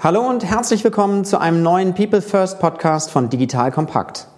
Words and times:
Hallo 0.00 0.20
und 0.20 0.44
herzlich 0.44 0.84
willkommen 0.84 1.24
zu 1.24 1.40
einem 1.40 1.60
neuen 1.64 1.92
People 1.92 2.22
First 2.22 2.60
Podcast 2.60 3.10
von 3.10 3.30
Digital 3.30 3.72
Kompakt. 3.72 4.28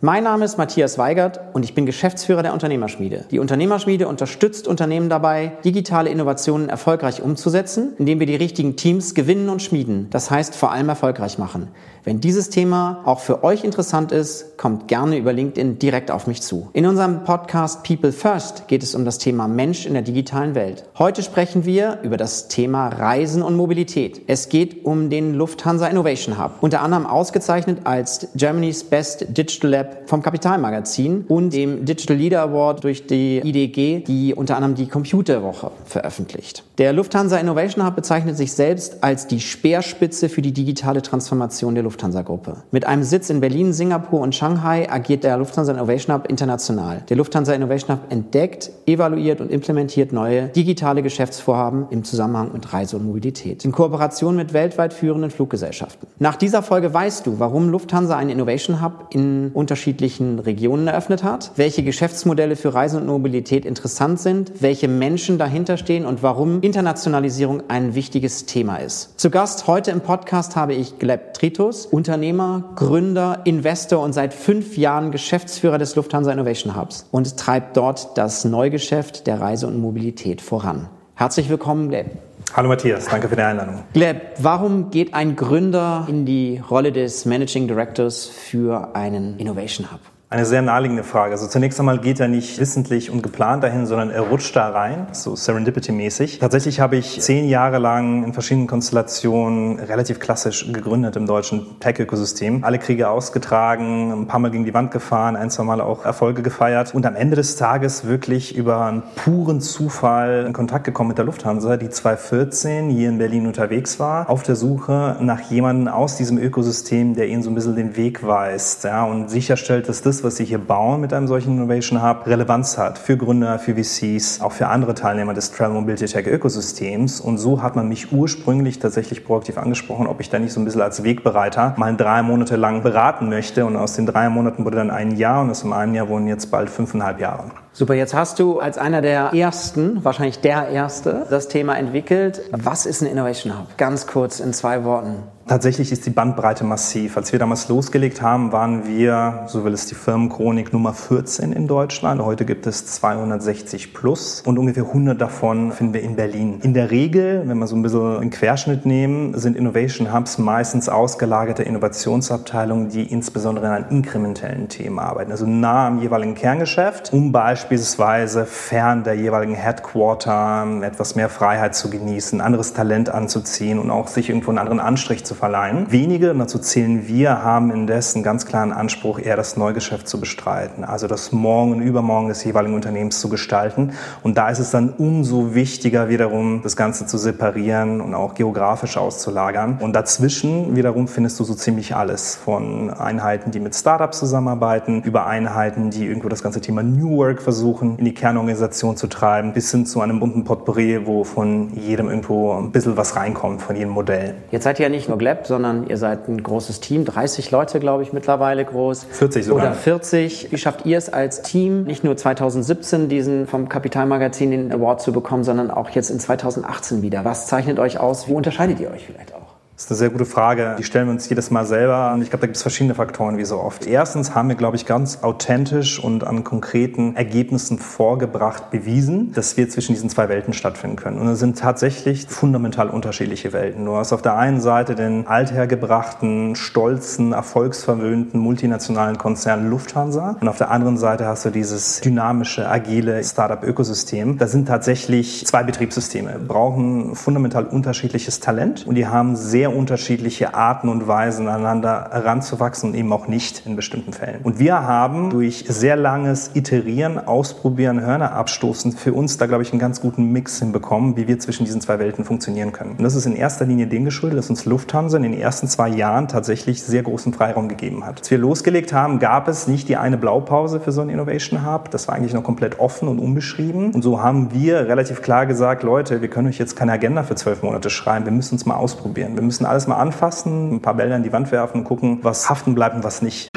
Mein 0.00 0.24
Name 0.24 0.46
ist 0.46 0.56
Matthias 0.56 0.96
Weigert 0.96 1.40
und 1.52 1.62
ich 1.62 1.74
bin 1.74 1.84
Geschäftsführer 1.84 2.42
der 2.42 2.54
Unternehmerschmiede. 2.54 3.26
Die 3.30 3.38
Unternehmerschmiede 3.38 4.08
unterstützt 4.08 4.66
Unternehmen 4.66 5.10
dabei, 5.10 5.58
digitale 5.66 6.08
Innovationen 6.08 6.70
erfolgreich 6.70 7.20
umzusetzen, 7.20 7.92
indem 7.98 8.18
wir 8.18 8.26
die 8.26 8.36
richtigen 8.36 8.76
Teams 8.76 9.14
gewinnen 9.14 9.50
und 9.50 9.60
schmieden. 9.60 10.08
Das 10.08 10.30
heißt 10.30 10.56
vor 10.56 10.72
allem 10.72 10.88
erfolgreich 10.88 11.36
machen. 11.36 11.68
Wenn 12.04 12.20
dieses 12.20 12.50
Thema 12.50 13.02
auch 13.04 13.20
für 13.20 13.44
euch 13.44 13.64
interessant 13.64 14.12
ist, 14.12 14.56
kommt 14.56 14.88
gerne 14.88 15.16
über 15.18 15.32
LinkedIn 15.32 15.78
direkt 15.78 16.10
auf 16.10 16.26
mich 16.26 16.42
zu. 16.42 16.68
In 16.72 16.86
unserem 16.86 17.24
Podcast 17.24 17.84
People 17.84 18.12
First 18.12 18.68
geht 18.68 18.82
es 18.82 18.94
um 18.94 19.04
das 19.04 19.18
Thema 19.18 19.46
Mensch 19.46 19.86
in 19.86 19.92
der 19.92 20.02
digitalen 20.02 20.54
Welt. 20.54 20.84
Heute 20.98 21.22
sprechen 21.22 21.64
wir 21.64 21.98
über 22.02 22.16
das 22.16 22.48
Thema 22.48 22.88
Reisen 22.88 23.42
und 23.42 23.56
Mobilität. 23.56 24.22
Es 24.26 24.48
geht 24.48 24.84
um 24.84 25.10
den 25.10 25.34
Lufthansa 25.34 25.86
Innovation 25.86 26.42
Hub, 26.42 26.52
unter 26.60 26.82
anderem 26.82 27.06
ausgezeichnet 27.06 27.80
als 27.84 28.28
Germany's 28.34 28.84
Best 28.84 29.26
Digital 29.36 29.70
Lab 29.70 30.08
vom 30.08 30.22
Kapitalmagazin 30.22 31.24
und 31.28 31.52
dem 31.52 31.84
Digital 31.84 32.16
Leader 32.16 32.42
Award 32.42 32.84
durch 32.84 33.06
die 33.06 33.38
IDG, 33.38 34.04
die 34.06 34.34
unter 34.34 34.56
anderem 34.56 34.74
die 34.74 34.88
Computerwoche 34.88 35.72
veröffentlicht. 35.84 36.64
Der 36.78 36.92
Lufthansa 36.92 37.38
Innovation 37.38 37.84
Hub 37.84 37.96
bezeichnet 37.96 38.36
sich 38.36 38.52
selbst 38.52 39.02
als 39.02 39.26
die 39.26 39.40
Speerspitze 39.40 40.28
für 40.28 40.42
die 40.42 40.52
digitale 40.52 41.02
Transformation 41.02 41.74
der 41.74 41.84
Lufthansa. 41.84 41.97
Lufthansa-Gruppe. 41.98 42.58
Mit 42.70 42.86
einem 42.86 43.02
Sitz 43.02 43.28
in 43.28 43.40
Berlin, 43.40 43.72
Singapur 43.72 44.20
und 44.20 44.32
Shanghai 44.34 44.88
agiert 44.88 45.24
der 45.24 45.36
Lufthansa 45.36 45.72
Innovation 45.72 46.14
Hub 46.14 46.28
international. 46.28 47.02
Der 47.08 47.16
Lufthansa 47.16 47.52
Innovation 47.52 47.96
Hub 47.96 48.12
entdeckt, 48.12 48.70
evaluiert 48.86 49.40
und 49.40 49.50
implementiert 49.50 50.12
neue 50.12 50.46
digitale 50.48 51.02
Geschäftsvorhaben 51.02 51.86
im 51.90 52.04
Zusammenhang 52.04 52.52
mit 52.52 52.72
Reise 52.72 52.96
und 52.96 53.06
Mobilität. 53.06 53.64
In 53.64 53.72
Kooperation 53.72 54.36
mit 54.36 54.52
weltweit 54.52 54.92
führenden 54.94 55.30
Fluggesellschaften. 55.30 56.06
Nach 56.20 56.36
dieser 56.36 56.62
Folge 56.62 56.94
weißt 56.94 57.26
du, 57.26 57.40
warum 57.40 57.68
Lufthansa 57.70 58.16
einen 58.16 58.30
Innovation 58.30 58.80
Hub 58.80 59.08
in 59.10 59.50
unterschiedlichen 59.52 60.38
Regionen 60.38 60.86
eröffnet 60.86 61.24
hat, 61.24 61.50
welche 61.56 61.82
Geschäftsmodelle 61.82 62.54
für 62.54 62.74
Reise 62.74 62.98
und 62.98 63.06
Mobilität 63.06 63.64
interessant 63.66 64.20
sind, 64.20 64.52
welche 64.60 64.86
Menschen 64.86 65.38
dahinter 65.38 65.76
stehen 65.76 66.06
und 66.06 66.22
warum 66.22 66.60
Internationalisierung 66.60 67.64
ein 67.68 67.96
wichtiges 67.96 68.46
Thema 68.46 68.76
ist. 68.76 69.18
Zu 69.18 69.30
Gast 69.30 69.66
heute 69.66 69.90
im 69.90 70.00
Podcast 70.00 70.54
habe 70.54 70.74
ich 70.74 70.98
Gleb 71.00 71.34
Tritus, 71.34 71.77
Unternehmer, 71.86 72.64
Gründer, 72.76 73.40
Investor 73.44 74.02
und 74.02 74.12
seit 74.12 74.34
fünf 74.34 74.76
Jahren 74.76 75.10
Geschäftsführer 75.10 75.78
des 75.78 75.96
Lufthansa 75.96 76.32
Innovation 76.32 76.76
Hubs 76.76 77.06
und 77.10 77.36
treibt 77.36 77.76
dort 77.76 78.16
das 78.16 78.44
Neugeschäft 78.44 79.26
der 79.26 79.40
Reise 79.40 79.66
und 79.66 79.78
Mobilität 79.78 80.40
voran. 80.40 80.88
Herzlich 81.14 81.48
willkommen, 81.48 81.88
Gleb. 81.88 82.06
Hallo 82.54 82.68
Matthias, 82.68 83.06
danke 83.06 83.28
für 83.28 83.36
die 83.36 83.42
Einladung. 83.42 83.82
Gleb, 83.92 84.22
warum 84.38 84.90
geht 84.90 85.14
ein 85.14 85.36
Gründer 85.36 86.06
in 86.08 86.24
die 86.24 86.62
Rolle 86.70 86.92
des 86.92 87.24
Managing 87.26 87.68
Directors 87.68 88.26
für 88.26 88.94
einen 88.94 89.38
Innovation 89.38 89.90
Hub? 89.92 90.00
Eine 90.30 90.44
sehr 90.44 90.60
naheliegende 90.60 91.04
Frage. 91.04 91.32
Also 91.32 91.46
zunächst 91.46 91.80
einmal 91.80 92.00
geht 92.00 92.20
er 92.20 92.28
nicht 92.28 92.60
wissentlich 92.60 93.10
und 93.10 93.22
geplant 93.22 93.64
dahin, 93.64 93.86
sondern 93.86 94.10
er 94.10 94.20
rutscht 94.20 94.54
da 94.54 94.68
rein, 94.68 95.06
so 95.12 95.32
Serendipity-mäßig. 95.32 96.38
Tatsächlich 96.38 96.80
habe 96.80 96.96
ich 96.96 97.18
zehn 97.22 97.48
Jahre 97.48 97.78
lang 97.78 98.24
in 98.24 98.34
verschiedenen 98.34 98.66
Konstellationen 98.66 99.78
relativ 99.78 100.20
klassisch 100.20 100.70
gegründet 100.70 101.16
im 101.16 101.24
deutschen 101.24 101.80
Tech-Ökosystem. 101.80 102.62
Alle 102.62 102.78
Kriege 102.78 103.08
ausgetragen, 103.08 104.12
ein 104.12 104.26
paar 104.26 104.38
Mal 104.38 104.50
gegen 104.50 104.66
die 104.66 104.74
Wand 104.74 104.90
gefahren, 104.90 105.34
ein, 105.34 105.48
zwei 105.48 105.62
Mal 105.62 105.80
auch 105.80 106.04
Erfolge 106.04 106.42
gefeiert 106.42 106.94
und 106.94 107.06
am 107.06 107.16
Ende 107.16 107.34
des 107.34 107.56
Tages 107.56 108.06
wirklich 108.06 108.54
über 108.54 108.84
einen 108.84 109.04
puren 109.16 109.62
Zufall 109.62 110.44
in 110.46 110.52
Kontakt 110.52 110.84
gekommen 110.84 111.08
mit 111.08 111.16
der 111.16 111.24
Lufthansa, 111.24 111.78
die 111.78 111.88
2014 111.88 112.90
hier 112.90 113.08
in 113.08 113.16
Berlin 113.16 113.46
unterwegs 113.46 113.98
war, 113.98 114.28
auf 114.28 114.42
der 114.42 114.56
Suche 114.56 115.16
nach 115.20 115.40
jemandem 115.50 115.88
aus 115.88 116.18
diesem 116.18 116.36
Ökosystem, 116.36 117.14
der 117.14 117.28
ihnen 117.28 117.42
so 117.42 117.48
ein 117.48 117.54
bisschen 117.54 117.76
den 117.76 117.96
Weg 117.96 118.26
weist 118.26 118.84
ja, 118.84 119.04
und 119.04 119.30
sicherstellt, 119.30 119.88
dass 119.88 120.02
das 120.02 120.17
alles, 120.18 120.24
was 120.24 120.36
Sie 120.36 120.44
hier 120.44 120.58
bauen 120.58 121.00
mit 121.00 121.12
einem 121.12 121.28
solchen 121.28 121.56
Innovation 121.56 122.02
Hub, 122.02 122.26
Relevanz 122.26 122.76
hat 122.76 122.98
für 122.98 123.16
Gründer, 123.16 123.58
für 123.60 123.76
VCs, 123.76 124.40
auch 124.40 124.50
für 124.50 124.66
andere 124.66 124.94
Teilnehmer 124.94 125.32
des 125.32 125.52
Travel 125.52 125.74
Mobility 125.74 126.06
Tech 126.06 126.26
Ökosystems. 126.26 127.20
Und 127.20 127.38
so 127.38 127.62
hat 127.62 127.76
man 127.76 127.88
mich 127.88 128.12
ursprünglich 128.12 128.80
tatsächlich 128.80 129.24
proaktiv 129.24 129.58
angesprochen, 129.58 130.08
ob 130.08 130.20
ich 130.20 130.28
da 130.28 130.38
nicht 130.40 130.52
so 130.52 130.60
ein 130.60 130.64
bisschen 130.64 130.80
als 130.80 131.04
Wegbereiter 131.04 131.74
mal 131.76 131.96
drei 131.96 132.22
Monate 132.22 132.56
lang 132.56 132.82
beraten 132.82 133.28
möchte. 133.28 133.64
Und 133.64 133.76
aus 133.76 133.94
den 133.94 134.06
drei 134.06 134.28
Monaten 134.28 134.64
wurde 134.64 134.78
dann 134.78 134.90
ein 134.90 135.16
Jahr 135.16 135.42
und 135.42 135.50
aus 135.50 135.60
dem 135.60 135.72
einen 135.72 135.94
Jahr 135.94 136.08
wurden 136.08 136.26
jetzt 136.26 136.50
bald 136.50 136.68
fünfeinhalb 136.68 137.20
Jahre. 137.20 137.44
Super, 137.72 137.94
jetzt 137.94 138.14
hast 138.14 138.40
du 138.40 138.58
als 138.58 138.76
einer 138.76 139.02
der 139.02 139.32
ersten, 139.34 140.04
wahrscheinlich 140.04 140.40
der 140.40 140.68
erste, 140.68 141.26
das 141.30 141.46
Thema 141.46 141.76
entwickelt. 141.78 142.40
Was 142.50 142.86
ist 142.86 143.02
ein 143.02 143.06
Innovation 143.06 143.56
Hub? 143.56 143.78
Ganz 143.78 144.08
kurz 144.08 144.40
in 144.40 144.52
zwei 144.52 144.82
Worten. 144.82 145.22
Tatsächlich 145.48 145.92
ist 145.92 146.04
die 146.04 146.10
Bandbreite 146.10 146.62
massiv. 146.62 147.16
Als 147.16 147.32
wir 147.32 147.38
damals 147.38 147.68
losgelegt 147.68 148.20
haben, 148.20 148.52
waren 148.52 148.86
wir, 148.86 149.44
so 149.46 149.64
will 149.64 149.72
es 149.72 149.86
die 149.86 149.94
Firmenchronik, 149.94 150.74
Nummer 150.74 150.92
14 150.92 151.54
in 151.54 151.66
Deutschland. 151.66 152.20
Heute 152.22 152.44
gibt 152.44 152.66
es 152.66 152.84
260 152.84 153.94
plus 153.94 154.42
und 154.42 154.58
ungefähr 154.58 154.84
100 154.84 155.18
davon 155.18 155.72
finden 155.72 155.94
wir 155.94 156.02
in 156.02 156.16
Berlin. 156.16 156.60
In 156.62 156.74
der 156.74 156.90
Regel, 156.90 157.44
wenn 157.46 157.56
wir 157.56 157.66
so 157.66 157.76
ein 157.76 157.80
bisschen 157.80 158.18
einen 158.18 158.28
Querschnitt 158.28 158.84
nehmen, 158.84 159.38
sind 159.38 159.56
Innovation 159.56 160.12
Hubs 160.12 160.36
meistens 160.36 160.90
ausgelagerte 160.90 161.62
Innovationsabteilungen, 161.62 162.90
die 162.90 163.10
insbesondere 163.10 163.70
an 163.70 163.86
inkrementellen 163.88 164.68
Themen 164.68 164.98
arbeiten, 164.98 165.30
also 165.30 165.46
nah 165.46 165.86
am 165.86 165.98
jeweiligen 165.98 166.34
Kerngeschäft, 166.34 167.10
um 167.14 167.32
beispielsweise 167.32 168.44
fern 168.44 169.02
der 169.02 169.14
jeweiligen 169.14 169.54
Headquarter 169.54 170.66
etwas 170.82 171.14
mehr 171.14 171.30
Freiheit 171.30 171.74
zu 171.74 171.88
genießen, 171.88 172.42
anderes 172.42 172.74
Talent 172.74 173.08
anzuziehen 173.08 173.78
und 173.78 173.90
auch 173.90 174.08
sich 174.08 174.28
irgendwo 174.28 174.50
einen 174.50 174.58
anderen 174.58 174.80
Anstrich 174.80 175.24
zu 175.24 175.37
verleihen. 175.38 175.86
Wenige, 175.90 176.32
und 176.32 176.38
dazu 176.38 176.58
zählen 176.58 177.06
wir, 177.06 177.42
haben 177.42 177.70
indessen 177.70 178.22
ganz 178.22 178.44
klaren 178.44 178.72
Anspruch, 178.72 179.18
eher 179.18 179.36
das 179.36 179.56
Neugeschäft 179.56 180.08
zu 180.08 180.20
bestreiten, 180.20 180.84
also 180.84 181.06
das 181.06 181.32
Morgen 181.32 181.72
und 181.72 181.80
Übermorgen 181.80 182.28
des 182.28 182.44
jeweiligen 182.44 182.74
Unternehmens 182.74 183.20
zu 183.20 183.28
gestalten. 183.28 183.92
Und 184.22 184.36
da 184.36 184.50
ist 184.50 184.58
es 184.58 184.70
dann 184.70 184.92
umso 184.98 185.54
wichtiger, 185.54 186.08
wiederum 186.08 186.60
das 186.62 186.76
Ganze 186.76 187.06
zu 187.06 187.16
separieren 187.16 188.00
und 188.00 188.14
auch 188.14 188.34
geografisch 188.34 188.96
auszulagern. 188.96 189.78
Und 189.80 189.94
dazwischen 189.94 190.76
wiederum 190.76 191.08
findest 191.08 191.38
du 191.40 191.44
so 191.44 191.54
ziemlich 191.54 191.94
alles 191.94 192.34
von 192.34 192.90
Einheiten, 192.90 193.50
die 193.50 193.60
mit 193.60 193.74
Startups 193.74 194.18
zusammenarbeiten, 194.18 195.02
über 195.02 195.26
Einheiten, 195.26 195.90
die 195.90 196.06
irgendwo 196.06 196.28
das 196.28 196.42
ganze 196.42 196.60
Thema 196.60 196.82
New 196.82 197.16
Work 197.16 197.40
versuchen, 197.40 197.96
in 197.98 198.04
die 198.04 198.14
Kernorganisation 198.14 198.96
zu 198.96 199.06
treiben, 199.06 199.52
bis 199.52 199.70
hin 199.70 199.86
zu 199.86 200.00
einem 200.00 200.20
bunten 200.20 200.44
Potpourri, 200.44 201.06
wo 201.06 201.24
von 201.24 201.72
jedem 201.74 202.08
irgendwo 202.08 202.52
ein 202.54 202.72
bisschen 202.72 202.96
was 202.96 203.16
reinkommt, 203.16 203.62
von 203.62 203.76
jedem 203.76 203.90
Modell. 203.90 204.34
Jetzt 204.50 204.64
seid 204.64 204.80
ihr 204.80 204.86
ja 204.86 204.90
nicht 204.90 205.08
nur 205.08 205.18
Gleb, 205.28 205.46
sondern 205.46 205.86
ihr 205.86 205.96
seid 205.96 206.28
ein 206.28 206.42
großes 206.42 206.80
Team, 206.80 207.04
30 207.04 207.50
Leute, 207.50 207.80
glaube 207.80 208.02
ich, 208.02 208.12
mittlerweile 208.12 208.64
groß. 208.64 209.04
40 209.10 209.44
sogar. 209.44 209.66
Oder 209.66 209.74
40. 209.74 210.50
Wie 210.50 210.58
schafft 210.58 210.86
ihr 210.86 210.96
es 210.96 211.12
als 211.12 211.42
Team, 211.42 211.84
nicht 211.84 212.02
nur 212.02 212.16
2017 212.16 213.08
diesen 213.08 213.46
vom 213.46 213.68
Kapitalmagazin 213.68 214.50
den 214.50 214.72
Award 214.72 215.02
zu 215.02 215.12
bekommen, 215.12 215.44
sondern 215.44 215.70
auch 215.70 215.90
jetzt 215.90 216.10
in 216.10 216.18
2018 216.18 217.02
wieder? 217.02 217.24
Was 217.24 217.46
zeichnet 217.46 217.78
euch 217.78 218.00
aus? 218.00 218.28
Wie 218.28 218.32
unterscheidet 218.32 218.80
ihr 218.80 218.90
euch 218.90 219.04
vielleicht 219.06 219.34
auch? 219.34 219.37
Das 219.78 219.84
ist 219.84 219.92
eine 219.92 219.98
sehr 219.98 220.10
gute 220.10 220.24
Frage. 220.24 220.74
Die 220.76 220.82
stellen 220.82 221.06
wir 221.06 221.12
uns 221.12 221.28
jedes 221.28 221.52
Mal 221.52 221.64
selber. 221.64 222.12
Und 222.12 222.20
ich 222.20 222.30
glaube, 222.30 222.40
da 222.40 222.46
gibt 222.48 222.56
es 222.56 222.62
verschiedene 222.62 222.96
Faktoren, 222.96 223.38
wie 223.38 223.44
so 223.44 223.60
oft. 223.60 223.86
Erstens 223.86 224.34
haben 224.34 224.48
wir, 224.48 224.56
glaube 224.56 224.74
ich, 224.74 224.86
ganz 224.86 225.22
authentisch 225.22 226.02
und 226.02 226.24
an 226.24 226.42
konkreten 226.42 227.14
Ergebnissen 227.14 227.78
vorgebracht 227.78 228.72
bewiesen, 228.72 229.30
dass 229.34 229.56
wir 229.56 229.68
zwischen 229.68 229.92
diesen 229.92 230.10
zwei 230.10 230.28
Welten 230.28 230.52
stattfinden 230.52 230.96
können. 230.96 231.20
Und 231.20 231.28
es 231.28 231.38
sind 231.38 231.60
tatsächlich 231.60 232.26
fundamental 232.26 232.90
unterschiedliche 232.90 233.52
Welten. 233.52 233.84
Du 233.84 233.94
hast 233.94 234.12
auf 234.12 234.20
der 234.20 234.36
einen 234.36 234.60
Seite 234.60 234.96
den 234.96 235.28
althergebrachten, 235.28 236.56
stolzen, 236.56 237.32
erfolgsverwöhnten, 237.32 238.40
multinationalen 238.40 239.16
Konzern 239.16 239.70
Lufthansa. 239.70 240.38
Und 240.40 240.48
auf 240.48 240.58
der 240.58 240.72
anderen 240.72 240.98
Seite 240.98 241.24
hast 241.26 241.44
du 241.44 241.50
dieses 241.50 242.00
dynamische, 242.00 242.68
agile 242.68 243.22
Startup-Ökosystem. 243.22 244.38
Das 244.38 244.50
sind 244.50 244.66
tatsächlich 244.66 245.46
zwei 245.46 245.62
Betriebssysteme, 245.62 246.40
brauchen 246.40 247.14
fundamental 247.14 247.64
unterschiedliches 247.64 248.40
Talent 248.40 248.84
und 248.84 248.96
die 248.96 249.06
haben 249.06 249.36
sehr 249.36 249.67
sehr 249.68 249.76
unterschiedliche 249.76 250.54
Arten 250.54 250.88
und 250.88 251.06
Weisen 251.08 251.46
aneinander 251.46 252.08
heranzuwachsen 252.10 252.90
und 252.90 252.96
eben 252.96 253.12
auch 253.12 253.28
nicht 253.28 253.66
in 253.66 253.76
bestimmten 253.76 254.12
Fällen. 254.12 254.40
Und 254.42 254.58
wir 254.58 254.86
haben 254.86 255.28
durch 255.30 255.64
sehr 255.68 255.96
langes 255.96 256.52
Iterieren, 256.54 257.18
Ausprobieren, 257.18 258.00
Hörner 258.00 258.32
abstoßen 258.32 258.92
für 258.92 259.12
uns 259.12 259.36
da, 259.36 259.46
glaube 259.46 259.62
ich, 259.62 259.72
einen 259.72 259.80
ganz 259.80 260.00
guten 260.00 260.32
Mix 260.32 260.58
hinbekommen, 260.58 261.16
wie 261.16 261.28
wir 261.28 261.38
zwischen 261.38 261.64
diesen 261.64 261.80
zwei 261.80 261.98
Welten 261.98 262.24
funktionieren 262.24 262.72
können. 262.72 262.92
Und 262.92 263.02
das 263.02 263.14
ist 263.14 263.26
in 263.26 263.36
erster 263.36 263.66
Linie 263.66 263.86
dem 263.86 264.04
geschuldet, 264.04 264.38
dass 264.38 264.48
uns 264.48 264.64
Lufthansa 264.64 265.18
in 265.18 265.22
den 265.24 265.38
ersten 265.38 265.68
zwei 265.68 265.88
Jahren 265.88 266.28
tatsächlich 266.28 266.82
sehr 266.82 267.02
großen 267.02 267.34
Freiraum 267.34 267.68
gegeben 267.68 268.06
hat. 268.06 268.20
Als 268.20 268.30
wir 268.30 268.38
losgelegt 268.38 268.92
haben, 268.92 269.18
gab 269.18 269.48
es 269.48 269.68
nicht 269.68 269.88
die 269.88 269.96
eine 269.96 270.16
Blaupause 270.16 270.80
für 270.80 270.92
so 270.92 271.02
einen 271.02 271.10
Innovation 271.10 271.66
Hub. 271.66 271.90
Das 271.90 272.08
war 272.08 272.14
eigentlich 272.14 272.32
noch 272.32 272.42
komplett 272.42 272.80
offen 272.80 273.08
und 273.08 273.18
unbeschrieben. 273.18 273.90
Und 273.92 274.02
so 274.02 274.22
haben 274.22 274.52
wir 274.52 274.88
relativ 274.88 275.20
klar 275.20 275.44
gesagt, 275.44 275.82
Leute, 275.82 276.22
wir 276.22 276.28
können 276.28 276.48
euch 276.48 276.58
jetzt 276.58 276.76
keine 276.76 276.92
Agenda 276.92 277.22
für 277.22 277.34
zwölf 277.34 277.62
Monate 277.62 277.90
schreiben. 277.90 278.24
Wir 278.24 278.32
müssen 278.32 278.54
uns 278.54 278.64
mal 278.64 278.76
ausprobieren. 278.76 279.34
Wir 279.34 279.42
müssen 279.42 279.57
müssen 279.58 279.66
alles 279.66 279.88
mal 279.88 279.96
anfassen, 279.96 280.76
ein 280.76 280.82
paar 280.82 280.94
Bälle 280.94 281.16
an 281.16 281.24
die 281.24 281.32
Wand 281.32 281.50
werfen 281.50 281.78
und 281.78 281.84
gucken, 281.84 282.22
was 282.22 282.48
haften 282.48 282.76
bleibt 282.76 282.94
und 282.94 283.02
was 283.02 283.22
nicht. 283.22 283.48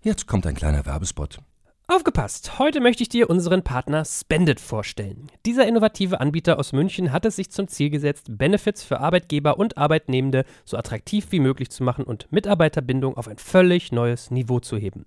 Jetzt 0.00 0.28
kommt 0.28 0.46
ein 0.46 0.54
kleiner 0.54 0.86
Werbespot. 0.86 1.40
Aufgepasst! 1.88 2.60
Heute 2.60 2.80
möchte 2.80 3.02
ich 3.02 3.08
dir 3.08 3.28
unseren 3.28 3.62
Partner 3.62 4.04
Spendit 4.04 4.60
vorstellen. 4.60 5.26
Dieser 5.44 5.66
innovative 5.66 6.20
Anbieter 6.20 6.60
aus 6.60 6.72
München 6.72 7.12
hat 7.12 7.24
es 7.24 7.34
sich 7.34 7.50
zum 7.50 7.66
Ziel 7.66 7.90
gesetzt, 7.90 8.26
Benefits 8.28 8.84
für 8.84 9.00
Arbeitgeber 9.00 9.58
und 9.58 9.76
Arbeitnehmende 9.76 10.44
so 10.64 10.76
attraktiv 10.76 11.26
wie 11.30 11.40
möglich 11.40 11.70
zu 11.70 11.82
machen 11.82 12.04
und 12.04 12.30
Mitarbeiterbindung 12.30 13.16
auf 13.16 13.26
ein 13.26 13.38
völlig 13.38 13.90
neues 13.90 14.30
Niveau 14.30 14.60
zu 14.60 14.76
heben. 14.76 15.06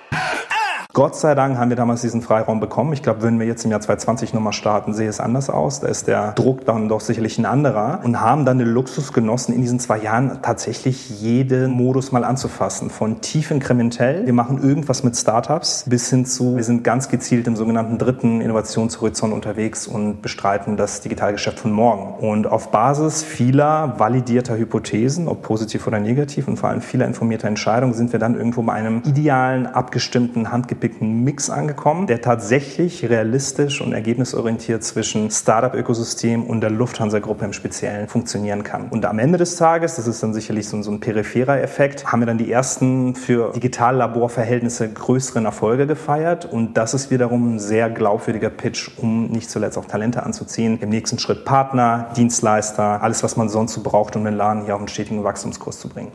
Gott 0.93 1.15
sei 1.15 1.35
Dank 1.35 1.57
haben 1.57 1.69
wir 1.69 1.77
damals 1.77 2.01
diesen 2.01 2.21
Freiraum 2.21 2.59
bekommen. 2.59 2.91
Ich 2.91 3.01
glaube, 3.01 3.21
würden 3.21 3.39
wir 3.39 3.47
jetzt 3.47 3.63
im 3.63 3.71
Jahr 3.71 3.79
2020 3.79 4.33
nochmal 4.33 4.51
starten, 4.51 4.93
sehe 4.93 5.07
es 5.07 5.21
anders 5.21 5.49
aus. 5.49 5.79
Da 5.79 5.87
ist 5.87 6.09
der 6.09 6.33
Druck 6.33 6.65
dann 6.65 6.89
doch 6.89 6.99
sicherlich 6.99 7.37
ein 7.37 7.45
anderer 7.45 8.01
und 8.03 8.19
haben 8.19 8.43
dann 8.43 8.57
den 8.57 8.67
Luxus 8.67 9.13
genossen, 9.13 9.53
in 9.53 9.61
diesen 9.61 9.79
zwei 9.79 9.99
Jahren 9.99 10.39
tatsächlich 10.41 11.21
jeden 11.21 11.71
Modus 11.71 12.11
mal 12.11 12.25
anzufassen. 12.25 12.89
Von 12.89 13.21
tief 13.21 13.51
inkrementell, 13.51 14.25
wir 14.25 14.33
machen 14.33 14.61
irgendwas 14.61 15.01
mit 15.01 15.15
Startups, 15.15 15.85
bis 15.87 16.09
hin 16.09 16.25
zu, 16.25 16.57
wir 16.57 16.65
sind 16.65 16.83
ganz 16.83 17.07
gezielt 17.07 17.47
im 17.47 17.55
sogenannten 17.55 17.97
dritten 17.97 18.41
Innovationshorizont 18.41 19.33
unterwegs 19.33 19.87
und 19.87 20.21
bestreiten 20.21 20.75
das 20.75 20.99
Digitalgeschäft 20.99 21.57
von 21.57 21.71
morgen. 21.71 22.15
Und 22.19 22.47
auf 22.47 22.69
Basis 22.69 23.23
vieler 23.23 23.97
validierter 23.97 24.57
Hypothesen, 24.57 25.29
ob 25.29 25.41
positiv 25.41 25.87
oder 25.87 26.01
negativ 26.01 26.49
und 26.49 26.57
vor 26.57 26.67
allem 26.67 26.81
vieler 26.81 27.05
informierter 27.05 27.47
Entscheidungen, 27.47 27.93
sind 27.93 28.11
wir 28.11 28.19
dann 28.19 28.35
irgendwo 28.35 28.61
bei 28.63 28.73
einem 28.73 29.03
idealen, 29.05 29.67
abgestimmten, 29.67 30.51
handgepickten 30.51 30.80
gepickten 30.81 31.23
Mix 31.23 31.51
angekommen, 31.51 32.07
der 32.07 32.21
tatsächlich 32.21 33.07
realistisch 33.07 33.81
und 33.81 33.93
ergebnisorientiert 33.93 34.83
zwischen 34.83 35.29
Startup-Ökosystem 35.29 36.43
und 36.43 36.61
der 36.61 36.71
Lufthansa-Gruppe 36.71 37.45
im 37.45 37.53
Speziellen 37.53 38.07
funktionieren 38.07 38.63
kann. 38.63 38.89
Und 38.89 39.05
am 39.05 39.19
Ende 39.19 39.37
des 39.37 39.57
Tages, 39.57 39.97
das 39.97 40.07
ist 40.07 40.23
dann 40.23 40.33
sicherlich 40.33 40.67
so, 40.67 40.81
so 40.81 40.89
ein 40.89 40.99
peripherer 40.99 41.61
Effekt, 41.61 42.11
haben 42.11 42.21
wir 42.21 42.25
dann 42.25 42.39
die 42.39 42.51
ersten 42.51 43.13
für 43.13 43.51
Digitallaborverhältnisse 43.51 44.91
größeren 44.91 45.45
Erfolge 45.45 45.85
gefeiert. 45.85 46.51
Und 46.51 46.75
das 46.77 46.95
ist 46.95 47.11
wiederum 47.11 47.55
ein 47.55 47.59
sehr 47.59 47.91
glaubwürdiger 47.91 48.49
Pitch, 48.49 48.89
um 48.97 49.27
nicht 49.27 49.51
zuletzt 49.51 49.77
auch 49.77 49.85
Talente 49.85 50.23
anzuziehen. 50.23 50.79
Im 50.81 50.89
nächsten 50.89 51.19
Schritt 51.19 51.45
Partner, 51.45 52.09
Dienstleister, 52.17 53.03
alles, 53.03 53.21
was 53.21 53.37
man 53.37 53.49
sonst 53.49 53.73
so 53.73 53.83
braucht, 53.83 54.15
um 54.15 54.25
den 54.25 54.35
Laden 54.35 54.63
hier 54.63 54.73
auf 54.73 54.81
einen 54.81 54.87
stetigen 54.87 55.23
Wachstumskurs 55.23 55.79
zu 55.79 55.89
bringen. 55.89 56.11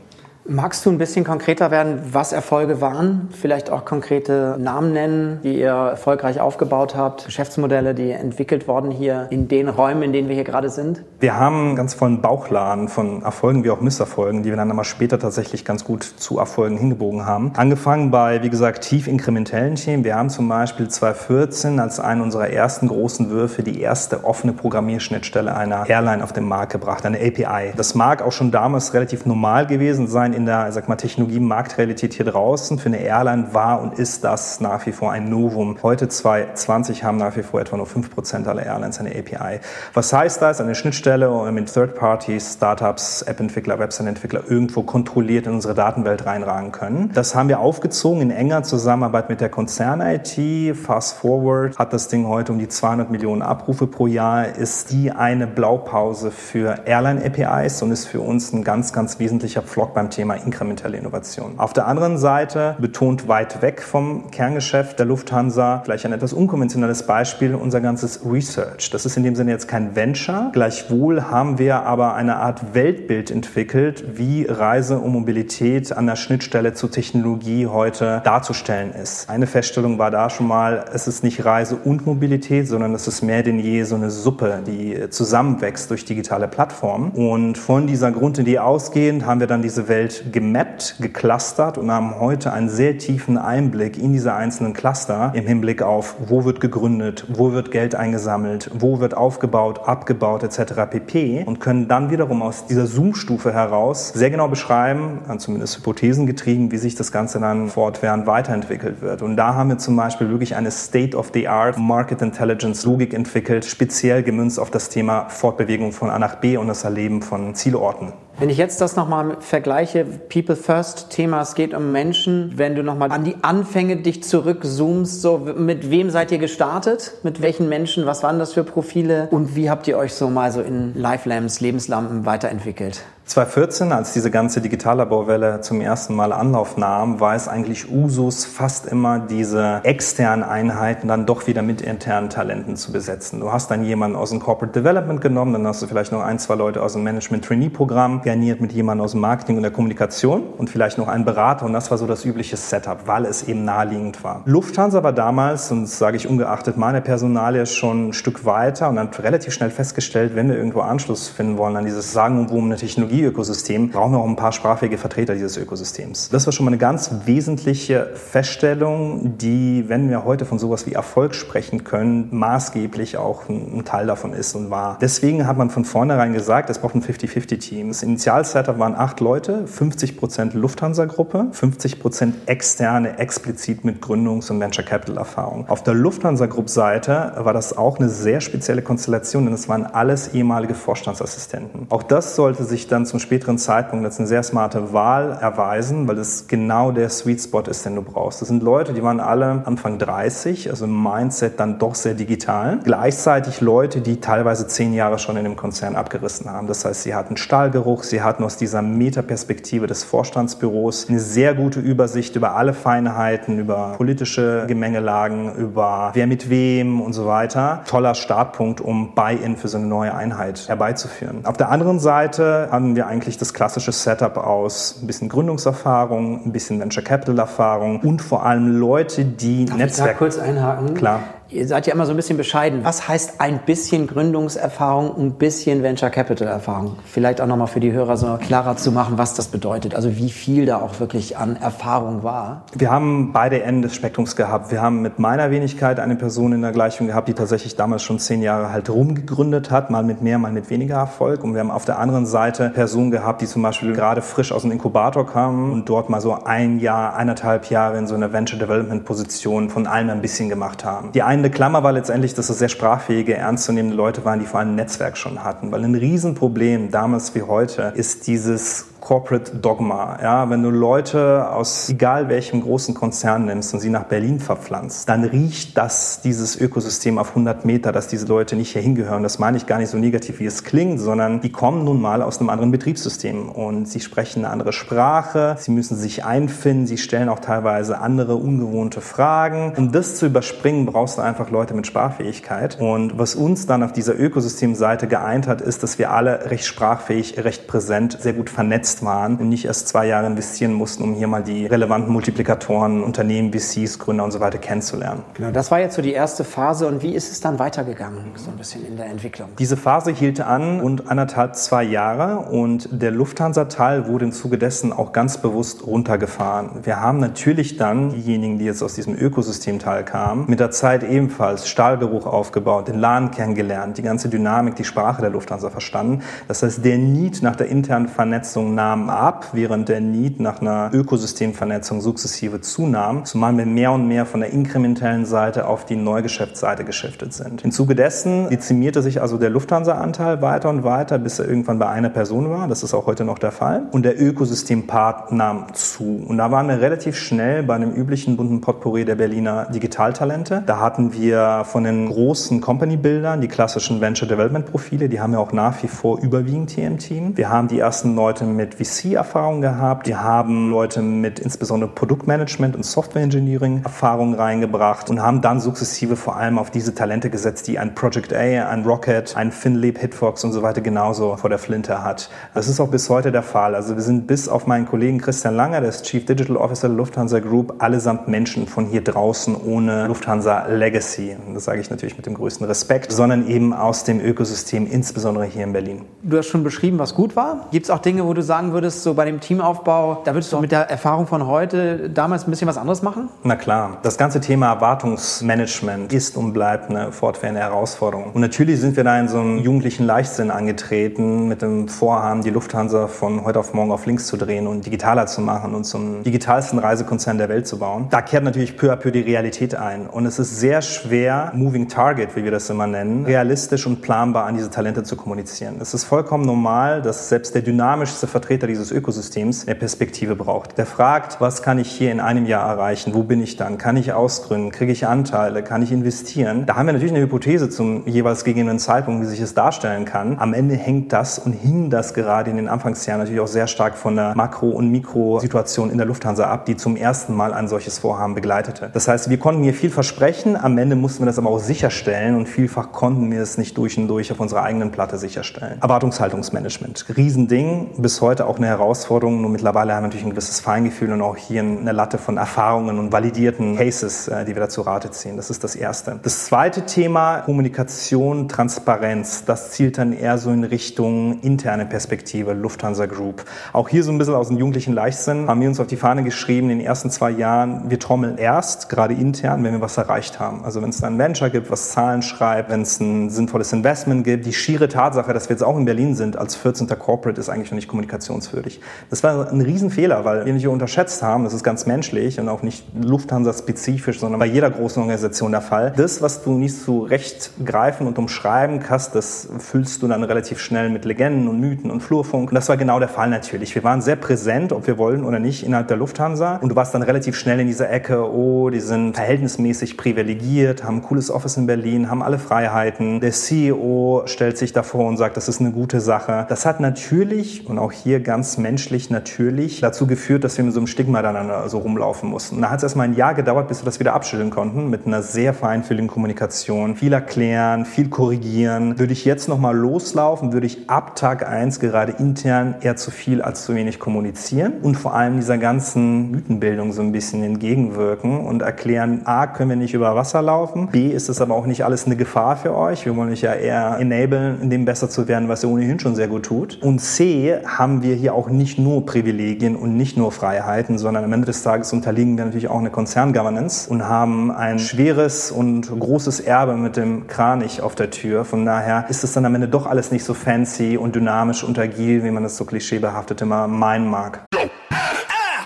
Magst 0.49 0.85
du 0.85 0.89
ein 0.91 0.97
bisschen 0.97 1.25
konkreter 1.25 1.71
werden, 1.71 1.99
was 2.13 2.31
Erfolge 2.31 2.79
waren? 2.79 3.27
Vielleicht 3.31 3.69
auch 3.69 3.83
konkrete 3.83 4.55
Namen 4.57 4.93
nennen, 4.93 5.41
die 5.43 5.59
ihr 5.59 5.71
erfolgreich 5.71 6.39
aufgebaut 6.39 6.95
habt, 6.95 7.25
Geschäftsmodelle, 7.25 7.93
die 7.93 8.11
entwickelt 8.11 8.65
worden 8.65 8.89
hier 8.89 9.27
in 9.29 9.49
den 9.49 9.67
Räumen, 9.67 10.03
in 10.03 10.13
denen 10.13 10.29
wir 10.29 10.35
hier 10.35 10.45
gerade 10.45 10.69
sind? 10.69 11.03
Wir 11.19 11.37
haben 11.37 11.75
ganz 11.75 11.95
vollen 11.95 12.21
Bauchladen 12.21 12.87
von 12.87 13.23
Erfolgen 13.23 13.65
wie 13.65 13.71
auch 13.71 13.81
Misserfolgen, 13.81 14.43
die 14.43 14.49
wir 14.49 14.55
dann 14.55 14.71
aber 14.71 14.85
später 14.85 15.19
tatsächlich 15.19 15.65
ganz 15.65 15.83
gut 15.83 16.03
zu 16.03 16.39
Erfolgen 16.39 16.77
hingebogen 16.77 17.25
haben. 17.25 17.51
Angefangen 17.57 18.09
bei, 18.09 18.41
wie 18.41 18.49
gesagt, 18.49 18.85
tief 18.85 19.07
inkrementellen 19.07 19.75
Themen. 19.75 20.05
Wir 20.05 20.15
haben 20.15 20.29
zum 20.29 20.47
Beispiel 20.47 20.87
2014 20.87 21.77
als 21.81 21.99
einen 21.99 22.21
unserer 22.21 22.49
ersten 22.49 22.87
großen 22.87 23.29
Würfe 23.29 23.63
die 23.63 23.81
erste 23.81 24.23
offene 24.23 24.53
Programmierschnittstelle 24.53 25.53
einer 25.53 25.89
Airline 25.89 26.23
auf 26.23 26.31
den 26.31 26.45
Markt 26.45 26.71
gebracht, 26.71 27.05
eine 27.05 27.17
API. 27.17 27.73
Das 27.75 27.95
mag 27.95 28.21
auch 28.21 28.31
schon 28.31 28.51
damals 28.51 28.93
relativ 28.93 29.25
normal 29.25 29.67
gewesen 29.67 30.07
sein 30.07 30.36
in 30.37 30.45
der, 30.45 30.71
sag 30.71 30.87
mal, 30.87 30.95
Technologie-Marktrealität 30.95 32.13
hier 32.13 32.27
draußen. 32.27 32.77
Für 32.77 32.85
eine 32.85 32.99
Airline 32.99 33.53
war 33.53 33.81
und 33.81 33.97
ist 33.97 34.23
das 34.23 34.61
nach 34.61 34.85
wie 34.85 34.91
vor 34.91 35.11
ein 35.11 35.29
Novum. 35.29 35.77
Heute 35.81 36.07
2020 36.07 37.03
haben 37.03 37.17
nach 37.17 37.35
wie 37.35 37.41
vor 37.41 37.59
etwa 37.59 37.75
nur 37.75 37.87
5% 37.87 38.47
aller 38.47 38.63
Airlines 38.63 38.99
eine 38.99 39.09
API. 39.09 39.59
Was 39.95 40.13
heißt 40.13 40.41
das? 40.41 40.61
Eine 40.61 40.75
Schnittstelle 40.75 41.51
mit 41.51 41.73
Third-Parties, 41.73 42.53
Startups, 42.53 43.23
App-Entwickler, 43.23 43.79
Website-Entwickler 43.79 44.43
irgendwo 44.47 44.83
kontrolliert 44.83 45.47
in 45.47 45.53
unsere 45.53 45.73
Datenwelt 45.73 46.27
reinragen 46.27 46.71
können. 46.71 47.11
Das 47.15 47.33
haben 47.33 47.49
wir 47.49 47.59
aufgezogen 47.59 48.21
in 48.21 48.29
enger 48.29 48.61
Zusammenarbeit 48.61 49.29
mit 49.29 49.41
der 49.41 49.49
Konzern-IT. 49.49 50.77
Fast 50.77 51.17
Forward 51.17 51.79
hat 51.79 51.93
das 51.93 52.09
Ding 52.09 52.27
heute 52.27 52.51
um 52.51 52.59
die 52.59 52.67
200 52.67 53.09
Millionen 53.09 53.41
Abrufe 53.41 53.87
pro 53.87 54.05
Jahr, 54.05 54.55
ist 54.55 54.91
die 54.91 55.11
eine 55.11 55.47
Blaupause 55.47 56.29
für 56.29 56.85
Airline-APIs 56.85 57.81
und 57.81 57.91
ist 57.91 58.05
für 58.05 58.21
uns 58.21 58.53
ein 58.53 58.63
ganz, 58.63 58.93
ganz 58.93 59.17
wesentlicher 59.17 59.63
Pflock 59.63 59.95
beim 59.95 60.11
Thema 60.11 60.26
Thema 60.27 60.43
inkrementelle 60.43 60.97
Innovation. 60.97 61.53
Auf 61.57 61.71
der 61.71 61.87
anderen 61.87 62.17
Seite 62.17 62.75
betont 62.79 63.29
weit 63.29 63.61
weg 63.61 63.81
vom 63.81 64.29
Kerngeschäft 64.29 64.99
der 64.99 65.05
Lufthansa, 65.05 65.81
gleich 65.85 66.05
ein 66.05 66.11
etwas 66.11 66.33
unkonventionelles 66.33 67.03
Beispiel, 67.03 67.55
unser 67.55 67.79
ganzes 67.79 68.19
Research. 68.29 68.89
Das 68.89 69.05
ist 69.05 69.15
in 69.15 69.23
dem 69.23 69.35
Sinne 69.35 69.51
jetzt 69.51 69.69
kein 69.69 69.95
Venture. 69.95 70.49
Gleichwohl 70.51 71.23
haben 71.23 71.59
wir 71.59 71.83
aber 71.83 72.13
eine 72.15 72.37
Art 72.37 72.73
Weltbild 72.73 73.31
entwickelt, 73.31 74.17
wie 74.17 74.45
Reise 74.45 74.99
und 74.99 75.13
Mobilität 75.13 75.95
an 75.95 76.07
der 76.07 76.17
Schnittstelle 76.17 76.73
zur 76.73 76.91
Technologie 76.91 77.67
heute 77.67 78.21
darzustellen 78.25 78.91
ist. 78.91 79.29
Eine 79.29 79.47
Feststellung 79.47 79.97
war 79.97 80.11
da 80.11 80.29
schon 80.29 80.47
mal, 80.47 80.83
es 80.93 81.07
ist 81.07 81.23
nicht 81.23 81.45
Reise 81.45 81.77
und 81.77 82.05
Mobilität, 82.05 82.67
sondern 82.67 82.93
es 82.93 83.07
ist 83.07 83.21
mehr 83.21 83.43
denn 83.43 83.59
je 83.59 83.83
so 83.83 83.95
eine 83.95 84.11
Suppe, 84.11 84.61
die 84.67 85.09
zusammenwächst 85.09 85.89
durch 85.89 86.03
digitale 86.03 86.49
Plattformen. 86.49 87.11
Und 87.11 87.57
von 87.57 87.87
dieser 87.87 88.11
Grundidee 88.11 88.59
ausgehend 88.59 89.25
haben 89.25 89.39
wir 89.39 89.47
dann 89.47 89.61
diese 89.61 89.87
Welt 89.87 90.16
gemappt, 90.31 90.95
geclustert 90.99 91.77
und 91.77 91.91
haben 91.91 92.19
heute 92.19 92.53
einen 92.53 92.69
sehr 92.69 92.97
tiefen 92.97 93.37
Einblick 93.37 93.97
in 93.97 94.13
diese 94.13 94.33
einzelnen 94.33 94.73
Cluster 94.73 95.31
im 95.35 95.45
Hinblick 95.45 95.81
auf, 95.81 96.15
wo 96.27 96.45
wird 96.45 96.59
gegründet, 96.59 97.25
wo 97.29 97.51
wird 97.51 97.71
Geld 97.71 97.95
eingesammelt, 97.95 98.69
wo 98.73 98.99
wird 98.99 99.15
aufgebaut, 99.15 99.87
abgebaut 99.87 100.43
etc. 100.43 100.73
pp. 100.89 101.43
und 101.45 101.59
können 101.59 101.87
dann 101.87 102.09
wiederum 102.11 102.41
aus 102.41 102.65
dieser 102.65 102.85
Zoom-Stufe 102.85 103.53
heraus 103.53 104.09
sehr 104.09 104.29
genau 104.29 104.47
beschreiben, 104.47 105.21
zumindest 105.37 105.77
Hypothesen 105.77 106.27
getrieben, 106.27 106.71
wie 106.71 106.77
sich 106.77 106.95
das 106.95 107.11
Ganze 107.11 107.39
dann 107.39 107.69
fortwährend 107.69 108.27
weiterentwickelt 108.27 109.01
wird. 109.01 109.21
Und 109.21 109.35
da 109.37 109.55
haben 109.55 109.69
wir 109.69 109.77
zum 109.77 109.95
Beispiel 109.95 110.29
wirklich 110.29 110.55
eine 110.55 110.71
State-of-the-Art 110.71 111.77
Market 111.77 112.21
Intelligence 112.21 112.85
Logik 112.85 113.13
entwickelt, 113.13 113.65
speziell 113.65 114.23
gemünzt 114.23 114.59
auf 114.59 114.71
das 114.71 114.89
Thema 114.89 115.29
Fortbewegung 115.29 115.91
von 115.91 116.09
A 116.09 116.19
nach 116.19 116.35
B 116.35 116.57
und 116.57 116.67
das 116.67 116.83
Erleben 116.83 117.21
von 117.21 117.55
Zielorten. 117.55 118.13
Wenn 118.39 118.51
ich 118.51 118.57
jetzt 118.59 118.81
das 118.81 118.95
nochmal 118.95 119.37
vergleiche, 119.39 120.05
People 120.05 120.55
First 120.55 121.09
Thema, 121.09 121.41
es 121.41 121.55
geht 121.55 121.73
um 121.73 121.91
Menschen, 121.91 122.53
wenn 122.55 122.75
du 122.75 122.83
nochmal 122.83 123.11
an 123.11 123.23
die 123.23 123.35
Anfänge 123.41 123.97
dich 123.97 124.23
zurückzoomst, 124.23 125.23
so 125.23 125.39
mit 125.39 125.89
wem 125.89 126.11
seid 126.11 126.31
ihr 126.31 126.37
gestartet? 126.37 127.13
Mit 127.23 127.41
welchen 127.41 127.67
Menschen? 127.67 128.05
Was 128.05 128.21
waren 128.21 128.37
das 128.37 128.53
für 128.53 128.63
Profile? 128.63 129.27
Und 129.31 129.55
wie 129.55 129.71
habt 129.71 129.87
ihr 129.87 129.97
euch 129.97 130.13
so 130.13 130.29
mal 130.29 130.51
so 130.51 130.61
in 130.61 130.93
Life 130.93 131.27
Lamps, 131.27 131.61
Lebenslampen 131.61 132.27
weiterentwickelt? 132.27 133.01
2014, 133.27 133.91
als 133.91 134.13
diese 134.13 134.31
ganze 134.31 134.61
Digitallaborwelle 134.61 135.59
zum 135.59 135.81
ersten 135.81 136.15
Mal 136.15 136.31
Anlauf 136.31 136.77
nahm, 136.77 137.19
war 137.19 137.35
es 137.35 137.49
eigentlich 137.49 137.91
Usus, 137.91 138.45
fast 138.45 138.85
immer 138.85 139.19
diese 139.19 139.81
externen 139.83 140.43
Einheiten 140.43 141.09
dann 141.09 141.25
doch 141.25 141.45
wieder 141.45 141.61
mit 141.61 141.81
internen 141.81 142.29
Talenten 142.29 142.77
zu 142.77 142.93
besetzen. 142.93 143.41
Du 143.41 143.51
hast 143.51 143.69
dann 143.69 143.83
jemanden 143.83 144.15
aus 144.15 144.29
dem 144.29 144.39
Corporate 144.39 144.79
Development 144.79 145.19
genommen, 145.19 145.51
dann 145.51 145.67
hast 145.67 145.81
du 145.81 145.87
vielleicht 145.87 146.13
noch 146.13 146.21
ein, 146.21 146.39
zwei 146.39 146.55
Leute 146.55 146.81
aus 146.81 146.93
dem 146.93 147.03
Management-Trainee-Programm, 147.03 148.21
garniert 148.21 148.61
mit 148.61 148.71
jemandem 148.71 149.03
aus 149.03 149.11
dem 149.11 149.19
Marketing 149.19 149.57
und 149.57 149.63
der 149.63 149.73
Kommunikation 149.73 150.43
und 150.57 150.69
vielleicht 150.69 150.97
noch 150.97 151.09
einen 151.09 151.25
Berater 151.25 151.65
und 151.65 151.73
das 151.73 151.91
war 151.91 151.97
so 151.97 152.07
das 152.07 152.23
übliche 152.23 152.55
Setup, 152.55 153.07
weil 153.07 153.25
es 153.25 153.43
eben 153.43 153.65
naheliegend 153.65 154.23
war. 154.23 154.41
Lufthansa 154.45 155.03
war 155.03 155.11
damals, 155.11 155.69
und 155.69 155.83
das 155.83 155.97
sage 155.97 156.15
ich 156.15 156.29
ungeachtet 156.29 156.77
meine 156.77 157.01
Personalie, 157.01 157.65
schon 157.65 158.09
ein 158.09 158.13
Stück 158.13 158.45
weiter 158.45 158.87
und 158.87 158.97
hat 158.97 159.21
relativ 159.21 159.53
schnell 159.53 159.69
festgestellt, 159.69 160.33
wenn 160.33 160.47
wir 160.47 160.55
irgendwo 160.55 160.79
Anschluss 160.79 161.27
finden 161.27 161.57
wollen 161.57 161.75
an 161.75 161.83
dieses 161.83 162.13
sagenumwobene 162.13 162.77
Technologie 162.77 163.16
B2B-Ökosystem, 163.17 163.89
brauchen 163.91 164.13
wir 164.13 164.19
auch 164.19 164.27
ein 164.27 164.35
paar 164.35 164.51
sprachfähige 164.51 164.97
Vertreter 164.97 165.33
dieses 165.33 165.57
Ökosystems. 165.57 166.29
Das 166.29 166.45
war 166.45 166.53
schon 166.53 166.65
mal 166.65 166.69
eine 166.69 166.77
ganz 166.77 167.11
wesentliche 167.25 168.11
Feststellung, 168.15 169.37
die, 169.37 169.85
wenn 169.87 170.09
wir 170.09 170.23
heute 170.23 170.45
von 170.45 170.59
sowas 170.59 170.85
wie 170.85 170.93
Erfolg 170.93 171.33
sprechen 171.35 171.83
können, 171.83 172.29
maßgeblich 172.31 173.17
auch 173.17 173.49
ein, 173.49 173.83
Teil 173.85 174.07
davon 174.07 174.33
ist 174.33 174.53
und 174.55 174.69
war. 174.69 174.97
Deswegen 174.99 175.47
hat 175.47 175.57
man 175.57 175.69
von 175.69 175.85
vornherein 175.85 176.33
gesagt, 176.33 176.69
es 176.69 176.79
braucht 176.79 176.95
ein 176.95 177.03
50-50-Team. 177.03 177.87
Das 177.87 178.03
Initial-Setup 178.03 178.79
waren 178.79 178.95
acht 178.95 179.19
Leute, 179.19 179.65
50 179.65 180.17
Prozent 180.17 180.53
Lufthansa-Gruppe, 180.53 181.47
50 181.51 181.99
Prozent 181.99 182.35
externe, 182.47 183.17
explizit 183.17 183.85
mit 183.85 184.01
Gründungs- 184.03 184.51
und 184.51 184.59
Venture 184.59 184.83
Capital-Erfahrung. 184.83 185.69
Auf 185.69 185.83
der 185.83 185.93
Lufthansa-Group-Seite 185.93 187.33
war 187.37 187.53
das 187.53 187.77
auch 187.77 187.97
eine 187.97 188.09
sehr 188.09 188.41
spezielle 188.41 188.81
Konstellation, 188.81 189.45
denn 189.45 189.53
es 189.53 189.69
waren 189.69 189.85
alles 189.85 190.33
ehemalige 190.33 190.73
Vorstandsassistenten. 190.73 191.87
Auch 191.89 192.03
das 192.03 192.35
sollte 192.35 192.65
sich 192.65 192.87
dann 192.87 193.05
zum 193.07 193.19
späteren 193.19 193.57
Zeitpunkt 193.57 194.05
als 194.05 194.19
eine 194.19 194.27
sehr 194.27 194.43
smarte 194.43 194.93
Wahl 194.93 195.37
erweisen, 195.41 196.07
weil 196.07 196.17
es 196.17 196.47
genau 196.47 196.91
der 196.91 197.09
Sweet 197.09 197.41
Spot 197.41 197.61
ist, 197.61 197.85
den 197.85 197.95
du 197.95 198.01
brauchst. 198.01 198.41
Das 198.41 198.47
sind 198.49 198.61
Leute, 198.63 198.93
die 198.93 199.03
waren 199.03 199.19
alle 199.19 199.63
Anfang 199.65 199.97
30, 199.97 200.69
also 200.69 200.85
im 200.85 201.01
Mindset 201.01 201.59
dann 201.59 201.79
doch 201.79 201.95
sehr 201.95 202.13
digital. 202.13 202.79
Gleichzeitig 202.83 203.61
Leute, 203.61 204.01
die 204.01 204.19
teilweise 204.19 204.67
zehn 204.67 204.93
Jahre 204.93 205.19
schon 205.19 205.37
in 205.37 205.43
dem 205.43 205.55
Konzern 205.55 205.95
abgerissen 205.95 206.51
haben. 206.51 206.67
Das 206.67 206.85
heißt, 206.85 207.03
sie 207.03 207.15
hatten 207.15 207.37
Stahlgeruch, 207.37 208.03
sie 208.03 208.21
hatten 208.21 208.43
aus 208.43 208.57
dieser 208.57 208.81
Metaperspektive 208.81 209.87
des 209.87 210.03
Vorstandsbüros 210.03 211.07
eine 211.09 211.19
sehr 211.19 211.53
gute 211.53 211.79
Übersicht 211.79 212.35
über 212.35 212.55
alle 212.55 212.73
Feinheiten, 212.73 213.59
über 213.59 213.93
politische 213.97 214.65
Gemengelagen, 214.67 215.55
über 215.55 216.11
wer 216.13 216.27
mit 216.27 216.49
wem 216.49 217.01
und 217.01 217.13
so 217.13 217.25
weiter. 217.25 217.83
Toller 217.87 218.15
Startpunkt, 218.15 218.81
um 218.81 219.15
Buy-in 219.15 219.55
für 219.55 219.69
so 219.69 219.77
eine 219.77 219.87
neue 219.87 220.13
Einheit 220.13 220.67
herbeizuführen. 220.67 221.45
Auf 221.45 221.55
der 221.57 221.69
anderen 221.69 221.99
Seite 221.99 222.67
haben 222.71 222.96
wir 222.97 223.07
eigentlich 223.07 223.37
das 223.37 223.53
klassische 223.53 223.93
Setup 223.93 224.35
aus 224.35 224.99
ein 225.01 225.07
bisschen 225.07 225.29
Gründungserfahrung, 225.29 226.45
ein 226.45 226.51
bisschen 226.51 226.81
Venture 226.81 227.03
Capital 227.03 227.39
Erfahrung 227.39 228.01
und 228.01 228.21
vor 228.21 228.45
allem 228.45 228.77
Leute, 228.77 229.23
die 229.23 229.63
Darf 229.65 229.77
Netzwerk. 229.77 230.09
Ich 230.09 230.13
da 230.13 230.17
kurz 230.17 230.37
einhaken? 230.37 230.93
Klar. 230.95 231.21
Ihr 231.49 231.65
seid 231.65 231.87
ja 231.87 231.93
immer 231.93 232.05
so 232.05 232.11
ein 232.11 232.17
bisschen 232.17 232.35
bescheiden. 232.35 232.83
Was 232.83 233.07
heißt 233.07 233.39
ein 233.39 233.59
bisschen 233.65 234.07
Gründungserfahrung, 234.07 235.15
ein 235.17 235.31
bisschen 235.31 235.81
Venture 235.81 236.09
Capital 236.09 236.45
Erfahrung? 236.45 236.97
Vielleicht 237.05 237.39
auch 237.39 237.47
nochmal 237.47 237.67
für 237.67 237.79
die 237.79 237.93
Hörer 237.93 238.17
so 238.17 238.37
klarer 238.37 238.75
zu 238.75 238.91
machen, 238.91 239.17
was 239.17 239.33
das 239.33 239.47
bedeutet. 239.47 239.95
Also 239.95 240.17
wie 240.17 240.29
viel 240.29 240.65
da 240.65 240.81
auch 240.81 240.99
wirklich 240.99 241.37
an 241.37 241.55
Erfahrung 241.55 242.23
war. 242.23 242.63
Wir 242.75 242.91
haben 242.91 243.31
beide 243.31 243.63
Enden 243.63 243.81
des 243.81 243.95
Spektrums 243.95 244.35
gehabt. 244.35 244.71
Wir 244.71 244.81
haben 244.81 245.01
mit 245.01 245.19
meiner 245.19 245.49
Wenigkeit 245.49 246.01
eine 246.01 246.17
Person 246.17 246.51
in 246.51 246.61
der 246.61 246.73
Gleichung 246.73 247.07
gehabt, 247.07 247.29
die 247.29 247.33
tatsächlich 247.33 247.77
damals 247.77 248.03
schon 248.03 248.19
zehn 248.19 248.41
Jahre 248.41 248.73
halt 248.73 248.89
rumgegründet 248.89 249.71
hat, 249.71 249.89
mal 249.89 250.03
mit 250.03 250.21
mehr, 250.21 250.39
mal 250.39 250.51
mit 250.51 250.69
weniger 250.69 250.95
Erfolg. 250.95 251.45
Und 251.45 251.53
wir 251.53 251.61
haben 251.61 251.71
auf 251.71 251.85
der 251.85 251.97
anderen 251.97 252.25
Seite 252.25 252.71
Personen 252.71 253.09
gehabt, 253.09 253.41
die 253.41 253.47
zum 253.47 253.61
Beispiel 253.61 253.93
gerade 253.93 254.21
frisch 254.21 254.51
aus 254.51 254.63
dem 254.63 254.71
Inkubator 254.71 255.25
kamen 255.25 255.71
und 255.71 255.87
dort 255.87 256.09
mal 256.09 256.19
so 256.19 256.33
ein 256.43 256.79
Jahr, 256.79 257.15
eineinhalb 257.15 257.69
Jahre 257.69 257.97
in 257.97 258.05
so 258.05 258.15
einer 258.15 258.33
Venture 258.33 258.59
Development 258.59 259.05
Position 259.05 259.69
von 259.69 259.87
allem 259.87 260.09
ein 260.09 260.21
bisschen 260.21 260.49
gemacht 260.49 260.83
haben. 260.83 261.13
Die 261.13 261.23
eine 261.23 261.36
Klammer 261.49 261.83
war 261.83 261.91
letztendlich, 261.91 262.33
dass 262.33 262.49
es 262.49 262.59
sehr 262.59 262.69
sprachfähige, 262.69 263.35
ernstzunehmende 263.35 263.95
Leute 263.95 264.25
waren, 264.25 264.39
die 264.39 264.45
vor 264.45 264.59
allem 264.59 264.71
ein 264.71 264.75
Netzwerk 264.75 265.17
schon 265.17 265.43
hatten. 265.43 265.71
Weil 265.71 265.83
ein 265.83 265.95
Riesenproblem 265.95 266.91
damals 266.91 267.33
wie 267.35 267.43
heute 267.43 267.93
ist 267.95 268.27
dieses 268.27 268.87
Corporate 268.99 269.57
Dogma. 269.57 270.17
Ja, 270.21 270.49
wenn 270.49 270.63
du 270.63 270.69
Leute 270.69 271.49
aus 271.49 271.89
egal 271.89 272.29
welchem 272.29 272.61
großen 272.61 272.93
Konzern 272.93 273.45
nimmst 273.45 273.73
und 273.73 273.79
sie 273.79 273.89
nach 273.89 274.03
Berlin 274.03 274.39
verpflanzt, 274.39 275.07
dann 275.07 275.23
riecht 275.23 275.77
das 275.77 276.21
dieses 276.21 276.59
Ökosystem 276.59 277.17
auf 277.17 277.29
100 277.29 277.65
Meter, 277.65 277.91
dass 277.91 278.07
diese 278.07 278.25
Leute 278.25 278.55
nicht 278.55 278.73
hier 278.73 278.81
hingehören. 278.81 279.23
Das 279.23 279.39
meine 279.39 279.57
ich 279.57 279.65
gar 279.65 279.77
nicht 279.77 279.89
so 279.89 279.97
negativ, 279.97 280.39
wie 280.39 280.45
es 280.45 280.63
klingt, 280.63 280.99
sondern 280.99 281.41
die 281.41 281.51
kommen 281.51 281.85
nun 281.85 282.01
mal 282.01 282.21
aus 282.21 282.39
einem 282.39 282.49
anderen 282.49 282.71
Betriebssystem 282.71 283.49
und 283.49 283.87
sie 283.87 283.99
sprechen 283.99 284.43
eine 284.43 284.51
andere 284.51 284.73
Sprache, 284.73 285.55
sie 285.59 285.71
müssen 285.71 285.95
sich 285.95 286.25
einfinden, 286.25 286.87
sie 286.87 286.97
stellen 286.97 287.29
auch 287.29 287.39
teilweise 287.39 287.99
andere 287.99 288.35
ungewohnte 288.35 289.01
Fragen. 289.01 289.73
Um 289.77 289.91
das 289.91 290.17
zu 290.17 290.25
überspringen, 290.25 290.85
brauchst 290.85 291.17
du 291.17 291.21
einfach 291.21 291.49
Leute 291.49 291.73
mit 291.73 291.87
Sprachfähigkeit. 291.87 292.77
Und 292.79 293.17
was 293.17 293.35
uns 293.35 293.65
dann 293.65 293.83
auf 293.83 293.93
dieser 293.93 294.19
Ökosystemseite 294.19 295.07
geeint 295.07 295.47
hat, 295.47 295.61
ist, 295.61 295.83
dass 295.83 295.97
wir 295.97 296.11
alle 296.11 296.49
recht 296.51 296.65
sprachfähig, 296.65 297.43
recht 297.43 297.67
präsent, 297.67 298.17
sehr 298.19 298.33
gut 298.33 298.49
vernetzt 298.49 298.96
vernetzt 298.97 299.03
waren 299.03 299.37
und 299.37 299.49
nicht 299.49 299.65
erst 299.65 299.87
zwei 299.87 300.07
Jahre 300.07 300.27
investieren 300.27 300.73
mussten, 300.73 301.03
um 301.03 301.13
hier 301.13 301.27
mal 301.27 301.43
die 301.43 301.65
relevanten 301.65 302.11
Multiplikatoren, 302.11 303.03
Unternehmen, 303.03 303.51
VCs, 303.51 303.99
Gründer 303.99 304.23
und 304.23 304.31
so 304.31 304.39
weiter 304.39 304.57
kennenzulernen. 304.57 305.23
Genau, 305.35 305.51
das 305.51 305.71
war 305.71 305.79
jetzt 305.79 305.95
so 305.95 306.01
die 306.01 306.13
erste 306.13 306.43
Phase 306.43 306.87
und 306.87 307.01
wie 307.03 307.13
ist 307.13 307.31
es 307.31 307.39
dann 307.39 307.59
weitergegangen, 307.59 308.19
so 308.35 308.51
ein 308.51 308.57
bisschen 308.57 308.85
in 308.85 308.97
der 308.97 309.07
Entwicklung? 309.07 309.49
Diese 309.59 309.77
Phase 309.77 310.11
hielt 310.11 310.41
an 310.41 310.79
und 310.79 311.09
anderthalb, 311.09 311.55
zwei 311.55 311.83
Jahre 311.83 312.49
und 312.49 312.89
der 312.91 313.11
Lufthansa-Teil 313.11 314.07
wurde 314.07 314.25
im 314.25 314.31
Zuge 314.31 314.57
dessen 314.57 314.93
auch 314.93 315.11
ganz 315.11 315.37
bewusst 315.37 315.85
runtergefahren. 315.85 316.69
Wir 316.83 316.99
haben 316.99 317.19
natürlich 317.19 317.77
dann 317.77 318.09
diejenigen, 318.09 318.59
die 318.59 318.65
jetzt 318.65 318.83
aus 318.83 318.95
diesem 318.95 319.15
Ökosystemteil 319.15 320.03
kamen, 320.03 320.45
mit 320.47 320.59
der 320.59 320.71
Zeit 320.71 321.03
ebenfalls 321.03 321.67
Stahlgeruch 321.67 322.25
aufgebaut, 322.25 322.87
den 322.87 322.99
LAN 322.99 323.31
kennengelernt, 323.31 323.97
die 323.97 324.01
ganze 324.01 324.29
Dynamik, 324.29 324.75
die 324.75 324.83
Sprache 324.83 325.21
der 325.21 325.29
Lufthansa 325.29 325.69
verstanden. 325.69 326.23
Das 326.47 326.63
heißt, 326.63 326.83
der 326.83 326.97
Need 326.97 327.41
nach 327.41 327.55
der 327.55 327.67
internen 327.67 328.07
Vernetzung 328.07 328.73
nahm 328.77 329.09
ab, 329.09 329.47
während 329.53 329.89
der 329.89 329.99
Need 329.99 330.39
nach 330.39 330.61
einer 330.61 330.91
Ökosystemvernetzung 330.93 331.99
sukzessive 331.99 332.61
zunahm, 332.61 333.25
zumal 333.25 333.57
wir 333.57 333.65
mehr 333.65 333.91
und 333.91 334.07
mehr 334.07 334.27
von 334.27 334.39
der 334.41 334.53
inkrementellen 334.53 335.25
Seite 335.25 335.67
auf 335.67 335.85
die 335.85 335.95
Neugeschäftsseite 335.95 336.83
geschiftet 336.83 337.33
sind. 337.33 337.63
Im 337.63 337.71
Zuge 337.71 337.95
dessen 337.95 338.49
dezimierte 338.49 339.01
sich 339.01 339.19
also 339.19 339.39
der 339.39 339.49
Lufthansa-Anteil 339.49 340.43
weiter 340.43 340.69
und 340.69 340.83
weiter, 340.83 341.17
bis 341.17 341.39
er 341.39 341.49
irgendwann 341.49 341.79
bei 341.79 341.87
einer 341.87 342.09
Person 342.09 342.51
war. 342.51 342.67
Das 342.67 342.83
ist 342.83 342.93
auch 342.93 343.07
heute 343.07 343.25
noch 343.25 343.39
der 343.39 343.51
Fall. 343.51 343.87
Und 343.91 344.03
der 344.03 344.21
Ökosystempart 344.21 345.31
nahm 345.31 345.73
zu. 345.73 346.23
Und 346.27 346.37
da 346.37 346.51
waren 346.51 346.67
wir 346.67 346.79
relativ 346.79 347.17
schnell 347.17 347.63
bei 347.63 347.73
einem 347.73 347.91
üblichen 347.93 348.37
bunten 348.37 348.61
Potpourri 348.61 349.05
der 349.05 349.15
Berliner 349.15 349.65
Digitaltalente. 349.71 350.61
Da 350.67 350.79
hatten 350.79 351.13
wir 351.13 351.63
von 351.65 351.83
den 351.83 352.09
großen 352.09 352.61
Company-Bildern 352.61 353.41
die 353.41 353.47
klassischen 353.47 354.01
Venture 354.01 354.27
Development 354.27 354.67
Profile, 354.69 355.09
die 355.09 355.19
haben 355.19 355.31
wir 355.31 355.39
auch 355.39 355.51
nach 355.51 355.81
wie 355.81 355.87
vor 355.87 356.19
überwiegend 356.19 356.69
hier 356.69 356.85
im 356.85 356.99
Team. 356.99 357.35
Wir 357.35 357.49
haben 357.49 357.67
die 357.67 357.79
ersten 357.79 358.15
Leute 358.15 358.45
mit 358.45 358.66
VC-Erfahrung 358.73 359.61
gehabt. 359.61 360.07
Wir 360.07 360.23
haben 360.23 360.69
Leute 360.69 361.01
mit 361.01 361.39
insbesondere 361.39 361.89
Produktmanagement 361.89 362.75
und 362.75 362.83
Software 362.83 363.23
Engineering 363.23 363.81
Erfahrung 363.83 364.33
reingebracht 364.33 365.09
und 365.09 365.21
haben 365.21 365.41
dann 365.41 365.59
sukzessive 365.59 366.15
vor 366.15 366.35
allem 366.35 366.57
auf 366.57 366.71
diese 366.71 366.95
Talente 366.95 367.29
gesetzt, 367.29 367.67
die 367.67 367.79
ein 367.79 367.95
Project 367.95 368.33
A, 368.33 368.37
ein 368.37 368.83
Rocket, 368.83 369.35
ein 369.37 369.51
FinLeap, 369.51 369.99
Hitfox 369.99 370.43
und 370.43 370.51
so 370.51 370.61
weiter 370.61 370.81
genauso 370.81 371.37
vor 371.37 371.49
der 371.49 371.59
Flinte 371.59 372.03
hat. 372.03 372.29
Das 372.53 372.67
ist 372.67 372.79
auch 372.79 372.89
bis 372.89 373.09
heute 373.09 373.31
der 373.31 373.43
Fall. 373.43 373.75
Also 373.75 373.95
wir 373.95 374.03
sind 374.03 374.27
bis 374.27 374.49
auf 374.49 374.67
meinen 374.67 374.85
Kollegen 374.85 375.19
Christian 375.19 375.55
Langer, 375.55 375.81
der 375.81 375.89
ist 375.89 376.05
Chief 376.05 376.25
Digital 376.25 376.57
Officer 376.57 376.87
der 376.87 376.97
Lufthansa 376.97 377.39
Group, 377.39 377.75
allesamt 377.79 378.27
Menschen 378.27 378.67
von 378.67 378.85
hier 378.85 379.03
draußen 379.03 379.55
ohne 379.55 380.07
Lufthansa 380.07 380.67
Legacy. 380.67 381.37
Das 381.53 381.65
sage 381.65 381.79
ich 381.81 381.89
natürlich 381.89 382.17
mit 382.17 382.25
dem 382.25 382.33
größten 382.33 382.65
Respekt, 382.65 383.11
sondern 383.11 383.47
eben 383.47 383.73
aus 383.73 384.03
dem 384.03 384.19
Ökosystem, 384.19 384.87
insbesondere 384.89 385.45
hier 385.45 385.63
in 385.63 385.73
Berlin. 385.73 386.01
Du 386.23 386.37
hast 386.37 386.47
schon 386.47 386.63
beschrieben, 386.63 386.97
was 386.97 387.13
gut 387.13 387.35
war. 387.35 387.67
Gibt 387.71 387.85
es 387.85 387.89
auch 387.89 387.99
Dinge, 387.99 388.25
wo 388.25 388.33
du 388.33 388.41
sagen 388.41 388.56
sagen 388.57 388.73
würdest, 388.73 389.03
so 389.03 389.13
bei 389.13 389.25
dem 389.25 389.39
Teamaufbau, 389.39 390.23
da 390.25 390.33
würdest 390.33 390.51
du 390.51 390.59
mit 390.59 390.71
der 390.71 390.89
Erfahrung 390.89 391.27
von 391.27 391.45
heute 391.45 392.09
damals 392.09 392.47
ein 392.47 392.49
bisschen 392.49 392.67
was 392.67 392.79
anderes 392.79 393.03
machen? 393.03 393.29
Na 393.43 393.55
klar. 393.55 393.99
Das 394.01 394.17
ganze 394.17 394.41
Thema 394.41 394.73
Erwartungsmanagement 394.73 396.11
ist 396.11 396.35
und 396.35 396.53
bleibt 396.53 396.89
eine 396.89 397.11
fortwährende 397.11 397.61
Herausforderung. 397.61 398.31
Und 398.33 398.41
natürlich 398.41 398.79
sind 398.81 398.97
wir 398.97 399.03
da 399.03 399.19
in 399.19 399.27
so 399.27 399.39
einem 399.39 399.59
jugendlichen 399.59 400.07
Leichtsinn 400.07 400.49
angetreten, 400.49 401.47
mit 401.47 401.61
dem 401.61 401.87
Vorhaben, 401.87 402.41
die 402.41 402.49
Lufthansa 402.49 403.05
von 403.07 403.45
heute 403.45 403.59
auf 403.59 403.75
morgen 403.75 403.91
auf 403.91 404.07
links 404.07 404.25
zu 404.25 404.37
drehen 404.37 404.65
und 404.65 404.87
digitaler 404.87 405.27
zu 405.27 405.41
machen 405.41 405.75
und 405.75 405.83
zum 405.83 406.23
digitalsten 406.23 406.79
Reisekonzern 406.79 407.37
der 407.37 407.49
Welt 407.49 407.67
zu 407.67 407.77
bauen. 407.77 408.07
Da 408.09 408.23
kehrt 408.23 408.43
natürlich 408.43 408.75
peu 408.75 408.91
à 408.91 408.95
peu 408.95 409.11
die 409.11 409.21
Realität 409.21 409.75
ein. 409.75 410.07
Und 410.07 410.25
es 410.25 410.39
ist 410.39 410.59
sehr 410.59 410.81
schwer, 410.81 411.51
Moving 411.53 411.89
Target, 411.89 412.35
wie 412.35 412.43
wir 412.43 412.51
das 412.51 412.71
immer 412.71 412.87
nennen, 412.87 413.23
realistisch 413.27 413.85
und 413.85 414.01
planbar 414.01 414.47
an 414.47 414.55
diese 414.55 414.71
Talente 414.71 415.03
zu 415.03 415.15
kommunizieren. 415.15 415.75
Es 415.79 415.93
ist 415.93 416.05
vollkommen 416.05 416.45
normal, 416.45 417.03
dass 417.03 417.29
selbst 417.29 417.53
der 417.53 417.61
dynamischste 417.61 418.25
Vertreter 418.25 418.46
Vertreter 418.47 418.67
dieses 418.67 418.91
Ökosystems 418.91 419.67
eine 419.67 419.75
Perspektive 419.75 420.37
braucht. 420.37 420.77
Der 420.77 420.85
fragt, 420.85 421.41
was 421.41 421.61
kann 421.61 421.79
ich 421.79 421.91
hier 421.91 422.13
in 422.13 422.21
einem 422.21 422.45
Jahr 422.45 422.65
erreichen? 422.69 423.13
Wo 423.13 423.23
bin 423.23 423.43
ich 423.43 423.57
dann? 423.57 423.77
Kann 423.77 423.97
ich 423.97 424.13
ausgründen? 424.13 424.71
Kriege 424.71 424.93
ich 424.93 425.05
Anteile? 425.05 425.63
Kann 425.63 425.81
ich 425.81 425.91
investieren? 425.91 426.65
Da 426.65 426.77
haben 426.77 426.85
wir 426.85 426.93
natürlich 426.93 427.13
eine 427.13 427.21
Hypothese 427.21 427.69
zum 427.69 428.07
jeweils 428.07 428.45
gegebenen 428.45 428.79
Zeitpunkt, 428.79 429.21
wie 429.21 429.25
sich 429.25 429.41
es 429.41 429.53
darstellen 429.53 430.05
kann. 430.05 430.39
Am 430.39 430.53
Ende 430.53 430.75
hängt 430.75 431.11
das 431.11 431.39
und 431.39 431.51
hing 431.51 431.89
das 431.89 432.13
gerade 432.13 432.49
in 432.49 432.55
den 432.55 432.69
Anfangsjahren 432.69 433.19
natürlich 433.19 433.41
auch 433.41 433.47
sehr 433.47 433.67
stark 433.67 433.97
von 433.97 434.15
der 434.15 434.33
Makro- 434.33 434.69
und 434.69 434.89
Mikrosituation 434.91 435.89
in 435.89 435.97
der 435.97 436.07
Lufthansa 436.07 436.45
ab, 436.45 436.65
die 436.67 436.77
zum 436.77 436.95
ersten 436.95 437.35
Mal 437.35 437.53
ein 437.53 437.67
solches 437.67 437.99
Vorhaben 437.99 438.33
begleitete. 438.33 438.89
Das 438.93 439.09
heißt, 439.09 439.29
wir 439.29 439.39
konnten 439.39 439.61
hier 439.63 439.73
viel 439.73 439.89
versprechen, 439.89 440.55
am 440.55 440.77
Ende 440.77 440.95
mussten 440.95 441.23
wir 441.23 441.25
das 441.25 441.37
aber 441.37 441.49
auch 441.49 441.59
sicherstellen 441.59 442.35
und 442.37 442.47
vielfach 442.47 442.93
konnten 442.93 443.29
wir 443.29 443.41
es 443.41 443.57
nicht 443.57 443.77
durch 443.77 443.97
und 443.97 444.07
durch 444.07 444.31
auf 444.31 444.39
unserer 444.39 444.63
eigenen 444.63 444.91
Platte 444.91 445.17
sicherstellen. 445.17 445.79
Erwartungshaltungsmanagement, 445.81 447.05
Riesending, 447.17 447.89
bis 447.97 448.21
heute 448.21 448.36
heute 448.37 448.45
auch 448.45 448.57
eine 448.57 448.67
Herausforderung. 448.67 449.41
Nur 449.41 449.49
mittlerweile 449.49 449.95
haben 449.95 450.03
wir 450.03 450.07
natürlich 450.09 450.25
ein 450.27 450.29
gewisses 450.29 450.59
Feingefühl 450.59 451.11
und 451.11 451.23
auch 451.23 451.35
hier 451.35 451.61
eine 451.61 451.91
Latte 451.91 452.19
von 452.19 452.37
Erfahrungen 452.37 452.99
und 452.99 453.11
validierten 453.11 453.77
Cases, 453.77 454.27
äh, 454.27 454.45
die 454.45 454.53
wir 454.53 454.61
dazu 454.61 454.81
Rate 454.81 455.09
ziehen. 455.09 455.37
Das 455.37 455.49
ist 455.49 455.63
das 455.63 455.75
Erste. 455.75 456.19
Das 456.21 456.45
zweite 456.45 456.85
Thema, 456.85 457.39
Kommunikation, 457.39 458.47
Transparenz. 458.47 459.43
Das 459.45 459.71
zielt 459.71 459.97
dann 459.97 460.13
eher 460.13 460.37
so 460.37 460.51
in 460.51 460.63
Richtung 460.63 461.39
interne 461.41 461.87
Perspektive, 461.87 462.53
Lufthansa 462.53 463.07
Group. 463.07 463.43
Auch 463.73 463.89
hier 463.89 464.03
so 464.03 464.11
ein 464.11 464.19
bisschen 464.19 464.35
aus 464.35 464.49
dem 464.49 464.57
jugendlichen 464.57 464.93
Leichtsinn 464.93 465.47
haben 465.47 465.59
wir 465.59 465.67
uns 465.67 465.79
auf 465.79 465.87
die 465.87 465.97
Fahne 465.97 466.23
geschrieben, 466.23 466.69
in 466.69 466.77
den 466.77 466.85
ersten 466.85 467.09
zwei 467.09 467.31
Jahren, 467.31 467.89
wir 467.89 467.97
trommeln 467.97 468.37
erst, 468.37 468.87
gerade 468.87 469.15
intern, 469.15 469.63
wenn 469.63 469.73
wir 469.73 469.81
was 469.81 469.97
erreicht 469.97 470.39
haben. 470.39 470.63
Also 470.63 470.83
wenn 470.83 470.91
es 470.91 471.01
dann 471.01 471.17
Venture 471.17 471.49
gibt, 471.49 471.71
was 471.71 471.89
Zahlen 471.89 472.21
schreibt, 472.21 472.69
wenn 472.69 472.83
es 472.83 472.99
ein 472.99 473.31
sinnvolles 473.31 473.73
Investment 473.73 474.23
gibt, 474.23 474.45
die 474.45 474.53
schiere 474.53 474.89
Tatsache, 474.89 475.33
dass 475.33 475.49
wir 475.49 475.55
jetzt 475.55 475.63
auch 475.63 475.75
in 475.75 475.85
Berlin 475.85 476.13
sind 476.13 476.37
als 476.37 476.55
14. 476.55 476.87
Corporate, 476.99 477.41
ist 477.41 477.49
eigentlich 477.49 477.71
noch 477.71 477.77
nicht 477.77 477.87
kommunikationswürdig. 478.27 478.81
Das 479.09 479.23
war 479.23 479.51
ein 479.51 479.61
Riesenfehler, 479.61 480.25
weil 480.25 480.45
wir 480.45 480.53
nicht 480.53 480.67
unterschätzt 480.67 481.23
haben, 481.23 481.43
das 481.43 481.53
ist 481.53 481.63
ganz 481.63 481.85
menschlich 481.85 482.39
und 482.39 482.49
auch 482.49 482.61
nicht 482.61 482.85
Lufthansa-spezifisch, 483.01 484.19
sondern 484.19 484.39
bei 484.39 484.45
jeder 484.45 484.69
großen 484.69 485.01
Organisation 485.01 485.51
der 485.51 485.61
Fall. 485.61 485.93
Das, 485.95 486.21
was 486.21 486.43
du 486.43 486.51
nicht 486.51 486.75
so 486.75 487.01
recht 487.01 487.51
greifen 487.63 488.07
und 488.07 488.17
umschreiben 488.17 488.79
kannst, 488.79 489.15
das 489.15 489.47
füllst 489.59 490.01
du 490.01 490.07
dann 490.07 490.23
relativ 490.23 490.59
schnell 490.59 490.89
mit 490.89 491.05
Legenden 491.05 491.47
und 491.47 491.59
Mythen 491.59 491.91
und 491.91 492.01
Flurfunk. 492.01 492.49
Und 492.49 492.55
das 492.55 492.69
war 492.69 492.77
genau 492.77 492.99
der 492.99 493.09
Fall 493.09 493.29
natürlich. 493.29 493.73
Wir 493.75 493.83
waren 493.83 494.01
sehr 494.01 494.15
präsent, 494.15 494.73
ob 494.73 494.87
wir 494.87 494.97
wollen 494.97 495.23
oder 495.23 495.39
nicht, 495.39 495.63
innerhalb 495.63 495.87
der 495.87 495.97
Lufthansa. 495.97 496.57
Und 496.57 496.69
du 496.69 496.75
warst 496.75 496.93
dann 496.93 497.03
relativ 497.03 497.35
schnell 497.35 497.59
in 497.59 497.67
dieser 497.67 497.89
Ecke, 497.89 498.29
oh, 498.29 498.69
die 498.69 498.79
sind 498.79 499.15
verhältnismäßig 499.15 499.97
privilegiert, 499.97 500.83
haben 500.83 500.97
ein 500.97 501.03
cooles 501.03 501.31
Office 501.31 501.57
in 501.57 501.67
Berlin, 501.67 502.09
haben 502.09 502.21
alle 502.21 502.39
Freiheiten. 502.39 503.19
Der 503.19 503.31
CEO 503.31 504.23
stellt 504.25 504.57
sich 504.57 504.73
davor 504.73 505.07
und 505.07 505.17
sagt, 505.17 505.37
das 505.37 505.47
ist 505.47 505.59
eine 505.59 505.71
gute 505.71 506.01
Sache. 506.01 506.45
Das 506.49 506.65
hat 506.65 506.79
natürlich 506.79 507.67
und 507.67 507.79
auch 507.79 507.91
hier 507.91 508.16
ganz 508.21 508.57
menschlich 508.57 509.09
natürlich 509.09 509.81
dazu 509.81 510.07
geführt, 510.07 510.43
dass 510.43 510.57
wir 510.57 510.65
mit 510.65 510.73
so 510.73 510.79
einem 510.79 510.87
Stigma 510.87 511.21
dann 511.21 511.69
so 511.69 511.79
rumlaufen 511.79 512.29
mussten. 512.29 512.61
Da 512.61 512.69
hat 512.69 512.77
es 512.77 512.83
erstmal 512.83 513.07
ein 513.07 513.15
Jahr 513.15 513.33
gedauert, 513.33 513.67
bis 513.67 513.81
wir 513.81 513.85
das 513.85 513.99
wieder 513.99 514.13
abschütteln 514.13 514.49
konnten 514.49 514.89
mit 514.89 515.05
einer 515.05 515.21
sehr 515.21 515.53
feinfühligen 515.53 516.07
Kommunikation, 516.07 516.95
viel 516.95 517.13
erklären, 517.13 517.85
viel 517.85 518.09
korrigieren. 518.09 518.99
Würde 518.99 519.13
ich 519.13 519.25
jetzt 519.25 519.47
nochmal 519.47 519.75
loslaufen, 519.75 520.53
würde 520.53 520.67
ich 520.67 520.89
ab 520.89 521.15
Tag 521.15 521.47
eins 521.47 521.79
gerade 521.79 522.13
intern 522.13 522.75
eher 522.81 522.95
zu 522.95 523.11
viel 523.11 523.41
als 523.41 523.65
zu 523.65 523.75
wenig 523.75 523.99
kommunizieren 523.99 524.73
und 524.81 524.95
vor 524.95 525.13
allem 525.13 525.35
dieser 525.37 525.57
ganzen 525.57 526.31
Mythenbildung 526.31 526.93
so 526.93 527.01
ein 527.01 527.11
bisschen 527.11 527.43
entgegenwirken 527.43 528.39
und 528.39 528.61
erklären, 528.61 529.21
A, 529.25 529.47
können 529.47 529.69
wir 529.69 529.77
nicht 529.77 529.93
über 529.93 530.15
Wasser 530.15 530.41
laufen, 530.41 530.87
B, 530.87 531.07
ist 531.07 531.29
es 531.29 531.41
aber 531.41 531.55
auch 531.55 531.65
nicht 531.65 531.83
alles 531.83 532.05
eine 532.05 532.15
Gefahr 532.15 532.55
für 532.55 532.75
euch. 532.75 533.05
Wir 533.05 533.15
wollen 533.15 533.31
euch 533.31 533.41
ja 533.41 533.53
eher 533.53 533.97
enablen, 533.99 534.61
in 534.61 534.69
dem 534.69 534.85
besser 534.85 535.09
zu 535.09 535.27
werden, 535.27 535.49
was 535.49 535.63
ihr 535.63 535.69
ohnehin 535.69 535.99
schon 535.99 536.15
sehr 536.15 536.27
gut 536.27 536.43
tut. 536.43 536.81
Und 536.81 536.99
C, 536.99 537.59
haben 537.65 538.03
wir 538.03 538.06
hier 538.15 538.33
auch 538.33 538.49
nicht 538.49 538.79
nur 538.79 539.05
Privilegien 539.05 539.75
und 539.75 539.95
nicht 539.95 540.17
nur 540.17 540.31
Freiheiten, 540.31 540.97
sondern 540.97 541.23
am 541.23 541.33
Ende 541.33 541.45
des 541.45 541.63
Tages 541.63 541.93
unterliegen 541.93 542.37
wir 542.37 542.45
natürlich 542.45 542.67
auch 542.69 542.79
eine 542.79 542.89
Konzerngovernance 542.89 543.89
und 543.89 544.03
haben 544.07 544.51
ein 544.51 544.79
schweres 544.79 545.51
und 545.51 545.87
großes 545.87 546.39
Erbe 546.39 546.75
mit 546.75 546.97
dem 546.97 547.27
Kranich 547.27 547.81
auf 547.81 547.95
der 547.95 548.09
Tür. 548.11 548.45
Von 548.45 548.65
daher 548.65 549.05
ist 549.09 549.23
es 549.23 549.33
dann 549.33 549.45
am 549.45 549.55
Ende 549.55 549.67
doch 549.67 549.85
alles 549.85 550.11
nicht 550.11 550.23
so 550.23 550.33
fancy 550.33 550.97
und 550.97 551.15
dynamisch 551.15 551.63
und 551.63 551.77
agil, 551.79 552.23
wie 552.23 552.31
man 552.31 552.43
das 552.43 552.57
so 552.57 552.65
klischeebehaftet 552.65 553.41
immer 553.41 553.67
meinen 553.67 554.07
mag. 554.07 554.45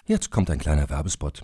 Jetzt 0.05 0.31
kommt 0.31 0.49
ein 0.49 0.59
kleiner 0.59 0.89
Werbespot. 0.89 1.43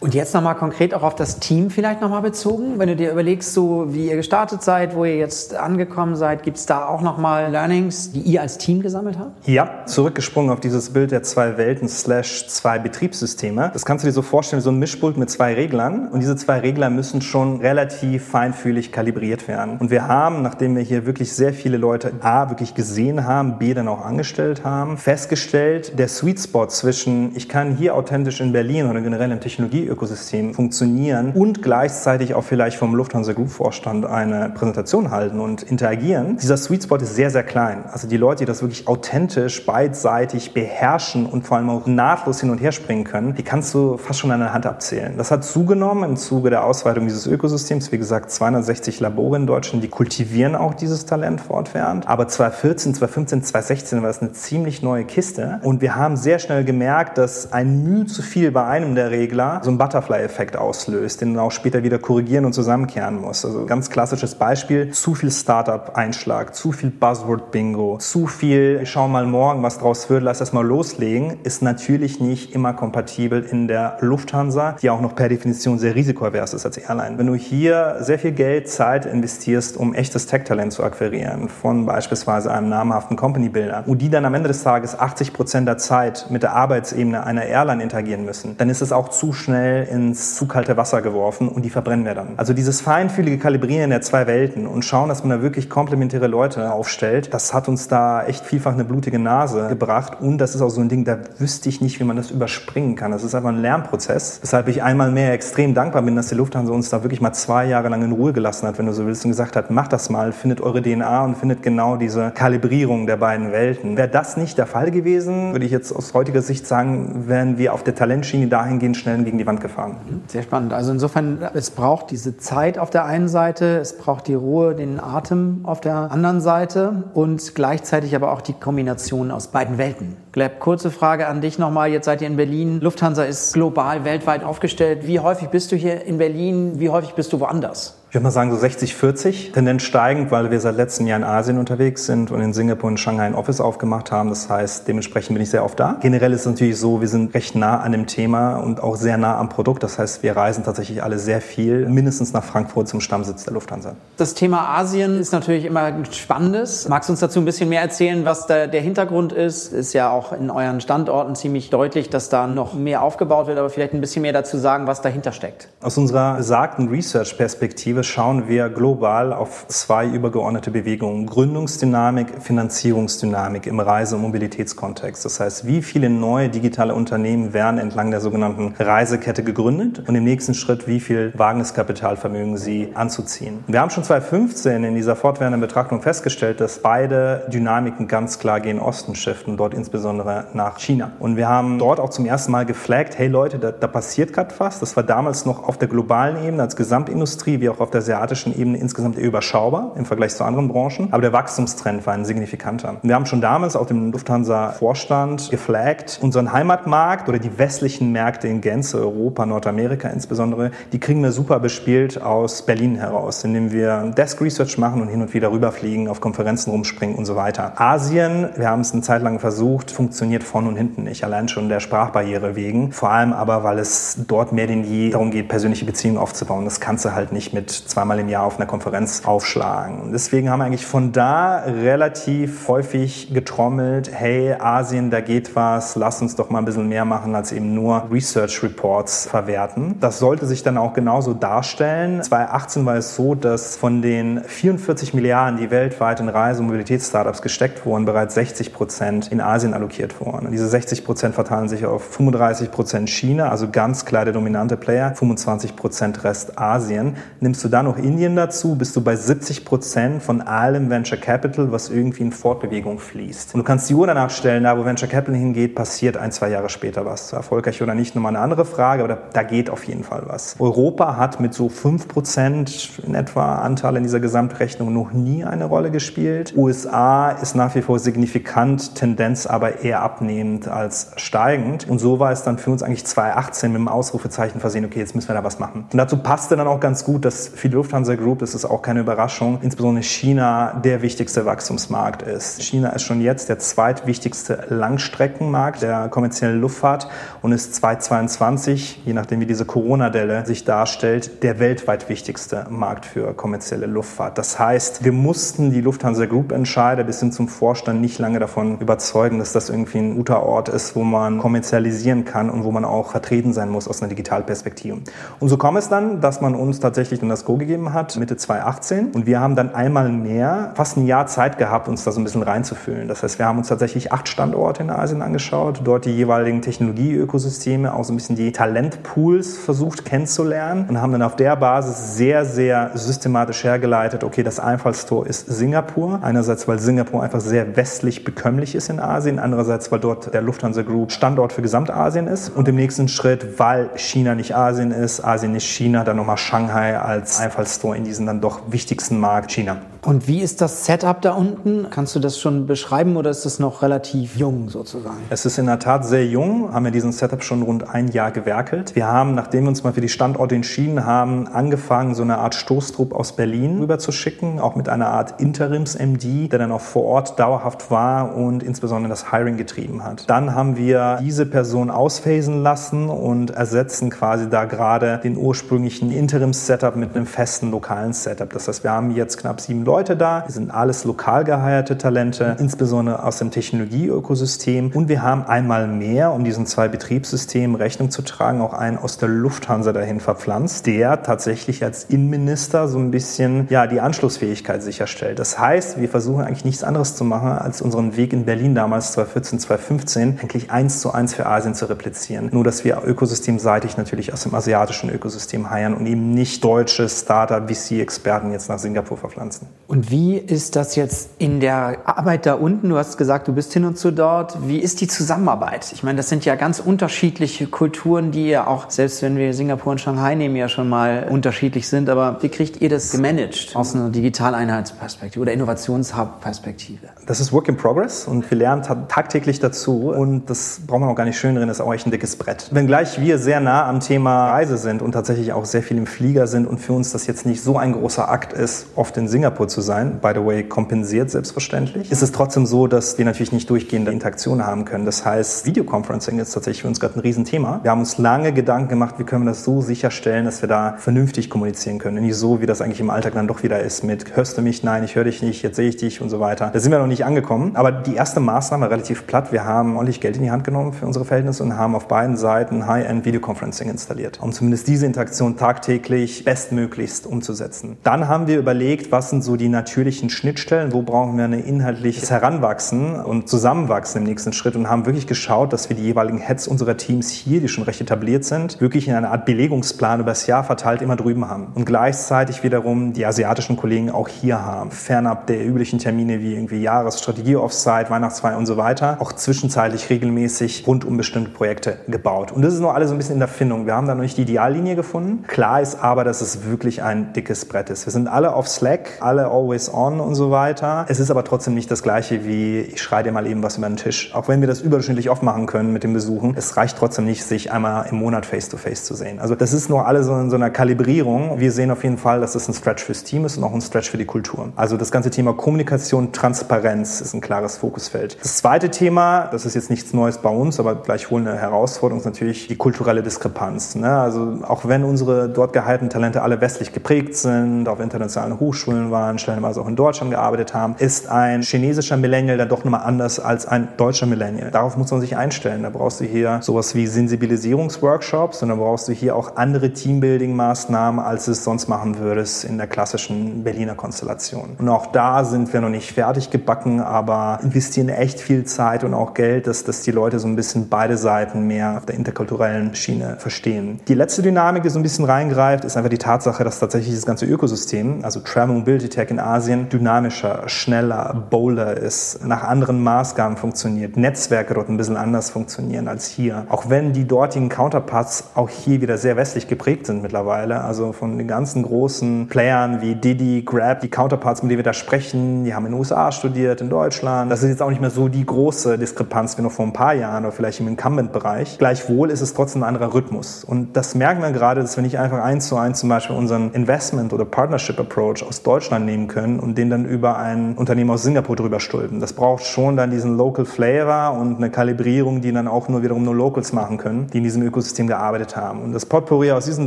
Und 0.00 0.12
jetzt 0.12 0.34
nochmal 0.34 0.56
konkret 0.56 0.92
auch 0.92 1.02
auf 1.02 1.14
das 1.14 1.38
Team 1.38 1.70
vielleicht 1.70 2.00
nochmal 2.02 2.20
bezogen. 2.20 2.78
Wenn 2.78 2.88
du 2.88 2.96
dir 2.96 3.12
überlegst, 3.12 3.54
so 3.54 3.94
wie 3.94 4.08
ihr 4.08 4.16
gestartet 4.16 4.62
seid, 4.62 4.94
wo 4.96 5.04
ihr 5.04 5.16
jetzt 5.16 5.54
angekommen 5.54 6.16
seid, 6.16 6.42
gibt 6.42 6.58
es 6.58 6.66
da 6.66 6.86
auch 6.86 7.00
nochmal 7.00 7.50
Learnings, 7.50 8.12
die 8.12 8.20
ihr 8.20 8.42
als 8.42 8.58
Team 8.58 8.82
gesammelt 8.82 9.18
habt? 9.18 9.48
Ja, 9.48 9.86
zurückgesprungen 9.86 10.50
auf 10.50 10.60
dieses 10.60 10.92
Bild 10.92 11.12
der 11.12 11.22
zwei 11.22 11.56
Welten 11.56 11.88
slash 11.88 12.48
zwei 12.48 12.78
Betriebssysteme. 12.78 13.70
Das 13.72 13.86
kannst 13.86 14.04
du 14.04 14.08
dir 14.08 14.12
so 14.12 14.20
vorstellen, 14.20 14.60
so 14.60 14.70
ein 14.70 14.78
Mischpult 14.78 15.16
mit 15.16 15.30
zwei 15.30 15.54
Reglern. 15.54 16.08
Und 16.08 16.20
diese 16.20 16.36
zwei 16.36 16.58
Regler 16.58 16.90
müssen 16.90 17.22
schon 17.22 17.60
relativ 17.60 18.26
feinfühlig 18.26 18.92
kalibriert 18.92 19.48
werden. 19.48 19.78
Und 19.78 19.90
wir 19.90 20.08
haben, 20.08 20.42
nachdem 20.42 20.76
wir 20.76 20.82
hier 20.82 21.06
wirklich 21.06 21.32
sehr 21.32 21.54
viele 21.54 21.76
Leute 21.76 22.12
A, 22.20 22.50
wirklich 22.50 22.74
gesehen 22.74 23.26
haben, 23.26 23.58
B, 23.58 23.72
dann 23.72 23.88
auch 23.88 24.04
angestellt 24.04 24.64
haben, 24.64 24.98
festgestellt, 24.98 25.98
der 25.98 26.08
Sweet 26.08 26.40
Spot 26.40 26.66
zwischen, 26.66 27.34
ich 27.36 27.48
kann 27.48 27.76
hier 27.76 27.94
authentisch 27.94 28.40
in 28.40 28.52
Berlin 28.52 28.90
oder 28.90 29.00
generell 29.00 29.30
im 29.30 29.40
Technologie 29.40 29.93
Ökosystem 29.94 30.54
funktionieren 30.54 31.32
und 31.34 31.62
gleichzeitig 31.62 32.34
auch 32.34 32.42
vielleicht 32.42 32.76
vom 32.76 32.94
Lufthansa 32.94 33.32
Group 33.32 33.50
Vorstand 33.50 34.04
eine 34.04 34.50
Präsentation 34.50 35.10
halten 35.12 35.38
und 35.38 35.62
interagieren. 35.62 36.36
Dieser 36.36 36.56
Sweet 36.56 36.82
Spot 36.82 36.96
ist 36.96 37.14
sehr, 37.14 37.30
sehr 37.30 37.44
klein. 37.44 37.84
Also 37.90 38.08
die 38.08 38.16
Leute, 38.16 38.40
die 38.40 38.44
das 38.46 38.60
wirklich 38.60 38.88
authentisch, 38.88 39.64
beidseitig 39.64 40.52
beherrschen 40.52 41.26
und 41.26 41.46
vor 41.46 41.56
allem 41.56 41.70
auch 41.70 41.86
nahtlos 41.86 42.40
hin 42.40 42.50
und 42.50 42.58
her 42.58 42.72
springen 42.72 43.04
können, 43.04 43.34
die 43.36 43.44
kannst 43.44 43.72
du 43.72 43.96
fast 43.96 44.18
schon 44.18 44.32
an 44.32 44.40
der 44.40 44.52
Hand 44.52 44.66
abzählen. 44.66 45.16
Das 45.16 45.30
hat 45.30 45.44
zugenommen 45.44 46.10
im 46.10 46.16
Zuge 46.16 46.50
der 46.50 46.64
Ausweitung 46.64 47.06
dieses 47.06 47.26
Ökosystems. 47.26 47.92
Wie 47.92 47.98
gesagt, 47.98 48.32
260 48.32 48.98
Labore 48.98 49.36
in 49.36 49.46
Deutschland, 49.46 49.84
die 49.84 49.88
kultivieren 49.88 50.56
auch 50.56 50.74
dieses 50.74 51.06
Talent 51.06 51.40
fortwährend. 51.40 52.08
Aber 52.08 52.26
2014, 52.26 52.94
2015, 52.94 53.42
2016 53.44 54.02
war 54.02 54.08
das 54.08 54.20
eine 54.20 54.32
ziemlich 54.32 54.82
neue 54.82 55.04
Kiste. 55.04 55.60
Und 55.62 55.80
wir 55.80 55.94
haben 55.94 56.16
sehr 56.16 56.40
schnell 56.40 56.64
gemerkt, 56.64 57.18
dass 57.18 57.52
ein 57.52 57.84
Mühe 57.84 58.06
zu 58.06 58.22
viel 58.22 58.50
bei 58.50 58.64
einem 58.64 58.94
der 58.94 59.10
Regler 59.10 59.60
so 59.62 59.70
ein 59.74 59.78
Butterfly-Effekt 59.78 60.56
auslöst, 60.56 61.20
den 61.20 61.34
man 61.34 61.44
auch 61.44 61.50
später 61.50 61.82
wieder 61.82 61.98
korrigieren 61.98 62.44
und 62.44 62.52
zusammenkehren 62.52 63.20
muss. 63.20 63.44
Also 63.44 63.66
ganz 63.66 63.90
klassisches 63.90 64.34
Beispiel, 64.34 64.90
zu 64.90 65.14
viel 65.14 65.30
Startup-Einschlag, 65.30 66.54
zu 66.54 66.72
viel 66.72 66.90
Buzzword-Bingo, 66.90 67.98
zu 67.98 68.26
viel, 68.26 68.78
wir 68.78 68.86
schauen 68.86 69.12
mal 69.12 69.26
morgen, 69.26 69.62
was 69.62 69.78
draus 69.78 70.08
wird, 70.08 70.22
lass 70.22 70.38
das 70.38 70.52
mal 70.52 70.64
loslegen, 70.64 71.38
ist 71.42 71.62
natürlich 71.62 72.20
nicht 72.20 72.54
immer 72.54 72.72
kompatibel 72.72 73.42
in 73.42 73.68
der 73.68 73.98
Lufthansa, 74.00 74.76
die 74.80 74.90
auch 74.90 75.00
noch 75.00 75.14
per 75.14 75.28
Definition 75.28 75.78
sehr 75.78 75.94
risikoavers 75.94 76.54
ist 76.54 76.64
als 76.64 76.76
Airline. 76.76 77.18
Wenn 77.18 77.26
du 77.26 77.34
hier 77.34 77.96
sehr 78.00 78.18
viel 78.18 78.32
Geld, 78.32 78.68
Zeit 78.68 79.06
investierst, 79.06 79.76
um 79.76 79.94
echtes 79.94 80.26
Tech-Talent 80.26 80.72
zu 80.72 80.84
akquirieren, 80.84 81.48
von 81.48 81.86
beispielsweise 81.86 82.52
einem 82.52 82.68
namhaften 82.68 83.16
Company-Builder, 83.16 83.84
und 83.86 83.98
die 83.98 84.10
dann 84.10 84.24
am 84.24 84.34
Ende 84.34 84.48
des 84.48 84.62
Tages 84.62 84.98
80 84.98 85.32
Prozent 85.32 85.68
der 85.68 85.78
Zeit 85.78 86.26
mit 86.30 86.42
der 86.42 86.54
Arbeitsebene 86.54 87.24
einer 87.24 87.44
Airline 87.44 87.82
interagieren 87.82 88.24
müssen, 88.24 88.56
dann 88.56 88.70
ist 88.70 88.80
es 88.80 88.92
auch 88.92 89.08
zu 89.08 89.32
schnell 89.32 89.63
ins 89.64 90.36
zu 90.36 90.46
kalte 90.46 90.76
Wasser 90.76 91.02
geworfen 91.02 91.48
und 91.48 91.64
die 91.64 91.70
verbrennen 91.70 92.04
wir 92.04 92.14
dann. 92.14 92.34
Also 92.36 92.52
dieses 92.52 92.80
feinfühlige 92.80 93.38
Kalibrieren 93.38 93.90
der 93.90 94.02
zwei 94.02 94.26
Welten 94.26 94.66
und 94.66 94.84
schauen, 94.84 95.08
dass 95.08 95.24
man 95.24 95.38
da 95.38 95.42
wirklich 95.42 95.70
komplementäre 95.70 96.26
Leute 96.26 96.72
aufstellt, 96.72 97.32
das 97.34 97.54
hat 97.54 97.68
uns 97.68 97.88
da 97.88 98.24
echt 98.24 98.44
vielfach 98.44 98.72
eine 98.72 98.84
blutige 98.84 99.18
Nase 99.18 99.68
gebracht 99.68 100.20
und 100.20 100.38
das 100.38 100.54
ist 100.54 100.62
auch 100.62 100.70
so 100.70 100.80
ein 100.80 100.88
Ding, 100.88 101.04
da 101.04 101.18
wüsste 101.38 101.68
ich 101.68 101.80
nicht, 101.80 102.00
wie 102.00 102.04
man 102.04 102.16
das 102.16 102.30
überspringen 102.30 102.96
kann. 102.96 103.10
Das 103.10 103.24
ist 103.24 103.34
einfach 103.34 103.50
ein 103.50 103.60
Lernprozess, 103.60 104.40
weshalb 104.42 104.68
ich 104.68 104.82
einmal 104.82 105.10
mehr 105.10 105.32
extrem 105.32 105.74
dankbar 105.74 106.02
bin, 106.02 106.16
dass 106.16 106.28
die 106.28 106.34
Lufthansa 106.34 106.72
uns 106.72 106.90
da 106.90 107.02
wirklich 107.02 107.20
mal 107.20 107.32
zwei 107.32 107.66
Jahre 107.66 107.88
lang 107.88 108.02
in 108.02 108.12
Ruhe 108.12 108.32
gelassen 108.32 108.66
hat, 108.66 108.78
wenn 108.78 108.86
du 108.86 108.92
so 108.92 109.06
willst, 109.06 109.24
und 109.24 109.30
gesagt 109.30 109.56
hat, 109.56 109.70
macht 109.70 109.92
das 109.92 110.10
mal, 110.10 110.32
findet 110.32 110.60
eure 110.60 110.82
DNA 110.82 111.24
und 111.24 111.36
findet 111.36 111.62
genau 111.62 111.96
diese 111.96 112.30
Kalibrierung 112.30 113.06
der 113.06 113.16
beiden 113.16 113.52
Welten. 113.52 113.96
Wäre 113.96 114.08
das 114.08 114.36
nicht 114.36 114.58
der 114.58 114.66
Fall 114.66 114.90
gewesen, 114.90 115.52
würde 115.52 115.64
ich 115.64 115.72
jetzt 115.72 115.92
aus 115.92 116.14
heutiger 116.14 116.42
Sicht 116.42 116.66
sagen, 116.66 117.24
wären 117.26 117.58
wir 117.58 117.72
auf 117.72 117.84
der 117.84 117.94
Talentschiene 117.94 118.48
dahingehend 118.48 118.96
schnell 118.96 119.22
gegen 119.24 119.38
die 119.38 119.46
Wand 119.46 119.53
gefahren. 119.60 119.96
Sehr 120.26 120.42
spannend. 120.42 120.72
Also 120.72 120.92
insofern, 120.92 121.38
es 121.54 121.70
braucht 121.70 122.10
diese 122.10 122.36
Zeit 122.36 122.78
auf 122.78 122.90
der 122.90 123.04
einen 123.04 123.28
Seite, 123.28 123.78
es 123.78 123.96
braucht 123.96 124.26
die 124.26 124.34
Ruhe, 124.34 124.74
den 124.74 125.00
Atem 125.00 125.60
auf 125.64 125.80
der 125.80 126.10
anderen 126.12 126.40
Seite 126.40 127.04
und 127.14 127.54
gleichzeitig 127.54 128.14
aber 128.14 128.32
auch 128.32 128.40
die 128.40 128.52
Kombination 128.52 129.30
aus 129.30 129.48
beiden 129.48 129.78
Welten. 129.78 130.16
Gleb, 130.32 130.60
kurze 130.60 130.90
Frage 130.90 131.28
an 131.28 131.40
dich 131.40 131.58
nochmal. 131.58 131.90
Jetzt 131.90 132.06
seid 132.06 132.22
ihr 132.22 132.28
in 132.28 132.36
Berlin. 132.36 132.80
Lufthansa 132.80 133.24
ist 133.24 133.54
global, 133.54 134.04
weltweit 134.04 134.44
aufgestellt. 134.44 135.06
Wie 135.06 135.20
häufig 135.20 135.48
bist 135.48 135.72
du 135.72 135.76
hier 135.76 136.04
in 136.04 136.18
Berlin? 136.18 136.80
Wie 136.80 136.90
häufig 136.90 137.14
bist 137.14 137.32
du 137.32 137.40
woanders? 137.40 138.03
Ich 138.14 138.16
würde 138.16 138.26
mal 138.26 138.30
sagen 138.30 138.52
so 138.52 138.56
60, 138.56 138.94
40. 138.94 139.50
Tendenz 139.50 139.82
steigend, 139.82 140.30
weil 140.30 140.52
wir 140.52 140.60
seit 140.60 140.76
letztem 140.76 141.08
Jahr 141.08 141.18
in 141.18 141.24
Asien 141.24 141.58
unterwegs 141.58 142.06
sind 142.06 142.30
und 142.30 142.40
in 142.42 142.52
Singapur 142.52 142.86
und 142.86 143.00
Shanghai 143.00 143.24
ein 143.24 143.34
Office 143.34 143.60
aufgemacht 143.60 144.12
haben. 144.12 144.28
Das 144.28 144.48
heißt, 144.48 144.86
dementsprechend 144.86 145.34
bin 145.34 145.42
ich 145.42 145.50
sehr 145.50 145.64
oft 145.64 145.80
da. 145.80 145.96
Generell 146.00 146.32
ist 146.32 146.42
es 146.42 146.46
natürlich 146.46 146.78
so, 146.78 147.00
wir 147.00 147.08
sind 147.08 147.34
recht 147.34 147.56
nah 147.56 147.80
an 147.80 147.90
dem 147.90 148.06
Thema 148.06 148.58
und 148.58 148.80
auch 148.80 148.94
sehr 148.94 149.16
nah 149.16 149.36
am 149.36 149.48
Produkt. 149.48 149.82
Das 149.82 149.98
heißt, 149.98 150.22
wir 150.22 150.36
reisen 150.36 150.62
tatsächlich 150.62 151.02
alle 151.02 151.18
sehr 151.18 151.40
viel, 151.40 151.88
mindestens 151.88 152.32
nach 152.32 152.44
Frankfurt 152.44 152.86
zum 152.86 153.00
Stammsitz 153.00 153.42
der 153.42 153.52
Lufthansa. 153.52 153.96
Das 154.16 154.34
Thema 154.34 154.78
Asien 154.78 155.18
ist 155.18 155.32
natürlich 155.32 155.64
immer 155.64 155.92
spannendes. 156.12 156.88
Magst 156.88 157.08
du 157.08 157.14
uns 157.14 157.18
dazu 157.18 157.40
ein 157.40 157.44
bisschen 157.44 157.68
mehr 157.68 157.80
erzählen, 157.80 158.24
was 158.24 158.46
da 158.46 158.68
der 158.68 158.80
Hintergrund 158.80 159.32
ist? 159.32 159.72
Ist 159.72 159.92
ja 159.92 160.10
auch 160.10 160.32
in 160.32 160.52
euren 160.52 160.80
Standorten 160.80 161.34
ziemlich 161.34 161.68
deutlich, 161.68 162.10
dass 162.10 162.28
da 162.28 162.46
noch 162.46 162.74
mehr 162.74 163.02
aufgebaut 163.02 163.48
wird, 163.48 163.58
aber 163.58 163.70
vielleicht 163.70 163.92
ein 163.92 164.00
bisschen 164.00 164.22
mehr 164.22 164.32
dazu 164.32 164.56
sagen, 164.56 164.86
was 164.86 165.02
dahinter 165.02 165.32
steckt. 165.32 165.68
Aus 165.82 165.98
unserer 165.98 166.36
besagten 166.36 166.88
Research-Perspektive 166.88 168.03
schauen 168.04 168.48
wir 168.48 168.68
global 168.68 169.32
auf 169.32 169.66
zwei 169.68 170.06
übergeordnete 170.06 170.70
Bewegungen. 170.70 171.26
Gründungsdynamik, 171.26 172.42
Finanzierungsdynamik 172.42 173.66
im 173.66 173.80
Reise- 173.80 174.16
und 174.16 174.22
Mobilitätskontext. 174.22 175.24
Das 175.24 175.40
heißt, 175.40 175.66
wie 175.66 175.82
viele 175.82 176.10
neue 176.10 176.48
digitale 176.48 176.94
Unternehmen 176.94 177.52
werden 177.52 177.78
entlang 177.78 178.10
der 178.10 178.20
sogenannten 178.20 178.74
Reisekette 178.78 179.42
gegründet 179.42 180.02
und 180.06 180.14
im 180.14 180.24
nächsten 180.24 180.54
Schritt, 180.54 180.86
wie 180.86 181.00
viel 181.00 181.32
Wagniskapital 181.36 182.16
vermögen 182.16 182.56
sie 182.56 182.92
anzuziehen. 182.94 183.64
Wir 183.66 183.80
haben 183.80 183.90
schon 183.90 184.04
2015 184.04 184.84
in 184.84 184.94
dieser 184.94 185.16
fortwährenden 185.16 185.60
Betrachtung 185.60 186.02
festgestellt, 186.02 186.60
dass 186.60 186.80
beide 186.80 187.46
Dynamiken 187.52 188.08
ganz 188.08 188.38
klar 188.38 188.60
gen 188.60 188.78
Osten 188.78 189.14
shiften, 189.14 189.56
dort 189.56 189.74
insbesondere 189.74 190.46
nach 190.52 190.78
China. 190.78 191.12
Und 191.18 191.36
wir 191.36 191.48
haben 191.48 191.78
dort 191.78 192.00
auch 192.00 192.10
zum 192.10 192.26
ersten 192.26 192.52
Mal 192.52 192.66
geflaggt, 192.66 193.18
hey 193.18 193.28
Leute, 193.28 193.58
da, 193.58 193.72
da 193.72 193.86
passiert 193.86 194.32
gerade 194.32 194.54
was. 194.58 194.80
Das 194.80 194.96
war 194.96 195.02
damals 195.02 195.46
noch 195.46 195.66
auf 195.66 195.78
der 195.78 195.88
globalen 195.88 196.44
Ebene 196.44 196.62
als 196.62 196.76
Gesamtindustrie 196.76 197.60
wie 197.60 197.68
auch 197.68 197.80
auf 197.80 197.90
der 197.94 198.00
asiatischen 198.00 198.58
Ebene 198.58 198.78
insgesamt 198.78 199.18
eher 199.18 199.24
überschaubar 199.24 199.92
im 199.96 200.04
Vergleich 200.04 200.34
zu 200.34 200.44
anderen 200.44 200.68
Branchen. 200.68 201.08
Aber 201.12 201.22
der 201.22 201.32
Wachstumstrend 201.32 202.06
war 202.06 202.14
ein 202.14 202.24
signifikanter. 202.24 202.96
Wir 203.02 203.14
haben 203.14 203.26
schon 203.26 203.40
damals 203.40 203.76
auf 203.76 203.86
dem 203.86 204.12
Lufthansa-Vorstand 204.12 205.50
geflaggt, 205.50 206.18
unseren 206.20 206.52
Heimatmarkt 206.52 207.28
oder 207.28 207.38
die 207.38 207.58
westlichen 207.58 208.12
Märkte 208.12 208.48
in 208.48 208.60
Gänze, 208.60 208.98
Europa, 208.98 209.46
Nordamerika 209.46 210.08
insbesondere, 210.08 210.70
die 210.92 210.98
kriegen 210.98 211.22
wir 211.22 211.32
super 211.32 211.60
bespielt 211.60 212.20
aus 212.20 212.62
Berlin 212.62 212.96
heraus, 212.96 213.44
indem 213.44 213.72
wir 213.72 214.12
Desk 214.16 214.40
Research 214.40 214.78
machen 214.78 215.00
und 215.00 215.08
hin 215.08 215.22
und 215.22 215.34
wieder 215.34 215.50
rüberfliegen, 215.50 216.08
auf 216.08 216.20
Konferenzen 216.20 216.70
rumspringen 216.70 217.16
und 217.16 217.24
so 217.24 217.36
weiter. 217.36 217.80
Asien, 217.80 218.48
wir 218.56 218.68
haben 218.68 218.80
es 218.80 218.92
eine 218.92 219.02
Zeit 219.02 219.22
lang 219.22 219.38
versucht, 219.38 219.90
funktioniert 219.90 220.42
vorn 220.42 220.66
und 220.66 220.76
hinten 220.76 221.04
nicht, 221.04 221.24
allein 221.24 221.48
schon 221.48 221.68
der 221.68 221.80
Sprachbarriere 221.80 222.56
wegen. 222.56 222.92
Vor 222.92 223.10
allem 223.10 223.32
aber, 223.32 223.64
weil 223.64 223.78
es 223.78 224.18
dort 224.26 224.52
mehr 224.52 224.66
denn 224.66 224.84
je 224.84 225.10
darum 225.10 225.30
geht, 225.30 225.48
persönliche 225.48 225.84
Beziehungen 225.84 226.18
aufzubauen. 226.18 226.64
Das 226.64 226.80
kannst 226.80 227.04
du 227.04 227.14
halt 227.14 227.32
nicht 227.32 227.52
mit 227.52 227.73
zweimal 227.82 228.18
im 228.18 228.28
Jahr 228.28 228.44
auf 228.44 228.56
einer 228.56 228.66
Konferenz 228.66 229.22
aufschlagen. 229.24 230.00
Und 230.00 230.12
deswegen 230.12 230.50
haben 230.50 230.60
wir 230.60 230.66
eigentlich 230.66 230.86
von 230.86 231.12
da 231.12 231.58
relativ 231.58 232.68
häufig 232.68 233.32
getrommelt, 233.34 234.10
hey, 234.12 234.54
Asien, 234.58 235.10
da 235.10 235.20
geht 235.20 235.56
was, 235.56 235.96
lass 235.96 236.22
uns 236.22 236.36
doch 236.36 236.50
mal 236.50 236.60
ein 236.60 236.64
bisschen 236.64 236.88
mehr 236.88 237.04
machen, 237.04 237.34
als 237.34 237.52
eben 237.52 237.74
nur 237.74 238.08
Research 238.10 238.62
Reports 238.62 239.26
verwerten. 239.26 239.96
Das 240.00 240.18
sollte 240.18 240.46
sich 240.46 240.62
dann 240.62 240.78
auch 240.78 240.92
genauso 240.92 241.34
darstellen. 241.34 242.22
2018 242.22 242.86
war 242.86 242.96
es 242.96 243.16
so, 243.16 243.34
dass 243.34 243.76
von 243.76 244.02
den 244.02 244.42
44 244.44 245.14
Milliarden, 245.14 245.58
die 245.58 245.70
weltweit 245.70 246.20
in 246.20 246.28
Reise- 246.28 246.60
und 246.60 246.66
Mobilitätsstartups 246.66 247.42
gesteckt 247.42 247.84
wurden, 247.84 248.04
bereits 248.04 248.34
60 248.34 248.72
Prozent 248.72 249.32
in 249.32 249.40
Asien 249.40 249.74
allokiert 249.74 250.20
wurden. 250.20 250.46
Und 250.46 250.52
diese 250.52 250.68
60 250.68 251.04
Prozent 251.04 251.34
verteilen 251.34 251.68
sich 251.68 251.86
auf 251.86 252.04
35 252.04 252.70
Prozent 252.70 253.10
China, 253.10 253.48
also 253.48 253.68
ganz 253.70 254.04
klar 254.04 254.24
der 254.24 254.34
dominante 254.34 254.76
Player, 254.76 255.14
25 255.14 255.76
Prozent 255.76 256.24
Rest 256.24 256.58
Asien. 256.58 257.16
Nimmst 257.40 257.63
du 257.64 257.68
da 257.68 257.82
noch 257.82 257.96
Indien 257.96 258.36
dazu, 258.36 258.76
bist 258.76 258.94
du 258.94 259.00
bei 259.00 259.16
70 259.16 259.64
Prozent 259.64 260.22
von 260.22 260.42
allem 260.42 260.90
Venture 260.90 261.18
Capital, 261.18 261.72
was 261.72 261.90
irgendwie 261.90 262.22
in 262.22 262.32
Fortbewegung 262.32 262.98
fließt. 262.98 263.54
Und 263.54 263.60
du 263.60 263.64
kannst 263.64 263.88
die 263.88 263.94
Uhr 263.94 264.06
danach 264.06 264.30
stellen, 264.30 264.64
da 264.64 264.78
wo 264.78 264.84
Venture 264.84 265.08
Capital 265.08 265.38
hingeht, 265.38 265.74
passiert 265.74 266.16
ein, 266.16 266.32
zwei 266.32 266.50
Jahre 266.50 266.68
später 266.68 267.06
was. 267.06 267.32
Erfolgreich 267.32 267.82
oder 267.82 267.94
nicht, 267.94 268.14
nochmal 268.14 268.36
eine 268.36 268.44
andere 268.44 268.64
Frage, 268.64 269.02
aber 269.02 269.14
da, 269.14 269.22
da 269.32 269.42
geht 269.42 269.70
auf 269.70 269.84
jeden 269.84 270.04
Fall 270.04 270.24
was. 270.26 270.56
Europa 270.58 271.16
hat 271.16 271.40
mit 271.40 271.54
so 271.54 271.68
5 271.68 272.08
Prozent 272.08 272.98
in 273.06 273.14
etwa 273.14 273.56
Anteil 273.56 273.96
in 273.96 274.02
dieser 274.02 274.20
Gesamtrechnung 274.20 274.92
noch 274.92 275.12
nie 275.12 275.44
eine 275.44 275.64
Rolle 275.64 275.90
gespielt. 275.90 276.54
USA 276.56 277.30
ist 277.30 277.56
nach 277.56 277.74
wie 277.74 277.82
vor 277.82 277.98
signifikant, 277.98 278.94
Tendenz 278.94 279.46
aber 279.46 279.82
eher 279.82 280.02
abnehmend 280.02 280.68
als 280.68 281.12
steigend. 281.16 281.88
Und 281.88 281.98
so 281.98 282.18
war 282.18 282.32
es 282.32 282.42
dann 282.42 282.58
für 282.58 282.70
uns 282.70 282.82
eigentlich 282.82 283.06
2018 283.06 283.72
mit 283.72 283.80
dem 283.80 283.88
Ausrufezeichen 283.88 284.60
versehen, 284.60 284.84
okay, 284.84 284.98
jetzt 284.98 285.14
müssen 285.14 285.28
wir 285.28 285.34
da 285.34 285.44
was 285.44 285.58
machen. 285.58 285.86
Und 285.90 285.98
dazu 285.98 286.18
passte 286.18 286.56
dann 286.56 286.66
auch 286.66 286.80
ganz 286.80 287.04
gut, 287.04 287.24
dass 287.24 287.48
für 287.54 287.68
die 287.68 287.74
Lufthansa 287.74 288.14
Group, 288.14 288.42
ist 288.42 288.64
auch 288.64 288.82
keine 288.82 289.00
Überraschung, 289.00 289.58
insbesondere 289.62 290.02
China 290.02 290.80
der 290.84 291.02
wichtigste 291.02 291.46
Wachstumsmarkt 291.46 292.22
ist. 292.22 292.62
China 292.62 292.90
ist 292.90 293.02
schon 293.02 293.20
jetzt 293.20 293.48
der 293.48 293.58
zweitwichtigste 293.58 294.66
Langstreckenmarkt 294.68 295.82
der 295.82 296.08
kommerziellen 296.08 296.60
Luftfahrt 296.60 297.08
und 297.42 297.52
ist 297.52 297.74
2022, 297.74 299.02
je 299.04 299.12
nachdem 299.12 299.40
wie 299.40 299.46
diese 299.46 299.64
Corona-Delle 299.64 300.46
sich 300.46 300.64
darstellt, 300.64 301.42
der 301.42 301.58
weltweit 301.58 302.08
wichtigste 302.08 302.66
Markt 302.70 303.06
für 303.06 303.34
kommerzielle 303.34 303.86
Luftfahrt. 303.86 304.38
Das 304.38 304.58
heißt, 304.58 305.04
wir 305.04 305.12
mussten 305.12 305.70
die 305.72 305.80
Lufthansa 305.80 306.26
Group 306.26 306.52
Entscheider 306.52 307.04
bis 307.04 307.20
hin 307.20 307.32
zum 307.32 307.48
Vorstand 307.48 308.00
nicht 308.00 308.18
lange 308.18 308.38
davon 308.38 308.78
überzeugen, 308.78 309.38
dass 309.38 309.52
das 309.52 309.70
irgendwie 309.70 309.98
ein 309.98 310.16
guter 310.16 310.42
Ort 310.42 310.68
ist, 310.68 310.96
wo 310.96 311.04
man 311.04 311.38
kommerzialisieren 311.38 312.24
kann 312.24 312.50
und 312.50 312.64
wo 312.64 312.70
man 312.70 312.84
auch 312.84 313.10
vertreten 313.10 313.52
sein 313.52 313.68
muss 313.68 313.88
aus 313.88 314.02
einer 314.02 314.08
Digitalperspektive. 314.08 314.98
Und 315.40 315.48
so 315.48 315.56
kam 315.56 315.76
es 315.76 315.88
dann, 315.88 316.20
dass 316.20 316.40
man 316.40 316.54
uns 316.54 316.80
tatsächlich 316.80 317.20
dann 317.20 317.28
das 317.28 317.43
Go 317.44 317.56
gegeben 317.56 317.92
hat, 317.92 318.16
Mitte 318.16 318.36
2018. 318.36 319.12
Und 319.12 319.26
wir 319.26 319.40
haben 319.40 319.56
dann 319.56 319.74
einmal 319.74 320.10
mehr, 320.10 320.72
fast 320.74 320.96
ein 320.96 321.06
Jahr 321.06 321.26
Zeit 321.26 321.58
gehabt, 321.58 321.88
uns 321.88 322.04
da 322.04 322.12
so 322.12 322.20
ein 322.20 322.24
bisschen 322.24 322.42
reinzufühlen. 322.42 323.08
Das 323.08 323.22
heißt, 323.22 323.38
wir 323.38 323.46
haben 323.46 323.58
uns 323.58 323.68
tatsächlich 323.68 324.12
acht 324.12 324.28
Standorte 324.28 324.82
in 324.82 324.90
Asien 324.90 325.22
angeschaut, 325.22 325.80
dort 325.84 326.04
die 326.04 326.10
jeweiligen 326.10 326.62
Technologieökosysteme, 326.62 327.94
auch 327.94 328.04
so 328.04 328.12
ein 328.12 328.16
bisschen 328.16 328.36
die 328.36 328.52
Talentpools 328.52 329.58
versucht 329.58 330.04
kennenzulernen 330.04 330.86
und 330.88 331.00
haben 331.00 331.12
dann 331.12 331.22
auf 331.22 331.36
der 331.36 331.56
Basis 331.56 332.16
sehr, 332.16 332.44
sehr 332.44 332.90
systematisch 332.94 333.64
hergeleitet, 333.64 334.24
okay, 334.24 334.42
das 334.42 334.60
Einfallstor 334.60 335.26
ist 335.26 335.46
Singapur. 335.46 336.20
Einerseits, 336.22 336.66
weil 336.68 336.78
Singapur 336.78 337.22
einfach 337.22 337.40
sehr 337.40 337.76
westlich 337.76 338.24
bekömmlich 338.24 338.74
ist 338.74 338.90
in 338.90 339.00
Asien, 339.00 339.38
andererseits, 339.38 339.90
weil 339.92 340.00
dort 340.00 340.32
der 340.32 340.42
Lufthansa 340.42 340.82
Group 340.82 341.12
Standort 341.12 341.52
für 341.52 341.62
Gesamtasien 341.62 342.26
ist 342.26 342.50
und 342.50 342.68
im 342.68 342.76
nächsten 342.76 343.08
Schritt, 343.08 343.58
weil 343.58 343.90
China 343.96 344.34
nicht 344.34 344.54
Asien 344.54 344.90
ist, 344.90 345.24
Asien 345.24 345.52
nicht 345.52 345.68
China, 345.68 346.04
dann 346.04 346.16
nochmal 346.16 346.36
Shanghai 346.36 346.98
als 346.98 347.33
Einfallstor 347.36 347.96
in 347.96 348.04
diesen 348.04 348.26
dann 348.26 348.40
doch 348.40 348.60
wichtigsten 348.68 349.18
Markt 349.18 349.52
China. 349.52 349.82
Und 350.04 350.28
wie 350.28 350.40
ist 350.40 350.60
das 350.60 350.84
Setup 350.84 351.22
da 351.22 351.32
unten? 351.32 351.86
Kannst 351.88 352.14
du 352.14 352.20
das 352.20 352.38
schon 352.38 352.66
beschreiben 352.66 353.16
oder 353.16 353.30
ist 353.30 353.46
das 353.46 353.58
noch 353.58 353.80
relativ 353.80 354.36
jung 354.36 354.68
sozusagen? 354.68 355.16
Es 355.30 355.46
ist 355.46 355.56
in 355.56 355.64
der 355.64 355.78
Tat 355.78 356.04
sehr 356.04 356.26
jung, 356.26 356.74
haben 356.74 356.84
wir 356.84 356.92
diesen 356.92 357.10
Setup 357.10 357.42
schon 357.42 357.62
rund 357.62 357.88
ein 357.88 358.08
Jahr 358.08 358.30
gewerkelt. 358.30 358.94
Wir 358.94 359.06
haben, 359.06 359.34
nachdem 359.34 359.64
wir 359.64 359.70
uns 359.70 359.82
mal 359.82 359.94
für 359.94 360.02
die 360.02 360.10
Standorte 360.10 360.54
entschieden 360.54 361.06
haben, 361.06 361.48
angefangen, 361.48 362.14
so 362.14 362.22
eine 362.22 362.36
Art 362.36 362.54
Stoßtrupp 362.54 363.14
aus 363.14 363.34
Berlin 363.34 363.78
rüber 363.78 363.98
zu 363.98 364.12
schicken, 364.12 364.60
auch 364.60 364.76
mit 364.76 364.90
einer 364.90 365.08
Art 365.08 365.40
Interims-MD, 365.40 366.52
der 366.52 366.58
dann 366.58 366.72
auch 366.72 366.82
vor 366.82 367.04
Ort 367.04 367.38
dauerhaft 367.38 367.90
war 367.90 368.36
und 368.36 368.62
insbesondere 368.62 369.08
das 369.08 369.30
Hiring 369.30 369.56
getrieben 369.56 370.04
hat. 370.04 370.28
Dann 370.28 370.54
haben 370.54 370.76
wir 370.76 371.18
diese 371.22 371.46
Person 371.46 371.90
ausphasen 371.90 372.62
lassen 372.62 373.08
und 373.08 373.52
ersetzen 373.52 374.10
quasi 374.10 374.50
da 374.50 374.66
gerade 374.66 375.20
den 375.24 375.38
ursprünglichen 375.38 376.12
Interims-Setup 376.12 376.94
mit 376.94 377.16
einem 377.16 377.24
festen 377.24 377.70
lokalen 377.70 378.12
Setup. 378.12 378.52
Das 378.52 378.68
heißt, 378.68 378.84
wir 378.84 378.90
haben 378.90 379.10
jetzt 379.10 379.38
knapp 379.38 379.62
sieben 379.62 379.82
Leute 379.82 379.93
da. 380.02 380.42
Wir 380.44 380.52
sind 380.52 380.72
alles 380.72 381.04
lokal 381.04 381.44
geheierte 381.44 381.96
Talente, 381.96 382.56
insbesondere 382.58 383.22
aus 383.22 383.38
dem 383.38 383.52
Technologieökosystem. 383.52 384.90
Und 384.92 385.08
wir 385.08 385.22
haben 385.22 385.44
einmal 385.44 385.86
mehr, 385.86 386.32
um 386.32 386.42
diesen 386.42 386.66
zwei 386.66 386.88
Betriebssystemen 386.88 387.76
Rechnung 387.76 388.10
zu 388.10 388.22
tragen, 388.22 388.60
auch 388.60 388.72
einen 388.74 388.98
aus 388.98 389.18
der 389.18 389.28
Lufthansa 389.28 389.92
dahin 389.92 390.18
verpflanzt, 390.18 390.86
der 390.86 391.22
tatsächlich 391.22 391.84
als 391.84 392.04
Innenminister 392.04 392.88
so 392.88 392.98
ein 392.98 393.12
bisschen 393.12 393.68
ja, 393.70 393.86
die 393.86 394.00
Anschlussfähigkeit 394.00 394.82
sicherstellt. 394.82 395.38
Das 395.38 395.58
heißt, 395.58 396.00
wir 396.00 396.08
versuchen 396.08 396.42
eigentlich 396.42 396.64
nichts 396.64 396.82
anderes 396.82 397.14
zu 397.14 397.24
machen, 397.24 397.52
als 397.52 397.80
unseren 397.80 398.16
Weg 398.16 398.32
in 398.32 398.44
Berlin 398.44 398.74
damals 398.74 399.12
2014, 399.12 399.60
2015 399.60 400.38
eigentlich 400.42 400.70
eins 400.72 401.00
zu 401.00 401.12
eins 401.12 401.34
für 401.34 401.46
Asien 401.46 401.74
zu 401.74 401.88
replizieren. 401.88 402.48
Nur, 402.52 402.64
dass 402.64 402.84
wir 402.84 403.00
ökosystemseitig 403.04 403.96
natürlich 403.96 404.32
aus 404.32 404.42
dem 404.42 404.54
asiatischen 404.54 405.08
Ökosystem 405.10 405.70
heiern 405.70 405.94
und 405.94 406.06
eben 406.06 406.32
nicht 406.34 406.64
deutsche 406.64 407.08
Startup, 407.08 407.62
VC-Experten 407.70 408.50
jetzt 408.50 408.68
nach 408.68 408.78
Singapur 408.78 409.16
verpflanzen. 409.16 409.68
Und 409.86 410.10
wie 410.10 410.36
ist 410.36 410.76
das 410.76 410.96
jetzt 410.96 411.30
in 411.38 411.60
der 411.60 411.98
Arbeit 412.06 412.46
da 412.46 412.54
unten? 412.54 412.88
Du 412.88 412.96
hast 412.96 413.18
gesagt, 413.18 413.48
du 413.48 413.52
bist 413.52 413.72
hin 413.72 413.84
und 413.84 413.98
zu 413.98 414.12
dort. 414.12 414.66
Wie 414.66 414.78
ist 414.78 415.00
die 415.02 415.08
Zusammenarbeit? 415.08 415.92
Ich 415.92 416.02
meine, 416.02 416.16
das 416.16 416.30
sind 416.30 416.44
ja 416.46 416.54
ganz 416.54 416.80
unterschiedliche 416.80 417.66
Kulturen, 417.66 418.30
die 418.30 418.48
ja 418.48 418.66
auch, 418.66 418.90
selbst 418.90 419.20
wenn 419.22 419.36
wir 419.36 419.52
Singapur 419.52 419.92
und 419.92 420.00
Shanghai 420.00 420.34
nehmen, 420.36 420.56
ja 420.56 420.68
schon 420.68 420.88
mal 420.88 421.26
unterschiedlich 421.28 421.86
sind. 421.86 422.08
Aber 422.08 422.38
wie 422.40 422.48
kriegt 422.48 422.80
ihr 422.80 422.88
das 422.88 423.10
gemanagt 423.10 423.72
aus 423.74 423.94
einer 423.94 424.08
Digitaleinheitsperspektive 424.08 425.42
oder 425.42 425.52
Innovationshub-Perspektive? 425.52 427.08
Das 427.26 427.40
ist 427.40 427.52
Work 427.52 427.68
in 427.68 427.76
Progress 427.76 428.26
und 428.26 428.50
wir 428.50 428.56
lernen 428.56 428.82
tagtäglich 428.82 429.60
dazu 429.60 430.10
und 430.10 430.48
das 430.48 430.80
braucht 430.86 431.00
man 431.00 431.10
auch 431.10 431.14
gar 431.14 431.24
nicht 431.24 431.38
schön 431.38 431.54
drin, 431.56 431.68
ist 431.68 431.80
auch 431.80 431.92
echt 431.92 432.06
ein 432.06 432.10
dickes 432.10 432.36
Brett. 432.36 432.68
Wenngleich 432.72 433.20
wir 433.20 433.38
sehr 433.38 433.60
nah 433.60 433.86
am 433.86 434.00
Thema 434.00 434.50
Reise 434.50 434.78
sind 434.78 435.02
und 435.02 435.12
tatsächlich 435.12 435.52
auch 435.52 435.66
sehr 435.66 435.82
viel 435.82 435.98
im 435.98 436.06
Flieger 436.06 436.46
sind 436.46 436.66
und 436.66 436.78
für 436.78 436.94
uns 436.94 437.12
das 437.12 437.26
jetzt 437.26 437.44
nicht 437.44 437.62
so 437.62 437.76
ein 437.76 437.92
großer 437.92 438.30
Akt 438.30 438.52
ist, 438.52 438.86
oft 438.96 439.16
in 439.16 439.28
Singapur 439.28 439.68
zu 439.68 439.73
sein, 439.80 440.18
by 440.20 440.32
the 440.34 440.44
way, 440.44 440.64
kompensiert 440.64 441.30
selbstverständlich, 441.30 442.10
ist 442.10 442.22
es 442.22 442.32
trotzdem 442.32 442.66
so, 442.66 442.86
dass 442.86 443.18
wir 443.18 443.24
natürlich 443.24 443.52
nicht 443.52 443.70
durchgehende 443.70 444.10
Interaktion 444.10 444.66
haben 444.66 444.84
können. 444.84 445.04
Das 445.04 445.24
heißt, 445.24 445.66
Videoconferencing 445.66 446.38
ist 446.38 446.52
tatsächlich 446.52 446.82
für 446.82 446.88
uns 446.88 447.00
gerade 447.00 447.16
ein 447.16 447.20
Riesenthema. 447.20 447.80
Wir 447.82 447.90
haben 447.90 448.00
uns 448.00 448.18
lange 448.18 448.52
Gedanken 448.52 448.88
gemacht, 448.88 449.16
wie 449.18 449.24
können 449.24 449.44
wir 449.44 449.50
das 449.50 449.64
so 449.64 449.80
sicherstellen, 449.80 450.44
dass 450.44 450.62
wir 450.62 450.68
da 450.68 450.96
vernünftig 450.98 451.50
kommunizieren 451.50 451.98
können. 451.98 452.22
Nicht 452.22 452.36
so, 452.36 452.60
wie 452.60 452.66
das 452.66 452.80
eigentlich 452.80 453.00
im 453.00 453.10
Alltag 453.10 453.34
dann 453.34 453.46
doch 453.46 453.62
wieder 453.62 453.80
ist 453.80 454.04
mit, 454.04 454.36
hörst 454.36 454.56
du 454.58 454.62
mich? 454.62 454.82
Nein, 454.82 455.04
ich 455.04 455.14
höre 455.14 455.24
dich 455.24 455.42
nicht, 455.42 455.62
jetzt 455.62 455.76
sehe 455.76 455.88
ich 455.88 455.96
dich 455.96 456.20
und 456.20 456.30
so 456.30 456.40
weiter. 456.40 456.70
Da 456.72 456.78
sind 456.78 456.92
wir 456.92 456.98
noch 456.98 457.06
nicht 457.06 457.24
angekommen. 457.24 457.72
Aber 457.74 457.92
die 457.92 458.14
erste 458.14 458.40
Maßnahme 458.40 458.90
relativ 458.90 459.26
platt. 459.26 459.52
Wir 459.52 459.64
haben 459.64 459.96
ordentlich 459.96 460.20
Geld 460.20 460.36
in 460.36 460.42
die 460.42 460.50
Hand 460.50 460.64
genommen 460.64 460.92
für 460.92 461.06
unsere 461.06 461.24
Verhältnisse 461.24 461.62
und 461.62 461.76
haben 461.76 461.94
auf 461.94 462.08
beiden 462.08 462.36
Seiten 462.36 462.86
High-End 462.86 463.24
Videoconferencing 463.24 463.88
installiert, 463.88 464.38
um 464.40 464.52
zumindest 464.52 464.88
diese 464.88 465.06
Interaktion 465.06 465.56
tagtäglich 465.56 466.44
bestmöglichst 466.44 467.26
umzusetzen. 467.26 467.96
Dann 468.02 468.28
haben 468.28 468.46
wir 468.46 468.58
überlegt, 468.58 469.12
was 469.12 469.30
sind 469.30 469.42
so 469.42 469.56
die 469.56 469.63
natürlichen 469.68 470.30
Schnittstellen, 470.30 470.92
wo 470.92 471.02
brauchen 471.02 471.36
wir 471.36 471.44
ein 471.44 471.52
inhaltliches 471.52 472.30
Heranwachsen 472.30 473.20
und 473.20 473.48
Zusammenwachsen 473.48 474.22
im 474.22 474.28
nächsten 474.28 474.52
Schritt 474.52 474.76
und 474.76 474.88
haben 474.88 475.06
wirklich 475.06 475.26
geschaut, 475.26 475.72
dass 475.72 475.88
wir 475.88 475.96
die 475.96 476.02
jeweiligen 476.02 476.38
Heads 476.38 476.68
unserer 476.68 476.96
Teams 476.96 477.30
hier, 477.30 477.60
die 477.60 477.68
schon 477.68 477.84
recht 477.84 478.00
etabliert 478.00 478.44
sind, 478.44 478.80
wirklich 478.80 479.08
in 479.08 479.14
einer 479.14 479.30
Art 479.30 479.46
Belegungsplan 479.46 480.20
übers 480.20 480.46
Jahr 480.46 480.64
verteilt 480.64 481.02
immer 481.02 481.16
drüben 481.16 481.48
haben. 481.48 481.68
Und 481.74 481.84
gleichzeitig 481.84 482.62
wiederum 482.62 483.12
die 483.12 483.26
asiatischen 483.26 483.76
Kollegen 483.76 484.10
auch 484.10 484.28
hier 484.28 484.64
haben, 484.64 484.90
fernab 484.90 485.46
der 485.46 485.66
üblichen 485.66 485.98
Termine 485.98 486.40
wie 486.40 486.54
irgendwie 486.54 486.80
Jahresstrategie, 486.82 487.56
Offsite, 487.56 488.10
Weihnachtsfeier 488.10 488.56
und 488.56 488.66
so 488.66 488.76
weiter, 488.76 489.16
auch 489.20 489.32
zwischenzeitlich 489.32 490.10
regelmäßig 490.10 490.86
rund 490.86 491.04
um 491.04 491.16
bestimmte 491.16 491.50
Projekte 491.50 491.98
gebaut. 492.08 492.52
Und 492.52 492.62
das 492.62 492.74
ist 492.74 492.80
noch 492.80 492.94
alles 492.94 493.08
so 493.08 493.14
ein 493.14 493.18
bisschen 493.18 493.34
in 493.34 493.40
der 493.40 493.48
Findung. 493.48 493.86
Wir 493.86 493.94
haben 493.94 494.06
da 494.06 494.14
noch 494.14 494.22
nicht 494.22 494.36
die 494.36 494.42
Ideallinie 494.42 494.96
gefunden. 494.96 495.44
Klar 495.46 495.80
ist 495.80 496.02
aber, 496.02 496.24
dass 496.24 496.40
es 496.40 496.64
wirklich 496.64 497.02
ein 497.02 497.32
dickes 497.32 497.64
Brett 497.64 497.90
ist. 497.90 498.06
Wir 498.06 498.12
sind 498.12 498.28
alle 498.28 498.54
auf 498.54 498.68
Slack, 498.68 499.18
alle 499.20 499.50
always 499.54 499.92
on 499.92 500.20
und 500.20 500.34
so 500.34 500.50
weiter. 500.50 501.06
Es 501.08 501.20
ist 501.20 501.30
aber 501.30 501.44
trotzdem 501.44 501.74
nicht 501.74 501.90
das 501.90 502.02
Gleiche 502.02 502.44
wie, 502.44 502.80
ich 502.80 503.00
schreie 503.00 503.22
dir 503.22 503.32
mal 503.32 503.46
eben 503.46 503.62
was 503.62 503.78
über 503.78 503.88
den 503.88 503.96
Tisch. 503.96 504.34
Auch 504.34 504.48
wenn 504.48 504.60
wir 504.60 504.68
das 504.68 504.80
überdurchschnittlich 504.80 505.30
oft 505.30 505.42
machen 505.42 505.66
können 505.66 505.92
mit 505.92 506.02
den 506.02 506.12
Besuchen, 506.12 506.54
es 506.56 506.76
reicht 506.76 506.98
trotzdem 506.98 507.24
nicht, 507.24 507.44
sich 507.44 507.72
einmal 507.72 508.06
im 508.10 508.16
Monat 508.16 508.46
face-to-face 508.46 509.02
-face 509.02 509.04
zu 509.04 509.14
sehen. 509.14 509.38
Also 509.38 509.54
das 509.54 509.72
ist 509.72 509.88
nur 509.88 510.06
alles 510.06 510.26
so 510.26 510.34
in 510.34 510.50
so 510.50 510.56
einer 510.56 510.70
Kalibrierung. 510.70 511.60
Wir 511.60 511.72
sehen 511.72 511.90
auf 511.90 512.02
jeden 512.02 512.18
Fall, 512.18 512.40
dass 512.40 512.52
das 512.52 512.68
ein 512.68 512.74
Stretch 512.74 513.04
fürs 513.04 513.24
Team 513.24 513.44
ist 513.44 513.56
und 513.56 513.64
auch 513.64 513.72
ein 513.72 513.80
Stretch 513.80 514.10
für 514.10 514.18
die 514.18 514.24
Kultur. 514.24 514.70
Also 514.76 514.96
das 514.96 515.10
ganze 515.10 515.30
Thema 515.30 515.52
Kommunikation, 515.52 516.32
Transparenz 516.32 517.20
ist 517.20 517.34
ein 517.34 517.40
klares 517.40 517.76
Fokusfeld. 517.76 518.38
Das 518.42 518.56
zweite 518.56 518.90
Thema, 518.90 519.48
das 519.52 519.66
ist 519.66 519.74
jetzt 519.74 519.90
nichts 519.90 520.12
Neues 520.12 520.38
bei 520.38 520.50
uns, 520.50 520.80
aber 520.80 520.94
gleichwohl 520.96 521.40
eine 521.40 521.56
Herausforderung, 521.56 522.20
ist 522.20 522.26
natürlich 522.26 522.68
die 522.68 522.76
kulturelle 522.76 523.22
Diskrepanz. 523.22 523.94
Ne? 523.94 524.10
Also 524.10 524.58
auch 524.66 524.86
wenn 524.86 525.04
unsere 525.04 525.48
dort 525.48 525.72
gehaltenen 525.72 526.10
Talente 526.10 526.42
alle 526.42 526.60
westlich 526.60 526.92
geprägt 526.92 527.36
sind, 527.36 527.88
auf 527.88 528.00
internationalen 528.00 528.58
Hochschulen 528.60 529.10
waren, 529.10 529.38
stellenweise 529.44 529.80
auch 529.80 529.88
in 529.88 529.96
Deutschland 529.96 530.32
gearbeitet 530.32 530.74
haben, 530.74 530.96
ist 530.98 531.28
ein 531.28 531.62
chinesischer 531.62 532.16
Millennial 532.16 532.58
dann 532.58 532.68
doch 532.68 532.84
nochmal 532.84 533.02
anders 533.04 533.38
als 533.38 533.66
ein 533.66 533.88
deutscher 533.96 534.26
Millennial. 534.26 534.70
Darauf 534.70 534.96
muss 534.96 535.10
man 535.10 535.20
sich 535.20 535.36
einstellen. 535.36 535.82
Da 535.82 535.90
brauchst 535.90 536.20
du 536.20 536.24
hier 536.24 536.58
sowas 536.62 536.94
wie 536.94 537.06
Sensibilisierungsworkshops 537.06 538.62
und 538.62 538.70
dann 538.70 538.78
brauchst 538.78 539.08
du 539.08 539.12
hier 539.12 539.36
auch 539.36 539.56
andere 539.56 539.88
Teambuilding-Maßnahmen, 539.92 541.20
als 541.20 541.46
es 541.48 541.62
sonst 541.62 541.88
machen 541.88 542.18
würdest 542.18 542.64
in 542.64 542.78
der 542.78 542.86
klassischen 542.86 543.62
Berliner 543.62 543.94
Konstellation. 543.94 544.76
Und 544.78 544.88
auch 544.88 545.06
da 545.06 545.44
sind 545.44 545.72
wir 545.72 545.80
noch 545.80 545.88
nicht 545.88 546.12
fertig 546.12 546.50
gebacken, 546.50 547.00
aber 547.00 547.60
investieren 547.62 548.08
echt 548.08 548.40
viel 548.40 548.64
Zeit 548.64 549.04
und 549.04 549.14
auch 549.14 549.34
Geld, 549.34 549.66
dass, 549.66 549.84
dass 549.84 550.02
die 550.02 550.10
Leute 550.10 550.38
so 550.38 550.48
ein 550.48 550.56
bisschen 550.56 550.88
beide 550.88 551.16
Seiten 551.16 551.66
mehr 551.66 551.98
auf 551.98 552.06
der 552.06 552.16
interkulturellen 552.16 552.94
Schiene 552.94 553.36
verstehen. 553.38 554.00
Die 554.08 554.14
letzte 554.14 554.42
Dynamik, 554.42 554.82
die 554.82 554.88
so 554.88 554.98
ein 554.98 555.02
bisschen 555.02 555.24
reingreift, 555.24 555.84
ist 555.84 555.96
einfach 555.96 556.10
die 556.10 556.18
Tatsache, 556.18 556.64
dass 556.64 556.80
tatsächlich 556.80 557.14
das 557.14 557.26
ganze 557.26 557.44
Ökosystem, 557.44 558.20
also 558.22 558.40
Travel 558.40 558.74
Mobility 558.76 559.08
Tech 559.08 559.30
in 559.34 559.40
Asien, 559.40 559.88
dynamischer, 559.88 560.68
schneller, 560.68 561.46
bolder 561.50 561.96
ist, 561.96 562.44
nach 562.46 562.62
anderen 562.62 563.02
Maßgaben 563.02 563.56
funktioniert, 563.56 564.16
Netzwerke 564.16 564.74
dort 564.74 564.88
ein 564.88 564.96
bisschen 564.96 565.16
anders 565.16 565.50
funktionieren 565.50 566.06
als 566.06 566.26
hier. 566.26 566.66
Auch 566.68 566.88
wenn 566.88 567.12
die 567.12 567.26
dortigen 567.26 567.68
Counterparts 567.68 568.50
auch 568.54 568.68
hier 568.68 569.00
wieder 569.00 569.18
sehr 569.18 569.36
westlich 569.36 569.66
geprägt 569.66 570.06
sind 570.06 570.22
mittlerweile, 570.22 570.82
also 570.82 571.12
von 571.12 571.36
den 571.36 571.48
ganzen 571.48 571.82
großen 571.82 572.46
Playern 572.48 573.02
wie 573.02 573.16
Didi, 573.16 573.62
Grab, 573.62 574.00
die 574.00 574.08
Counterparts, 574.08 574.62
mit 574.62 574.70
denen 574.70 574.78
wir 574.78 574.84
da 574.84 574.92
sprechen, 574.92 575.64
die 575.64 575.74
haben 575.74 575.86
in 575.86 575.92
den 575.92 575.98
USA 575.98 576.30
studiert, 576.30 576.80
in 576.80 576.90
Deutschland. 576.90 577.50
Das 577.50 577.62
ist 577.64 577.70
jetzt 577.70 577.82
auch 577.82 577.90
nicht 577.90 578.00
mehr 578.00 578.10
so 578.10 578.28
die 578.28 578.46
große 578.46 578.98
Diskrepanz 578.98 579.58
wie 579.58 579.62
noch 579.62 579.72
vor 579.72 579.84
ein 579.84 579.92
paar 579.92 580.14
Jahren 580.14 580.44
oder 580.44 580.52
vielleicht 580.52 580.78
im 580.78 580.86
Incumbent-Bereich. 580.86 581.78
Gleichwohl 581.78 582.30
ist 582.30 582.40
es 582.40 582.54
trotzdem 582.54 582.84
ein 582.84 582.88
anderer 582.88 583.14
Rhythmus. 583.14 583.64
Und 583.64 583.96
das 583.96 584.14
merken 584.14 584.42
wir 584.42 584.52
gerade, 584.52 584.80
dass 584.80 584.96
wir 584.96 585.02
nicht 585.02 585.18
einfach 585.18 585.42
eins 585.42 585.66
zu 585.66 585.76
eins 585.76 585.98
zum 585.98 586.08
Beispiel 586.08 586.36
unseren 586.36 586.70
Investment- 586.72 587.32
oder 587.32 587.44
Partnership-Approach 587.44 588.46
aus 588.46 588.62
Deutschland 588.62 589.06
nehmen 589.06 589.23
können 589.28 589.60
und 589.60 589.78
den 589.78 589.90
dann 589.90 590.04
über 590.04 590.38
ein 590.38 590.74
Unternehmen 590.74 591.10
aus 591.10 591.22
Singapur 591.22 591.56
drüber 591.56 591.80
stülpen. 591.80 592.20
Das 592.20 592.32
braucht 592.32 592.64
schon 592.64 592.96
dann 592.96 593.10
diesen 593.10 593.36
Local 593.36 593.64
Flavor 593.64 594.38
und 594.38 594.56
eine 594.56 594.70
Kalibrierung, 594.70 595.40
die 595.40 595.52
dann 595.52 595.68
auch 595.68 595.88
nur 595.88 596.02
wiederum 596.02 596.24
nur 596.24 596.34
Locals 596.34 596.72
machen 596.72 596.98
können, 596.98 597.28
die 597.32 597.38
in 597.38 597.44
diesem 597.44 597.62
Ökosystem 597.62 598.06
gearbeitet 598.06 598.56
haben. 598.56 598.82
Und 598.82 598.92
das 598.92 599.06
Potpourri 599.06 599.52
aus 599.52 599.64
diesen 599.64 599.86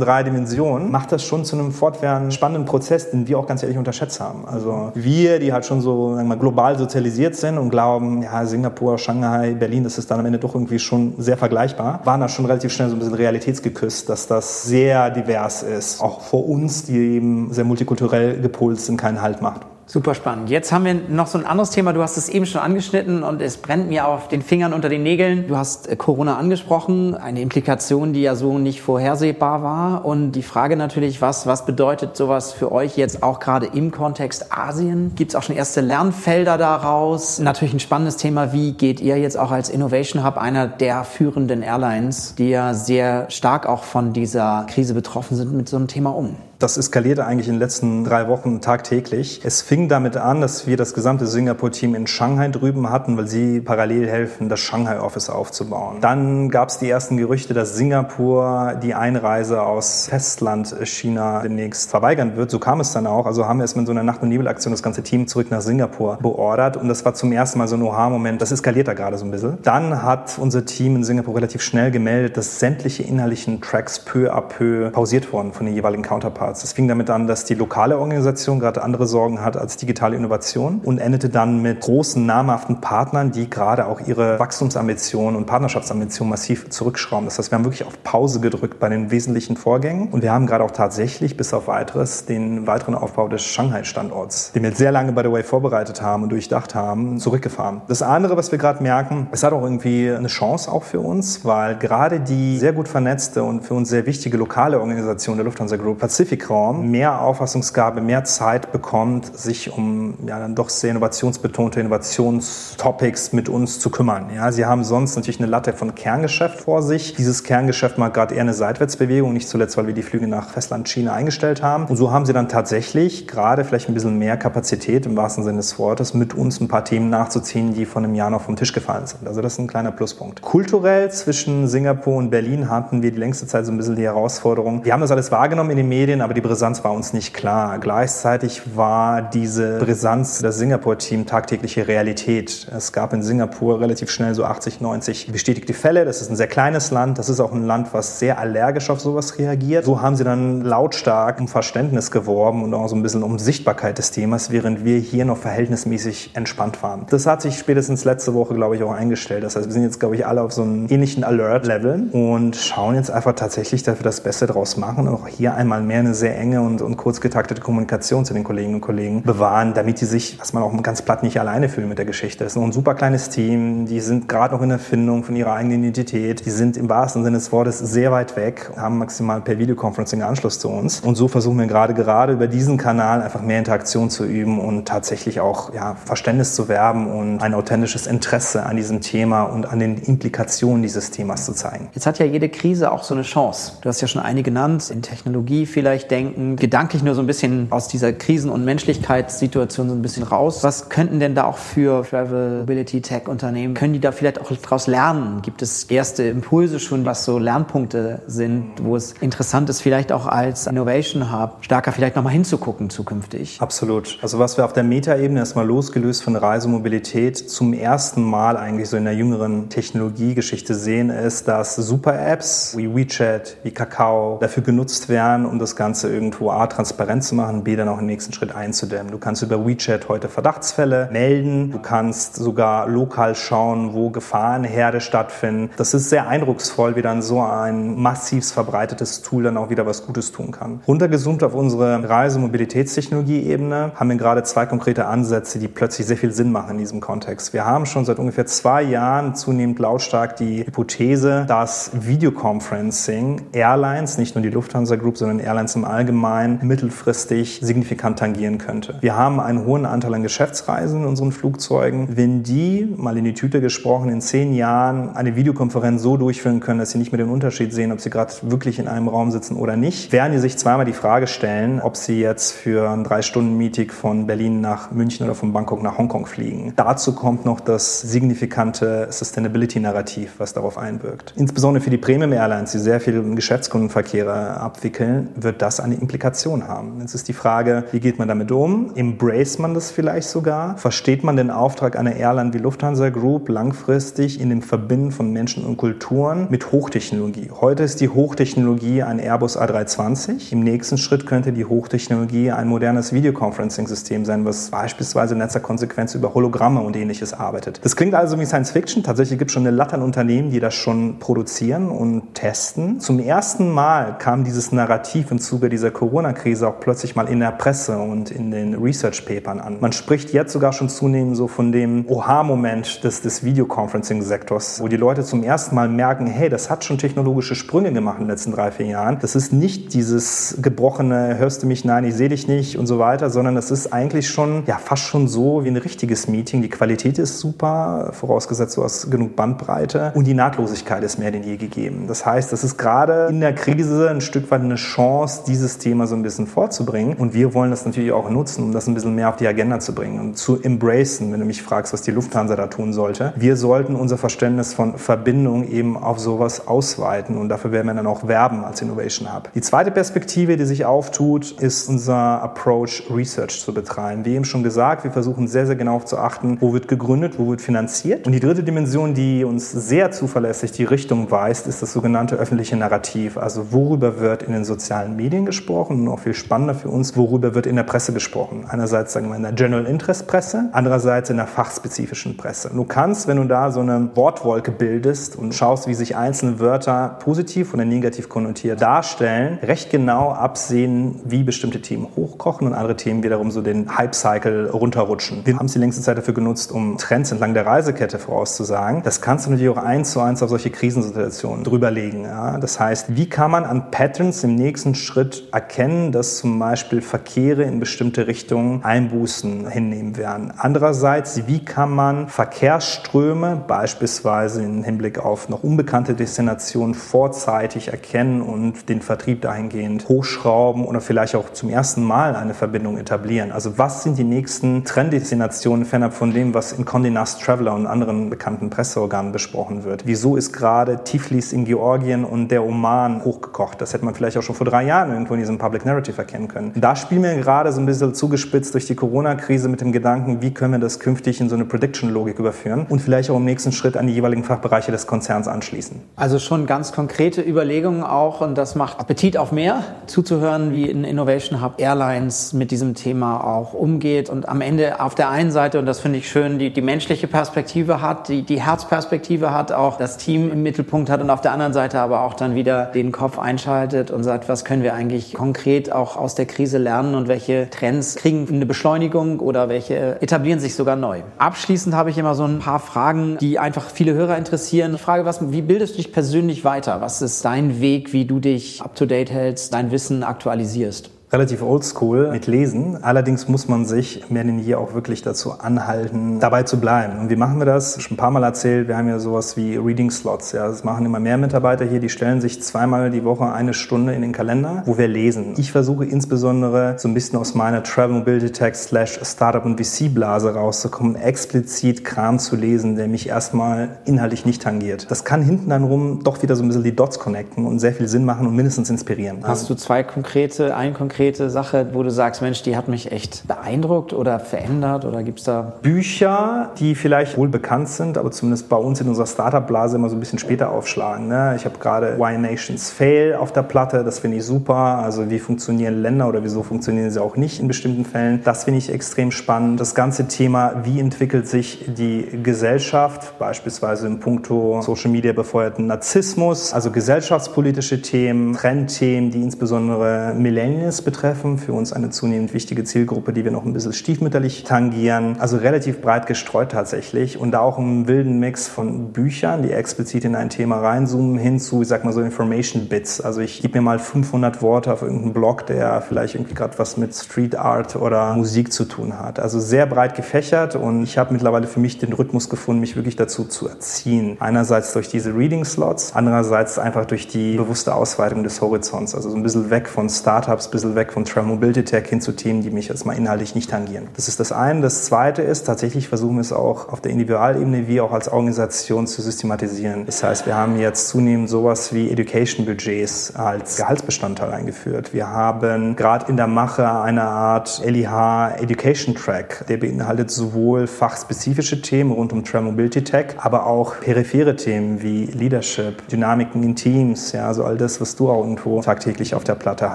drei 0.00 0.22
Dimensionen 0.22 0.90
macht 0.90 1.12
das 1.12 1.22
schon 1.22 1.44
zu 1.44 1.56
einem 1.56 1.72
fortwährend 1.72 2.32
spannenden 2.34 2.64
Prozess, 2.64 3.10
den 3.10 3.26
wir 3.28 3.38
auch 3.38 3.46
ganz 3.46 3.62
ehrlich 3.62 3.78
unterschätzt 3.78 4.20
haben. 4.20 4.44
Also 4.46 4.92
wir, 4.94 5.38
die 5.38 5.52
halt 5.52 5.64
schon 5.64 5.80
so 5.80 6.14
sagen 6.14 6.28
wir 6.28 6.36
global 6.36 6.78
sozialisiert 6.78 7.36
sind 7.36 7.58
und 7.58 7.70
glauben, 7.70 8.22
ja, 8.22 8.44
Singapur, 8.46 8.98
Shanghai, 8.98 9.54
Berlin, 9.54 9.84
das 9.84 9.98
ist 9.98 10.10
dann 10.10 10.20
am 10.20 10.26
Ende 10.26 10.38
doch 10.38 10.54
irgendwie 10.54 10.78
schon 10.78 11.14
sehr 11.18 11.36
vergleichbar, 11.36 12.00
waren 12.04 12.20
da 12.20 12.28
schon 12.28 12.46
relativ 12.46 12.72
schnell 12.72 12.88
so 12.88 12.96
ein 12.96 12.98
bisschen 12.98 13.14
realitätsgeküsst, 13.14 14.08
dass 14.08 14.26
das 14.26 14.64
sehr 14.64 15.10
divers 15.10 15.62
ist. 15.62 16.00
Auch 16.00 16.20
vor 16.20 16.48
uns, 16.48 16.84
die 16.84 16.96
eben 16.96 17.52
sehr 17.52 17.64
multikulturell 17.64 18.40
gepolt 18.40 18.80
sind, 18.80 18.96
keinen 18.96 19.22
Halt 19.28 19.42
macht. 19.42 19.60
Super 19.84 20.14
spannend. 20.14 20.50
Jetzt 20.50 20.70
haben 20.70 20.84
wir 20.84 20.94
noch 20.94 21.26
so 21.26 21.38
ein 21.38 21.46
anderes 21.46 21.70
Thema. 21.70 21.94
Du 21.94 22.02
hast 22.02 22.18
es 22.18 22.28
eben 22.28 22.44
schon 22.44 22.60
angeschnitten 22.60 23.22
und 23.22 23.40
es 23.40 23.56
brennt 23.56 23.88
mir 23.88 24.06
auf 24.06 24.28
den 24.28 24.42
Fingern 24.42 24.74
unter 24.74 24.90
den 24.90 25.02
Nägeln. 25.02 25.48
Du 25.48 25.56
hast 25.56 25.86
äh, 25.86 25.96
Corona 25.96 26.36
angesprochen, 26.36 27.14
eine 27.14 27.40
Implikation, 27.40 28.12
die 28.12 28.20
ja 28.22 28.34
so 28.34 28.58
nicht 28.58 28.82
vorhersehbar 28.82 29.62
war. 29.62 30.04
Und 30.04 30.32
die 30.32 30.42
Frage 30.42 30.76
natürlich, 30.76 31.22
was, 31.22 31.46
was 31.46 31.64
bedeutet 31.64 32.16
sowas 32.16 32.52
für 32.52 32.70
euch 32.70 32.96
jetzt 32.98 33.22
auch 33.22 33.40
gerade 33.40 33.66
im 33.66 33.90
Kontext 33.90 34.50
Asien? 34.50 35.12
Gibt 35.14 35.30
es 35.30 35.34
auch 35.34 35.42
schon 35.42 35.56
erste 35.56 35.80
Lernfelder 35.80 36.58
daraus? 36.58 37.38
Natürlich 37.38 37.74
ein 37.74 37.80
spannendes 37.80 38.16
Thema. 38.16 38.52
Wie 38.52 38.72
geht 38.72 39.00
ihr 39.00 39.18
jetzt 39.18 39.38
auch 39.38 39.50
als 39.50 39.70
Innovation 39.70 40.24
Hub, 40.24 40.36
einer 40.36 40.66
der 40.68 41.04
führenden 41.04 41.62
Airlines, 41.62 42.34
die 42.34 42.50
ja 42.50 42.74
sehr 42.74 43.30
stark 43.30 43.66
auch 43.66 43.84
von 43.84 44.12
dieser 44.12 44.66
Krise 44.68 44.92
betroffen 44.92 45.36
sind, 45.36 45.54
mit 45.54 45.68
so 45.68 45.76
einem 45.76 45.88
Thema 45.88 46.10
um? 46.14 46.36
Das 46.58 46.76
eskalierte 46.76 47.24
eigentlich 47.24 47.46
in 47.46 47.54
den 47.54 47.60
letzten 47.60 48.02
drei 48.02 48.26
Wochen 48.26 48.60
tagtäglich. 48.60 49.42
Es 49.44 49.62
fing 49.62 49.88
damit 49.88 50.16
an, 50.16 50.40
dass 50.40 50.66
wir 50.66 50.76
das 50.76 50.92
gesamte 50.92 51.28
Singapur-Team 51.28 51.94
in 51.94 52.08
Shanghai 52.08 52.48
drüben 52.48 52.90
hatten, 52.90 53.16
weil 53.16 53.28
sie 53.28 53.60
parallel 53.60 54.08
helfen, 54.08 54.48
das 54.48 54.58
Shanghai-Office 54.58 55.30
aufzubauen. 55.30 55.98
Dann 56.00 56.50
gab 56.50 56.70
es 56.70 56.78
die 56.78 56.90
ersten 56.90 57.16
Gerüchte, 57.16 57.54
dass 57.54 57.76
Singapur 57.76 58.74
die 58.82 58.94
Einreise 58.94 59.62
aus 59.62 60.08
Festland 60.08 60.74
China 60.82 61.42
demnächst 61.42 61.90
verweigern 61.90 62.34
wird. 62.34 62.50
So 62.50 62.58
kam 62.58 62.80
es 62.80 62.92
dann 62.92 63.06
auch. 63.06 63.26
Also 63.26 63.46
haben 63.46 63.58
wir 63.58 63.62
erstmal 63.62 63.84
in 63.84 63.86
so 63.86 63.92
einer 63.92 64.02
Nacht- 64.02 64.22
und 64.22 64.28
Nebelaktion 64.28 64.72
das 64.72 64.82
ganze 64.82 65.04
Team 65.04 65.28
zurück 65.28 65.52
nach 65.52 65.60
Singapur 65.60 66.18
beordert. 66.20 66.76
Und 66.76 66.88
das 66.88 67.04
war 67.04 67.14
zum 67.14 67.30
ersten 67.30 67.60
Mal 67.60 67.68
so 67.68 67.76
ein 67.76 67.82
Oha-Moment. 67.82 68.42
Das 68.42 68.50
eskaliert 68.50 68.88
da 68.88 68.94
gerade 68.94 69.16
so 69.16 69.24
ein 69.24 69.30
bisschen. 69.30 69.58
Dann 69.62 70.02
hat 70.02 70.36
unser 70.38 70.64
Team 70.64 70.96
in 70.96 71.04
Singapur 71.04 71.36
relativ 71.36 71.62
schnell 71.62 71.92
gemeldet, 71.92 72.36
dass 72.36 72.58
sämtliche 72.58 73.04
inhaltlichen 73.04 73.60
Tracks 73.60 74.00
peu 74.00 74.34
à 74.34 74.40
peu 74.40 74.90
pausiert 74.90 75.32
wurden 75.32 75.52
von 75.52 75.64
den 75.64 75.76
jeweiligen 75.76 76.02
Counterparts. 76.02 76.47
Charts. 76.48 76.64
Es 76.64 76.72
fing 76.72 76.88
damit 76.88 77.10
an, 77.10 77.26
dass 77.26 77.44
die 77.44 77.54
lokale 77.54 77.98
Organisation 77.98 78.58
gerade 78.58 78.82
andere 78.82 79.06
Sorgen 79.06 79.44
hat 79.44 79.56
als 79.56 79.76
digitale 79.76 80.16
Innovation 80.16 80.80
und 80.82 80.98
endete 80.98 81.28
dann 81.28 81.60
mit 81.60 81.80
großen, 81.80 82.24
namhaften 82.24 82.80
Partnern, 82.80 83.32
die 83.32 83.50
gerade 83.50 83.86
auch 83.86 84.00
ihre 84.06 84.38
Wachstumsambitionen 84.38 85.36
und 85.36 85.46
Partnerschaftsambitionen 85.46 86.30
massiv 86.30 86.70
zurückschrauben. 86.70 87.26
Das 87.26 87.38
heißt, 87.38 87.50
wir 87.50 87.58
haben 87.58 87.64
wirklich 87.64 87.84
auf 87.84 88.02
Pause 88.02 88.40
gedrückt 88.40 88.80
bei 88.80 88.88
den 88.88 89.10
wesentlichen 89.10 89.56
Vorgängen 89.56 90.08
und 90.08 90.22
wir 90.22 90.32
haben 90.32 90.46
gerade 90.46 90.64
auch 90.64 90.70
tatsächlich 90.70 91.36
bis 91.36 91.52
auf 91.52 91.68
weiteres 91.68 92.24
den 92.24 92.66
weiteren 92.66 92.94
Aufbau 92.94 93.28
des 93.28 93.44
Shanghai-Standorts, 93.44 94.52
den 94.52 94.62
wir 94.62 94.72
sehr 94.72 94.92
lange, 94.92 95.12
by 95.12 95.22
the 95.24 95.32
way, 95.32 95.42
vorbereitet 95.42 96.00
haben 96.00 96.22
und 96.22 96.30
durchdacht 96.30 96.74
haben, 96.74 97.18
zurückgefahren. 97.18 97.82
Das 97.88 98.02
andere, 98.02 98.36
was 98.36 98.50
wir 98.52 98.58
gerade 98.58 98.82
merken, 98.82 99.28
es 99.32 99.42
hat 99.42 99.52
auch 99.52 99.62
irgendwie 99.62 100.10
eine 100.10 100.28
Chance 100.28 100.72
auch 100.72 100.84
für 100.84 101.00
uns, 101.00 101.44
weil 101.44 101.76
gerade 101.76 102.20
die 102.20 102.58
sehr 102.58 102.72
gut 102.72 102.88
vernetzte 102.88 103.42
und 103.42 103.64
für 103.64 103.74
uns 103.74 103.90
sehr 103.90 104.06
wichtige 104.06 104.36
lokale 104.36 104.80
Organisation 104.80 105.36
der 105.36 105.44
Lufthansa 105.44 105.76
Group 105.76 105.98
Pacific 105.98 106.37
Logistikraum 106.38 106.90
mehr 106.90 107.20
Auffassungsgabe, 107.20 108.00
mehr 108.00 108.24
Zeit 108.24 108.72
bekommt, 108.72 109.36
sich 109.36 109.76
um 109.76 110.14
ja 110.26 110.38
dann 110.38 110.54
doch 110.54 110.68
sehr 110.68 110.90
innovationsbetonte 110.90 111.80
Innovationstopics 111.80 113.32
mit 113.32 113.48
uns 113.48 113.80
zu 113.80 113.90
kümmern. 113.90 114.30
Ja, 114.34 114.52
sie 114.52 114.64
haben 114.64 114.84
sonst 114.84 115.16
natürlich 115.16 115.40
eine 115.40 115.48
Latte 115.48 115.72
von 115.72 115.94
Kerngeschäft 115.94 116.60
vor 116.60 116.82
sich. 116.82 117.14
Dieses 117.14 117.44
Kerngeschäft 117.44 117.98
macht 117.98 118.14
gerade 118.14 118.34
eher 118.34 118.42
eine 118.42 118.54
Seitwärtsbewegung, 118.54 119.32
nicht 119.32 119.48
zuletzt, 119.48 119.76
weil 119.76 119.86
wir 119.86 119.94
die 119.94 120.02
Flüge 120.02 120.28
nach 120.28 120.50
Festland 120.50 120.88
China 120.88 121.12
eingestellt 121.12 121.62
haben. 121.62 121.86
Und 121.86 121.96
so 121.96 122.10
haben 122.10 122.24
sie 122.26 122.32
dann 122.32 122.48
tatsächlich 122.48 123.26
gerade 123.26 123.64
vielleicht 123.64 123.88
ein 123.88 123.94
bisschen 123.94 124.18
mehr 124.18 124.36
Kapazität 124.36 125.06
im 125.06 125.16
wahrsten 125.16 125.44
Sinne 125.44 125.58
des 125.58 125.78
Wortes, 125.78 126.14
mit 126.14 126.34
uns 126.34 126.60
ein 126.60 126.68
paar 126.68 126.84
Themen 126.84 127.10
nachzuziehen, 127.10 127.74
die 127.74 127.84
von 127.84 128.04
einem 128.04 128.14
Jahr 128.14 128.30
noch 128.30 128.42
vom 128.42 128.56
Tisch 128.56 128.72
gefallen 128.72 129.06
sind. 129.06 129.26
Also 129.26 129.42
das 129.42 129.54
ist 129.54 129.58
ein 129.58 129.66
kleiner 129.66 129.92
Pluspunkt. 129.92 130.42
Kulturell 130.42 131.10
zwischen 131.10 131.68
Singapur 131.68 132.16
und 132.16 132.30
Berlin 132.30 132.70
hatten 132.70 133.02
wir 133.02 133.10
die 133.10 133.18
längste 133.18 133.46
Zeit 133.46 133.66
so 133.66 133.72
ein 133.72 133.76
bisschen 133.76 133.96
die 133.96 134.04
Herausforderung. 134.04 134.84
Wir 134.84 134.92
haben 134.92 135.00
das 135.00 135.10
alles 135.10 135.30
wahrgenommen 135.32 135.70
in 135.70 135.76
den 135.76 135.88
Medien, 135.88 136.20
aber 136.28 136.34
die 136.34 136.42
Brisanz 136.42 136.84
war 136.84 136.92
uns 136.92 137.14
nicht 137.14 137.32
klar. 137.32 137.78
Gleichzeitig 137.78 138.76
war 138.76 139.22
diese 139.22 139.78
Brisanz 139.78 140.40
das 140.40 140.58
Singapur-Team 140.58 141.24
tagtägliche 141.24 141.88
Realität. 141.88 142.68
Es 142.70 142.92
gab 142.92 143.14
in 143.14 143.22
Singapur 143.22 143.80
relativ 143.80 144.10
schnell 144.10 144.34
so 144.34 144.44
80, 144.44 144.82
90 144.82 145.32
bestätigte 145.32 145.72
Fälle. 145.72 146.04
Das 146.04 146.20
ist 146.20 146.30
ein 146.30 146.36
sehr 146.36 146.46
kleines 146.46 146.90
Land. 146.90 147.16
Das 147.16 147.30
ist 147.30 147.40
auch 147.40 147.52
ein 147.52 147.64
Land, 147.64 147.94
was 147.94 148.18
sehr 148.18 148.38
allergisch 148.38 148.90
auf 148.90 149.00
sowas 149.00 149.38
reagiert. 149.38 149.86
So 149.86 150.02
haben 150.02 150.16
sie 150.16 150.24
dann 150.24 150.60
lautstark 150.60 151.40
um 151.40 151.48
Verständnis 151.48 152.10
geworben 152.10 152.62
und 152.62 152.74
auch 152.74 152.88
so 152.88 152.96
ein 152.96 153.02
bisschen 153.02 153.22
um 153.22 153.38
Sichtbarkeit 153.38 153.96
des 153.96 154.10
Themas, 154.10 154.50
während 154.50 154.84
wir 154.84 154.98
hier 154.98 155.24
noch 155.24 155.38
verhältnismäßig 155.38 156.32
entspannt 156.34 156.82
waren. 156.82 157.06
Das 157.08 157.24
hat 157.24 157.40
sich 157.40 157.58
spätestens 157.58 158.04
letzte 158.04 158.34
Woche, 158.34 158.54
glaube 158.54 158.76
ich, 158.76 158.82
auch 158.82 158.92
eingestellt. 158.92 159.44
Das 159.44 159.56
heißt, 159.56 159.64
wir 159.64 159.72
sind 159.72 159.84
jetzt, 159.84 159.98
glaube 159.98 160.14
ich, 160.14 160.26
alle 160.26 160.42
auf 160.42 160.52
so 160.52 160.60
einem 160.60 160.88
ähnlichen 160.90 161.24
Alert-Level 161.24 162.10
und 162.12 162.54
schauen 162.54 162.96
jetzt 162.96 163.10
einfach 163.10 163.32
tatsächlich, 163.32 163.86
wir 163.86 163.94
das 164.02 164.20
Beste 164.20 164.46
draus 164.46 164.76
machen 164.76 165.08
und 165.08 165.14
auch 165.14 165.26
hier 165.26 165.54
einmal 165.54 165.80
mehr 165.80 166.00
eine 166.00 166.17
sehr 166.18 166.38
enge 166.38 166.60
und, 166.60 166.82
und 166.82 166.96
kurz 166.96 167.20
getaktete 167.20 167.60
Kommunikation 167.60 168.24
zu 168.24 168.34
den 168.34 168.44
Kolleginnen 168.44 168.76
und 168.76 168.80
Kollegen 168.80 169.22
bewahren, 169.22 169.74
damit 169.74 170.00
die 170.00 170.04
sich, 170.04 170.38
was 170.40 170.52
man 170.52 170.62
auch 170.62 170.82
ganz 170.82 171.02
platt 171.02 171.22
nicht 171.22 171.40
alleine 171.40 171.68
fühlen 171.68 171.88
mit 171.88 171.98
der 171.98 172.04
Geschichte. 172.04 172.44
Das 172.44 172.52
ist 172.52 172.56
noch 172.56 172.64
ein 172.64 172.72
super 172.72 172.94
kleines 172.94 173.30
Team, 173.30 173.86
die 173.86 174.00
sind 174.00 174.28
gerade 174.28 174.54
noch 174.54 174.62
in 174.62 174.68
der 174.68 174.78
Findung 174.78 175.24
von 175.24 175.36
ihrer 175.36 175.52
eigenen 175.54 175.80
Identität, 175.80 176.44
die 176.44 176.50
sind 176.50 176.76
im 176.76 176.88
wahrsten 176.88 177.24
Sinne 177.24 177.38
des 177.38 177.52
Wortes 177.52 177.78
sehr 177.78 178.12
weit 178.12 178.36
weg, 178.36 178.70
haben 178.76 178.98
maximal 178.98 179.40
per 179.40 179.58
Videoconferencing 179.58 180.22
Anschluss 180.22 180.58
zu 180.58 180.68
uns 180.68 181.00
und 181.00 181.14
so 181.14 181.28
versuchen 181.28 181.58
wir 181.58 181.66
gerade 181.66 181.94
gerade 181.94 182.32
über 182.32 182.46
diesen 182.46 182.76
Kanal 182.76 183.22
einfach 183.22 183.42
mehr 183.42 183.58
Interaktion 183.58 184.10
zu 184.10 184.24
üben 184.24 184.60
und 184.60 184.86
tatsächlich 184.86 185.40
auch 185.40 185.72
ja, 185.74 185.96
Verständnis 186.04 186.54
zu 186.54 186.68
werben 186.68 187.06
und 187.06 187.40
ein 187.40 187.54
authentisches 187.54 188.06
Interesse 188.06 188.64
an 188.64 188.76
diesem 188.76 189.00
Thema 189.00 189.44
und 189.44 189.66
an 189.66 189.78
den 189.78 189.96
Implikationen 189.96 190.82
dieses 190.82 191.10
Themas 191.10 191.44
zu 191.44 191.52
zeigen. 191.52 191.88
Jetzt 191.92 192.06
hat 192.06 192.18
ja 192.18 192.26
jede 192.26 192.48
Krise 192.48 192.92
auch 192.92 193.04
so 193.04 193.14
eine 193.14 193.22
Chance. 193.22 193.72
Du 193.80 193.88
hast 193.88 194.00
ja 194.00 194.08
schon 194.08 194.22
eine 194.22 194.42
genannt, 194.42 194.90
in 194.90 195.02
Technologie 195.02 195.66
vielleicht 195.66 196.07
denken, 196.08 196.56
gedanklich 196.56 197.02
nur 197.02 197.14
so 197.14 197.20
ein 197.20 197.26
bisschen 197.26 197.68
aus 197.70 197.88
dieser 197.88 198.12
Krisen- 198.12 198.50
und 198.50 198.64
Menschlichkeitssituation 198.64 199.88
so 199.88 199.94
ein 199.94 200.02
bisschen 200.02 200.22
raus. 200.22 200.64
Was 200.64 200.88
könnten 200.88 201.20
denn 201.20 201.34
da 201.34 201.44
auch 201.44 201.58
für 201.58 202.04
Travel, 202.04 202.60
Mobility, 202.60 203.00
Tech-Unternehmen, 203.00 203.74
können 203.74 203.92
die 203.92 204.00
da 204.00 204.12
vielleicht 204.12 204.40
auch 204.40 204.50
daraus 204.50 204.86
lernen? 204.86 205.42
Gibt 205.42 205.62
es 205.62 205.84
erste 205.84 206.24
Impulse 206.24 206.80
schon, 206.80 207.04
was 207.04 207.24
so 207.24 207.38
Lernpunkte 207.38 208.22
sind, 208.26 208.72
wo 208.82 208.96
es 208.96 209.12
interessant 209.20 209.70
ist, 209.70 209.80
vielleicht 209.80 210.12
auch 210.12 210.26
als 210.26 210.66
Innovation 210.66 211.32
Hub 211.32 211.58
stärker 211.60 211.92
vielleicht 211.92 212.16
nochmal 212.16 212.32
hinzugucken 212.32 212.90
zukünftig? 212.90 213.58
Absolut. 213.60 214.18
Also 214.22 214.38
was 214.38 214.56
wir 214.56 214.64
auf 214.64 214.72
der 214.72 214.84
Metaebene 214.84 215.40
erstmal 215.40 215.66
losgelöst 215.66 216.22
von 216.22 216.36
Reisemobilität 216.36 217.36
zum 217.36 217.72
ersten 217.72 218.22
Mal 218.22 218.56
eigentlich 218.56 218.88
so 218.88 218.96
in 218.96 219.04
der 219.04 219.14
jüngeren 219.14 219.68
Technologiegeschichte 219.68 220.74
sehen, 220.74 221.10
ist, 221.10 221.48
dass 221.48 221.76
Super-Apps 221.76 222.76
wie 222.76 222.94
WeChat, 222.94 223.58
wie 223.62 223.70
Kakao 223.70 224.38
dafür 224.40 224.62
genutzt 224.62 225.08
werden, 225.08 225.46
um 225.46 225.58
das 225.58 225.76
Ganze 225.76 225.97
irgendwo 226.06 226.50
A, 226.50 226.68
transparent 226.68 227.24
zu 227.24 227.34
machen, 227.34 227.64
B, 227.64 227.74
dann 227.74 227.88
auch 227.88 227.98
im 227.98 228.06
nächsten 228.06 228.32
Schritt 228.32 228.54
einzudämmen. 228.54 229.10
Du 229.10 229.18
kannst 229.18 229.42
über 229.42 229.66
WeChat 229.66 230.08
heute 230.08 230.28
Verdachtsfälle 230.28 231.08
melden, 231.10 231.72
du 231.72 231.80
kannst 231.80 232.36
sogar 232.36 232.88
lokal 232.88 233.34
schauen, 233.34 233.94
wo 233.94 234.10
Gefahrenherde 234.10 235.00
stattfinden. 235.00 235.70
Das 235.76 235.94
ist 235.94 236.10
sehr 236.10 236.28
eindrucksvoll, 236.28 236.94
wie 236.94 237.02
dann 237.02 237.22
so 237.22 237.42
ein 237.42 238.00
massiv 238.00 238.46
verbreitetes 238.46 239.22
Tool 239.22 239.42
dann 239.42 239.56
auch 239.56 239.70
wieder 239.70 239.86
was 239.86 240.06
Gutes 240.06 240.32
tun 240.32 240.52
kann. 240.52 240.80
Runtergezoomt 240.86 241.42
auf 241.42 241.54
unsere 241.54 242.08
Reise-Mobilitätstechnologie-Ebene 242.08 243.92
haben 243.94 244.10
wir 244.10 244.16
gerade 244.16 244.42
zwei 244.42 244.66
konkrete 244.66 245.06
Ansätze, 245.06 245.58
die 245.58 245.68
plötzlich 245.68 246.06
sehr 246.06 246.16
viel 246.16 246.32
Sinn 246.32 246.52
machen 246.52 246.72
in 246.72 246.78
diesem 246.78 247.00
Kontext. 247.00 247.52
Wir 247.52 247.64
haben 247.64 247.86
schon 247.86 248.04
seit 248.04 248.18
ungefähr 248.18 248.46
zwei 248.46 248.82
Jahren 248.82 249.34
zunehmend 249.34 249.78
lautstark 249.78 250.36
die 250.36 250.66
Hypothese, 250.66 251.44
dass 251.48 251.90
Videoconferencing 251.94 253.46
Airlines, 253.52 254.18
nicht 254.18 254.34
nur 254.34 254.42
die 254.42 254.50
Lufthansa 254.50 254.96
Group, 254.96 255.18
sondern 255.18 255.38
Airlines 255.38 255.74
im 255.78 255.84
Allgemeinen, 255.84 256.60
mittelfristig 256.62 257.60
signifikant 257.62 258.18
tangieren 258.18 258.58
könnte. 258.58 258.96
Wir 259.00 259.16
haben 259.16 259.40
einen 259.40 259.64
hohen 259.64 259.86
Anteil 259.86 260.14
an 260.14 260.22
Geschäftsreisen 260.22 261.02
in 261.02 261.06
unseren 261.06 261.32
Flugzeugen. 261.32 262.16
Wenn 262.16 262.42
die, 262.42 262.92
mal 262.96 263.16
in 263.16 263.24
die 263.24 263.34
Tüte 263.34 263.60
gesprochen, 263.60 264.10
in 264.10 264.20
zehn 264.20 264.52
Jahren 264.52 265.10
eine 265.10 265.36
Videokonferenz 265.36 266.02
so 266.02 266.16
durchführen 266.16 266.60
können, 266.60 266.80
dass 266.80 266.90
sie 266.90 266.98
nicht 266.98 267.12
mehr 267.12 267.18
den 267.18 267.30
Unterschied 267.30 267.72
sehen, 267.72 267.92
ob 267.92 268.00
sie 268.00 268.10
gerade 268.10 268.32
wirklich 268.42 268.78
in 268.78 268.88
einem 268.88 269.08
Raum 269.08 269.30
sitzen 269.30 269.56
oder 269.56 269.76
nicht, 269.76 270.12
werden 270.12 270.32
die 270.32 270.38
sich 270.38 270.58
zweimal 270.58 270.84
die 270.84 270.92
Frage 270.92 271.26
stellen, 271.26 271.80
ob 271.80 271.96
sie 271.96 272.20
jetzt 272.20 272.52
für 272.52 272.90
ein 272.90 273.04
Drei-Stunden-Meeting 273.04 273.90
von 273.90 274.26
Berlin 274.26 274.60
nach 274.60 274.90
München 274.90 275.26
oder 275.26 275.34
von 275.34 275.52
Bangkok 275.52 275.82
nach 275.82 275.98
Hongkong 275.98 276.26
fliegen. 276.26 276.72
Dazu 276.74 277.14
kommt 277.14 277.44
noch 277.44 277.60
das 277.60 278.00
signifikante 278.00 279.08
Sustainability-Narrativ, 279.10 280.34
was 280.38 280.52
darauf 280.54 280.78
einwirkt. 280.78 281.34
Insbesondere 281.36 281.84
für 281.84 281.90
die 281.90 281.98
Premium-Airlines, 281.98 282.72
die 282.72 282.78
sehr 282.78 283.00
viel 283.00 283.22
Geschäftskundenverkehre 283.34 284.60
abwickeln, 284.60 285.28
wird 285.36 285.62
das 285.62 285.67
eine 285.76 285.94
Implikation 285.94 286.66
haben. 286.66 287.00
Jetzt 287.00 287.14
ist 287.14 287.28
die 287.28 287.34
Frage, 287.34 287.84
wie 287.92 288.00
geht 288.00 288.18
man 288.18 288.26
damit 288.26 288.50
um? 288.50 288.92
Embrace 288.96 289.58
man 289.58 289.74
das 289.74 289.90
vielleicht 289.90 290.28
sogar? 290.28 290.78
Versteht 290.78 291.22
man 291.22 291.36
den 291.36 291.50
Auftrag 291.50 291.98
einer 291.98 292.16
Airline 292.16 292.54
wie 292.54 292.58
Lufthansa 292.58 293.10
Group 293.10 293.50
langfristig 293.50 294.40
in 294.40 294.48
dem 294.48 294.62
Verbinden 294.62 295.12
von 295.12 295.32
Menschen 295.32 295.64
und 295.64 295.76
Kulturen 295.76 296.46
mit 296.50 296.72
Hochtechnologie? 296.72 297.50
Heute 297.60 297.82
ist 297.82 298.00
die 298.00 298.08
Hochtechnologie 298.08 299.02
ein 299.02 299.18
Airbus 299.18 299.58
A320. 299.58 300.52
Im 300.52 300.60
nächsten 300.60 300.96
Schritt 300.96 301.26
könnte 301.26 301.52
die 301.52 301.66
Hochtechnologie 301.66 302.50
ein 302.50 302.66
modernes 302.66 303.12
Videoconferencing-System 303.12 304.24
sein, 304.24 304.44
was 304.46 304.70
beispielsweise 304.70 305.34
in 305.34 305.40
letzter 305.40 305.60
Konsequenz 305.60 306.14
über 306.14 306.32
Hologramme 306.32 306.80
und 306.80 306.96
ähnliches 306.96 307.34
arbeitet. 307.34 307.80
Das 307.84 307.94
klingt 307.94 308.14
also 308.14 308.40
wie 308.40 308.46
Science 308.46 308.70
Fiction. 308.70 309.02
Tatsächlich 309.02 309.38
gibt 309.38 309.50
es 309.50 309.52
schon 309.52 309.66
eine 309.66 309.76
Latte 309.76 309.94
an 309.94 310.02
Unternehmen, 310.02 310.50
die 310.50 310.60
das 310.60 310.74
schon 310.74 311.18
produzieren 311.18 311.90
und 311.90 312.34
testen. 312.34 313.00
Zum 313.00 313.18
ersten 313.18 313.70
Mal 313.70 314.16
kam 314.18 314.44
dieses 314.44 314.72
Narrativ 314.72 315.30
im 315.30 315.38
Zuge 315.58 315.70
dieser 315.70 315.90
Corona-Krise 315.90 316.68
auch 316.68 316.78
plötzlich 316.78 317.16
mal 317.16 317.26
in 317.26 317.40
der 317.40 317.50
Presse 317.50 317.98
und 317.98 318.30
in 318.30 318.52
den 318.52 318.74
Research-Papern 318.74 319.58
an. 319.58 319.78
Man 319.80 319.90
spricht 319.90 320.32
jetzt 320.32 320.52
sogar 320.52 320.72
schon 320.72 320.88
zunehmend 320.88 321.36
so 321.36 321.48
von 321.48 321.72
dem 321.72 322.04
Oha-Moment 322.06 323.02
des, 323.02 323.22
des 323.22 323.42
Videoconferencing-Sektors, 323.42 324.80
wo 324.80 324.86
die 324.86 324.96
Leute 324.96 325.24
zum 325.24 325.42
ersten 325.42 325.74
Mal 325.74 325.88
merken, 325.88 326.28
hey, 326.28 326.48
das 326.48 326.70
hat 326.70 326.84
schon 326.84 326.96
technologische 326.96 327.56
Sprünge 327.56 327.92
gemacht 327.92 328.18
in 328.18 328.26
den 328.26 328.30
letzten 328.30 328.52
drei, 328.52 328.70
vier 328.70 328.86
Jahren. 328.86 329.18
Das 329.20 329.34
ist 329.34 329.52
nicht 329.52 329.94
dieses 329.94 330.58
gebrochene, 330.62 331.38
hörst 331.38 331.64
du 331.64 331.66
mich, 331.66 331.84
nein, 331.84 332.04
ich 332.04 332.14
sehe 332.14 332.28
dich 332.28 332.46
nicht 332.46 332.78
und 332.78 332.86
so 332.86 333.00
weiter, 333.00 333.28
sondern 333.28 333.56
das 333.56 333.72
ist 333.72 333.92
eigentlich 333.92 334.28
schon, 334.28 334.62
ja, 334.66 334.78
fast 334.78 335.02
schon 335.02 335.26
so 335.26 335.64
wie 335.64 335.70
ein 335.70 335.76
richtiges 335.76 336.28
Meeting. 336.28 336.62
Die 336.62 336.68
Qualität 336.68 337.18
ist 337.18 337.40
super, 337.40 338.10
vorausgesetzt 338.12 338.76
du 338.76 338.84
hast 338.84 339.10
genug 339.10 339.34
Bandbreite 339.34 340.12
und 340.14 340.24
die 340.24 340.34
Nahtlosigkeit 340.34 341.02
ist 341.02 341.18
mehr 341.18 341.32
denn 341.32 341.42
je 341.42 341.56
gegeben. 341.56 342.04
Das 342.06 342.24
heißt, 342.24 342.52
das 342.52 342.62
ist 342.62 342.78
gerade 342.78 343.26
in 343.28 343.40
der 343.40 343.56
Krise 343.56 344.08
ein 344.08 344.20
Stück 344.20 344.48
weit 344.52 344.60
eine 344.60 344.76
Chance, 344.76 345.47
dieses 345.48 345.78
Thema 345.78 346.06
so 346.06 346.14
ein 346.14 346.22
bisschen 346.22 346.46
vorzubringen 346.46 347.16
und 347.16 347.34
wir 347.34 347.54
wollen 347.54 347.70
das 347.70 347.84
natürlich 347.84 348.12
auch 348.12 348.30
nutzen, 348.30 348.64
um 348.64 348.72
das 348.72 348.86
ein 348.86 348.94
bisschen 348.94 349.14
mehr 349.14 349.28
auf 349.28 349.36
die 349.36 349.46
Agenda 349.46 349.80
zu 349.80 349.94
bringen 349.94 350.20
und 350.20 350.36
zu 350.36 350.60
embracen, 350.62 351.32
wenn 351.32 351.40
du 351.40 351.46
mich 351.46 351.62
fragst, 351.62 351.92
was 351.92 352.02
die 352.02 352.10
Lufthansa 352.10 352.54
da 352.56 352.66
tun 352.66 352.92
sollte. 352.92 353.32
Wir 353.36 353.56
sollten 353.56 353.96
unser 353.96 354.18
Verständnis 354.18 354.74
von 354.74 354.98
Verbindung 354.98 355.66
eben 355.68 355.96
auf 355.96 356.18
sowas 356.18 356.68
ausweiten 356.68 357.36
und 357.36 357.48
dafür 357.48 357.72
werden 357.72 357.86
wir 357.86 357.94
dann 357.94 358.06
auch 358.06 358.28
werben 358.28 358.64
als 358.64 358.82
Innovation 358.82 359.34
Hub. 359.34 359.50
Die 359.54 359.60
zweite 359.60 359.90
Perspektive, 359.90 360.56
die 360.56 360.64
sich 360.64 360.84
auftut, 360.84 361.52
ist 361.52 361.88
unser 361.88 362.42
Approach 362.42 363.04
Research 363.10 363.60
zu 363.60 363.72
betreiben. 363.72 364.24
Wie 364.24 364.34
eben 364.34 364.44
schon 364.44 364.62
gesagt, 364.62 365.04
wir 365.04 365.10
versuchen 365.10 365.48
sehr, 365.48 365.66
sehr 365.66 365.76
genau 365.76 366.00
zu 366.00 366.18
achten, 366.18 366.58
wo 366.60 366.72
wird 366.72 366.88
gegründet, 366.88 367.38
wo 367.38 367.48
wird 367.50 367.62
finanziert. 367.62 368.26
Und 368.26 368.32
die 368.32 368.40
dritte 368.40 368.62
Dimension, 368.62 369.14
die 369.14 369.44
uns 369.44 369.70
sehr 369.70 370.10
zuverlässig 370.10 370.72
die 370.72 370.84
Richtung 370.84 371.30
weist, 371.30 371.66
ist 371.66 371.82
das 371.82 371.92
sogenannte 371.92 372.36
öffentliche 372.36 372.76
Narrativ. 372.76 373.38
Also 373.38 373.72
worüber 373.72 374.20
wird 374.20 374.42
in 374.42 374.52
den 374.52 374.64
sozialen 374.64 375.16
Medien 375.16 375.37
gesprochen 375.46 375.98
und 375.98 376.04
noch 376.04 376.20
viel 376.20 376.34
spannender 376.34 376.74
für 376.74 376.88
uns, 376.88 377.16
worüber 377.16 377.54
wird 377.54 377.66
in 377.66 377.76
der 377.76 377.82
Presse 377.82 378.12
gesprochen. 378.12 378.66
Einerseits 378.68 379.12
sagen 379.12 379.28
wir 379.28 379.36
in 379.36 379.42
der 379.42 379.52
General 379.52 379.86
Interest 379.86 380.26
Presse, 380.26 380.68
andererseits 380.72 381.30
in 381.30 381.36
der 381.36 381.46
fachspezifischen 381.46 382.36
Presse. 382.36 382.70
Du 382.74 382.84
kannst, 382.84 383.28
wenn 383.28 383.36
du 383.36 383.44
da 383.44 383.70
so 383.70 383.80
eine 383.80 384.10
Wortwolke 384.14 384.70
bildest 384.70 385.36
und 385.36 385.54
schaust, 385.54 385.88
wie 385.88 385.94
sich 385.94 386.16
einzelne 386.16 386.60
Wörter 386.60 387.16
positiv 387.20 387.74
oder 387.74 387.84
negativ 387.84 388.28
konnotiert 388.28 388.80
darstellen, 388.80 389.58
recht 389.62 389.90
genau 389.90 390.32
absehen, 390.32 391.20
wie 391.24 391.42
bestimmte 391.42 391.80
Themen 391.80 392.06
hochkochen 392.16 392.66
und 392.66 392.74
andere 392.74 392.96
Themen 392.96 393.22
wiederum 393.22 393.50
so 393.50 393.62
den 393.62 393.96
Hype-Cycle 393.96 394.70
runterrutschen. 394.70 395.42
Wir 395.44 395.56
haben 395.56 395.66
es 395.66 395.72
die 395.72 395.78
längste 395.78 396.02
Zeit 396.02 396.18
dafür 396.18 396.34
genutzt, 396.34 396.72
um 396.72 396.98
Trends 396.98 397.32
entlang 397.32 397.54
der 397.54 397.66
Reisekette 397.66 398.18
vorauszusagen. 398.18 399.02
Das 399.02 399.20
kannst 399.20 399.46
du 399.46 399.50
natürlich 399.50 399.70
auch 399.70 399.82
eins 399.82 400.12
zu 400.12 400.20
eins 400.20 400.42
auf 400.42 400.50
solche 400.50 400.70
Krisensituationen 400.70 401.64
drüberlegen. 401.64 402.22
Ja? 402.24 402.58
Das 402.58 402.78
heißt, 402.80 403.16
wie 403.16 403.28
kann 403.28 403.50
man 403.50 403.64
an 403.64 403.90
Patterns 403.90 404.44
im 404.44 404.54
nächsten 404.54 404.94
Schritt 404.94 405.27
Schritt 405.28 405.52
erkennen, 405.52 406.12
dass 406.12 406.38
zum 406.38 406.58
Beispiel 406.58 407.00
Verkehre 407.00 407.62
in 407.62 407.80
bestimmte 407.80 408.26
Richtungen 408.26 408.82
Einbußen 408.82 409.68
hinnehmen 409.68 410.16
werden. 410.16 410.52
Andererseits, 410.56 411.46
wie 411.46 411.64
kann 411.64 411.90
man 411.90 412.28
Verkehrsströme 412.28 413.62
beispielsweise 413.66 414.62
im 414.62 414.84
Hinblick 414.84 415.18
auf 415.18 415.48
noch 415.48 415.62
unbekannte 415.62 416.14
Destinationen 416.14 416.94
vorzeitig 416.94 417.88
erkennen 417.88 418.40
und 418.40 418.88
den 418.88 419.02
Vertrieb 419.02 419.42
dahingehend 419.42 420.08
hochschrauben 420.08 420.84
oder 420.84 421.00
vielleicht 421.00 421.34
auch 421.34 421.52
zum 421.52 421.68
ersten 421.68 422.02
Mal 422.02 422.34
eine 422.34 422.54
Verbindung 422.54 422.96
etablieren? 422.96 423.52
Also 423.52 423.76
was 423.76 424.02
sind 424.02 424.18
die 424.18 424.24
nächsten 424.24 424.84
Trenddestinationen 424.84 425.84
fernab 425.84 426.14
von 426.14 426.32
dem, 426.32 426.54
was 426.54 426.72
in 426.72 426.84
Condé 426.84 427.08
Traveler 427.44 427.74
und 427.74 427.86
anderen 427.86 428.30
bekannten 428.30 428.70
Presseorganen 428.70 429.32
besprochen 429.32 429.84
wird? 429.84 430.06
Wieso 430.06 430.36
ist 430.36 430.52
gerade 430.52 431.04
Tiflis 431.04 431.52
in 431.52 431.64
Georgien 431.64 432.24
und 432.24 432.48
der 432.48 432.64
Oman 432.64 433.24
hochgekocht? 433.24 433.80
Das 433.80 433.92
hätte 433.92 434.04
man 434.04 434.14
vielleicht 434.14 434.38
auch 434.38 434.42
schon 434.42 434.54
vor 434.54 434.66
drei 434.66 434.84
Jahren 434.84 435.17
irgendwo 435.18 435.34
in 435.34 435.40
diesem 435.40 435.58
Public 435.58 435.84
Narrative 435.84 436.16
erkennen 436.16 436.48
können. 436.48 436.72
Da 436.76 436.96
spielen 436.96 437.22
wir 437.22 437.34
gerade 437.36 437.72
so 437.72 437.80
ein 437.80 437.86
bisschen 437.86 438.14
zugespitzt 438.14 438.74
durch 438.74 438.86
die 438.86 438.94
Corona-Krise 438.94 439.68
mit 439.68 439.80
dem 439.80 439.92
Gedanken, 439.92 440.40
wie 440.40 440.52
können 440.52 440.72
wir 440.72 440.78
das 440.78 441.00
künftig 441.00 441.40
in 441.40 441.48
so 441.48 441.56
eine 441.56 441.64
Prediction-Logik 441.64 442.38
überführen 442.38 442.86
und 442.88 443.00
vielleicht 443.00 443.30
auch 443.30 443.36
im 443.36 443.44
nächsten 443.44 443.72
Schritt 443.72 443.96
an 443.96 444.06
die 444.06 444.14
jeweiligen 444.14 444.44
Fachbereiche 444.44 444.92
des 444.92 445.06
Konzerns 445.06 445.48
anschließen. 445.48 446.00
Also 446.16 446.38
schon 446.38 446.66
ganz 446.66 446.92
konkrete 446.92 447.42
Überlegungen 447.42 448.02
auch 448.02 448.40
und 448.40 448.56
das 448.56 448.74
macht 448.74 449.00
Appetit 449.00 449.36
auf 449.36 449.52
mehr, 449.52 449.82
zuzuhören, 450.06 450.72
wie 450.72 450.88
in 450.88 451.04
Innovation 451.04 451.62
Hub 451.62 451.74
Airlines 451.78 452.52
mit 452.52 452.70
diesem 452.70 452.94
Thema 452.94 453.44
auch 453.44 453.74
umgeht 453.74 454.30
und 454.30 454.48
am 454.48 454.60
Ende 454.60 455.00
auf 455.00 455.14
der 455.14 455.30
einen 455.30 455.50
Seite, 455.50 455.78
und 455.78 455.86
das 455.86 456.00
finde 456.00 456.18
ich 456.18 456.28
schön, 456.28 456.58
die, 456.58 456.72
die 456.72 456.82
menschliche 456.82 457.26
Perspektive 457.26 458.00
hat, 458.00 458.28
die, 458.28 458.42
die 458.42 458.62
Herzperspektive 458.62 459.52
hat, 459.52 459.72
auch 459.72 459.96
das 459.96 460.16
Team 460.16 460.50
im 460.50 460.62
Mittelpunkt 460.62 461.10
hat 461.10 461.20
und 461.20 461.30
auf 461.30 461.40
der 461.40 461.52
anderen 461.52 461.72
Seite 461.72 462.00
aber 462.00 462.22
auch 462.22 462.34
dann 462.34 462.54
wieder 462.54 462.86
den 462.86 463.12
Kopf 463.12 463.38
einschaltet 463.38 464.10
und 464.10 464.22
sagt, 464.22 464.48
was 464.48 464.64
können 464.64 464.82
wir 464.82 464.94
eigentlich 464.94 465.07
konkret 465.34 465.92
auch 465.92 466.16
aus 466.16 466.34
der 466.34 466.46
Krise 466.46 466.78
lernen 466.78 467.14
und 467.14 467.28
welche 467.28 467.68
Trends 467.70 468.16
kriegen 468.16 468.46
eine 468.48 468.66
Beschleunigung 468.66 469.40
oder 469.40 469.68
welche 469.68 470.20
etablieren 470.22 470.60
sich 470.60 470.74
sogar 470.74 470.96
neu. 470.96 471.22
Abschließend 471.38 471.94
habe 471.94 472.10
ich 472.10 472.18
immer 472.18 472.34
so 472.34 472.44
ein 472.44 472.58
paar 472.58 472.78
Fragen, 472.78 473.38
die 473.38 473.58
einfach 473.58 473.90
viele 473.90 474.14
Hörer 474.14 474.36
interessieren. 474.36 474.94
Ich 474.94 475.00
frage, 475.00 475.24
was, 475.24 475.50
wie 475.50 475.62
bildest 475.62 475.94
du 475.94 475.96
dich 475.98 476.12
persönlich 476.12 476.64
weiter? 476.64 477.00
Was 477.00 477.22
ist 477.22 477.44
dein 477.44 477.80
Weg, 477.80 478.12
wie 478.12 478.24
du 478.24 478.40
dich 478.40 478.82
up 478.82 478.94
to 478.94 479.06
date 479.06 479.30
hältst, 479.30 479.72
dein 479.74 479.90
Wissen 479.90 480.22
aktualisierst? 480.22 481.10
Relativ 481.32 481.62
oldschool 481.62 482.30
mit 482.30 482.46
Lesen. 482.46 483.02
Allerdings 483.02 483.48
muss 483.48 483.68
man 483.68 483.84
sich 483.84 484.30
mehr 484.30 484.44
denn 484.44 484.58
je 484.58 484.76
auch 484.76 484.94
wirklich 484.94 485.22
dazu 485.22 485.52
anhalten, 485.52 486.40
dabei 486.40 486.62
zu 486.62 486.80
bleiben. 486.80 487.18
Und 487.18 487.30
wie 487.30 487.36
machen 487.36 487.58
wir 487.58 487.66
das? 487.66 488.00
Schon 488.00 488.14
ein 488.14 488.16
paar 488.16 488.30
Mal 488.30 488.42
erzählt, 488.42 488.88
wir 488.88 488.96
haben 488.96 489.08
ja 489.08 489.18
sowas 489.18 489.56
wie 489.56 489.76
Reading 489.76 490.10
Slots. 490.10 490.52
Ja, 490.52 490.66
das 490.66 490.84
machen 490.84 491.04
immer 491.04 491.20
mehr 491.20 491.36
Mitarbeiter 491.36 491.84
hier, 491.84 492.00
die 492.00 492.08
stellen 492.08 492.40
sich 492.40 492.62
zweimal 492.62 493.10
die 493.10 493.24
Woche 493.24 493.52
eine 493.52 493.74
Stunde 493.74 494.14
in 494.14 494.22
den 494.22 494.32
Kalender, 494.32 494.82
wo 494.86 494.96
wir 494.96 495.08
lesen. 495.08 495.54
Ich 495.58 495.72
versuche 495.72 496.04
insbesondere 496.04 496.94
so 496.98 497.08
ein 497.08 497.14
bisschen 497.14 497.38
aus 497.38 497.54
meiner 497.54 497.82
Travel 497.82 498.16
Mobility 498.16 498.50
Tech 498.50 498.74
slash 498.74 499.20
Startup 499.22 499.64
und 499.64 499.78
VC 499.78 500.12
Blase 500.12 500.54
rauszukommen, 500.54 501.16
explizit 501.16 502.04
Kram 502.04 502.38
zu 502.38 502.56
lesen, 502.56 502.96
der 502.96 503.08
mich 503.08 503.28
erstmal 503.28 503.98
inhaltlich 504.06 504.46
nicht 504.46 504.62
tangiert. 504.62 505.10
Das 505.10 505.24
kann 505.24 505.42
hinten 505.42 505.68
dann 505.68 505.84
rum 505.84 506.20
doch 506.24 506.42
wieder 506.42 506.56
so 506.56 506.62
ein 506.62 506.68
bisschen 506.68 506.84
die 506.84 506.96
Dots 506.96 507.18
connecten 507.18 507.66
und 507.66 507.80
sehr 507.80 507.92
viel 507.92 508.08
Sinn 508.08 508.24
machen 508.24 508.46
und 508.46 508.56
mindestens 508.56 508.88
inspirieren. 508.88 509.40
Hast 509.42 509.68
du 509.68 509.74
zwei 509.74 510.02
konkrete, 510.02 510.74
ein 510.74 510.94
konkrete 510.94 511.17
konkrete 511.18 511.50
Sache, 511.50 511.88
wo 511.94 512.04
du 512.04 512.10
sagst, 512.10 512.42
Mensch, 512.42 512.62
die 512.62 512.76
hat 512.76 512.86
mich 512.86 513.10
echt 513.10 513.48
beeindruckt 513.48 514.12
oder 514.12 514.38
verändert 514.38 515.04
oder 515.04 515.24
gibt 515.24 515.40
es 515.40 515.46
da? 515.46 515.72
Bücher, 515.82 516.70
die 516.78 516.94
vielleicht 516.94 517.36
wohl 517.36 517.48
bekannt 517.48 517.88
sind, 517.88 518.16
aber 518.16 518.30
zumindest 518.30 518.68
bei 518.68 518.76
uns 518.76 519.00
in 519.00 519.08
unserer 519.08 519.26
Startup-Blase 519.26 519.96
immer 519.96 520.10
so 520.10 520.14
ein 520.14 520.20
bisschen 520.20 520.38
später 520.38 520.70
aufschlagen. 520.70 521.26
Ne? 521.26 521.54
Ich 521.56 521.64
habe 521.64 521.76
gerade 521.80 522.16
Why 522.20 522.38
Nations 522.38 522.90
Fail 522.90 523.34
auf 523.34 523.52
der 523.52 523.64
Platte, 523.64 524.04
das 524.04 524.20
finde 524.20 524.36
ich 524.36 524.44
super. 524.44 524.76
Also 524.76 525.28
wie 525.28 525.40
funktionieren 525.40 526.02
Länder 526.02 526.28
oder 526.28 526.44
wieso 526.44 526.62
funktionieren 526.62 527.10
sie 527.10 527.20
auch 527.20 527.34
nicht 527.34 527.58
in 527.58 527.66
bestimmten 527.66 528.04
Fällen. 528.04 528.42
Das 528.44 528.62
finde 528.62 528.78
ich 528.78 528.92
extrem 528.92 529.32
spannend. 529.32 529.80
Das 529.80 529.96
ganze 529.96 530.28
Thema, 530.28 530.84
wie 530.84 531.00
entwickelt 531.00 531.48
sich 531.48 531.84
die 531.88 532.28
Gesellschaft, 532.44 533.36
beispielsweise 533.40 534.06
im 534.06 534.20
Punkto 534.20 534.80
Social 534.82 535.10
Media 535.10 535.32
befeuerten 535.32 535.88
Narzissmus, 535.88 536.72
also 536.72 536.92
gesellschaftspolitische 536.92 538.02
Themen, 538.02 538.52
Trendthemen, 538.54 539.32
die 539.32 539.42
insbesondere 539.42 540.32
Millennials 540.36 541.07
betreffen. 541.08 541.56
Für 541.56 541.72
uns 541.72 541.94
eine 541.94 542.10
zunehmend 542.10 542.52
wichtige 542.52 542.84
Zielgruppe, 542.84 543.32
die 543.32 543.42
wir 543.42 543.50
noch 543.50 543.64
ein 543.64 543.72
bisschen 543.72 543.94
stiefmütterlich 543.94 544.64
tangieren. 544.64 545.36
Also 545.38 545.56
relativ 545.56 546.02
breit 546.02 546.26
gestreut 546.26 546.72
tatsächlich 546.72 547.38
und 547.38 547.52
da 547.52 547.60
auch 547.60 547.78
einen 547.78 548.06
wilden 548.08 548.38
Mix 548.40 548.68
von 548.68 549.10
Büchern, 549.14 549.62
die 549.62 549.72
explizit 549.72 550.26
in 550.26 550.34
ein 550.34 550.50
Thema 550.50 550.80
reinzoomen, 550.80 551.38
hin 551.38 551.60
zu, 551.60 551.80
ich 551.80 551.88
sag 551.88 552.04
mal 552.04 552.12
so 552.12 552.20
Information 552.20 552.88
Bits. 552.88 553.22
Also 553.22 553.40
ich 553.40 553.62
gebe 553.62 553.78
mir 553.78 553.82
mal 553.82 553.98
500 553.98 554.60
Worte 554.60 554.92
auf 554.92 555.00
irgendeinen 555.00 555.32
Blog, 555.32 555.64
der 555.64 556.02
vielleicht 556.02 556.34
irgendwie 556.34 556.52
gerade 556.52 556.78
was 556.78 556.98
mit 556.98 557.14
Street 557.14 557.56
Art 557.56 557.96
oder 557.96 558.34
Musik 558.34 558.70
zu 558.70 558.84
tun 558.84 559.18
hat. 559.18 559.40
Also 559.40 559.60
sehr 559.60 559.86
breit 559.86 560.14
gefächert 560.14 560.76
und 560.76 561.04
ich 561.04 561.16
habe 561.16 561.32
mittlerweile 561.32 561.66
für 561.66 561.80
mich 561.80 561.96
den 561.96 562.12
Rhythmus 562.12 562.50
gefunden, 562.50 562.80
mich 562.82 562.96
wirklich 562.96 563.16
dazu 563.16 563.44
zu 563.44 563.66
erziehen. 563.66 564.36
Einerseits 564.40 564.92
durch 564.92 565.08
diese 565.08 565.34
Reading 565.34 565.64
Slots, 565.64 566.14
andererseits 566.14 566.78
einfach 566.78 567.06
durch 567.06 567.28
die 567.28 567.56
bewusste 567.56 567.94
Ausweitung 567.94 568.42
des 568.44 568.60
Horizonts. 568.60 569.14
Also 569.14 569.30
so 569.30 569.36
ein 569.36 569.42
bisschen 569.42 569.70
weg 569.70 569.88
von 569.88 570.10
Startups, 570.10 570.66
ein 570.66 570.70
bisschen 570.70 570.94
weg 570.98 571.12
von 571.12 571.24
Travel 571.24 571.48
Mobility 571.48 571.84
Tech 571.84 572.08
hin 572.08 572.20
zu 572.20 572.32
Themen, 572.32 572.60
die 572.60 572.70
mich 572.70 572.90
erstmal 572.90 573.16
inhaltlich 573.16 573.54
nicht 573.54 573.70
tangieren. 573.70 574.08
Das 574.16 574.28
ist 574.28 574.40
das 574.40 574.52
eine. 574.52 574.80
Das 574.80 575.04
zweite 575.04 575.42
ist, 575.42 575.64
tatsächlich 575.64 576.08
versuchen 576.08 576.34
wir 576.34 576.40
es 576.42 576.52
auch 576.52 576.88
auf 576.92 577.00
der 577.00 577.12
Individualebene 577.12 577.88
wie 577.88 578.00
auch 578.00 578.12
als 578.12 578.28
Organisation 578.28 579.06
zu 579.06 579.22
systematisieren. 579.22 580.04
Das 580.04 580.22
heißt, 580.22 580.46
wir 580.46 580.56
haben 580.56 580.78
jetzt 580.78 581.08
zunehmend 581.08 581.48
sowas 581.48 581.94
wie 581.94 582.10
Education 582.10 582.66
Budgets 582.66 583.34
als 583.36 583.76
Gehaltsbestandteil 583.76 584.52
eingeführt. 584.52 585.14
Wir 585.14 585.28
haben 585.28 585.96
gerade 585.96 586.26
in 586.28 586.36
der 586.36 586.48
Mache 586.48 586.90
eine 587.00 587.22
Art 587.22 587.80
LIH 587.84 588.56
Education 588.58 589.14
Track, 589.14 589.64
der 589.68 589.76
beinhaltet 589.76 590.30
sowohl 590.30 590.86
fachspezifische 590.86 591.80
Themen 591.80 592.10
rund 592.10 592.32
um 592.32 592.44
Travel 592.44 592.72
Mobility 592.72 593.04
Tech, 593.04 593.36
aber 593.38 593.66
auch 593.66 594.00
periphere 594.00 594.56
Themen 594.56 595.00
wie 595.02 595.26
Leadership, 595.26 596.08
Dynamiken 596.08 596.62
in 596.64 596.74
Teams, 596.74 597.32
ja, 597.32 597.46
also 597.46 597.64
all 597.64 597.76
das, 597.76 598.00
was 598.00 598.16
du 598.16 598.28
auch 598.28 598.42
irgendwo 598.42 598.82
tagtäglich 598.82 599.34
auf 599.34 599.44
der 599.44 599.54
Platte 599.54 599.94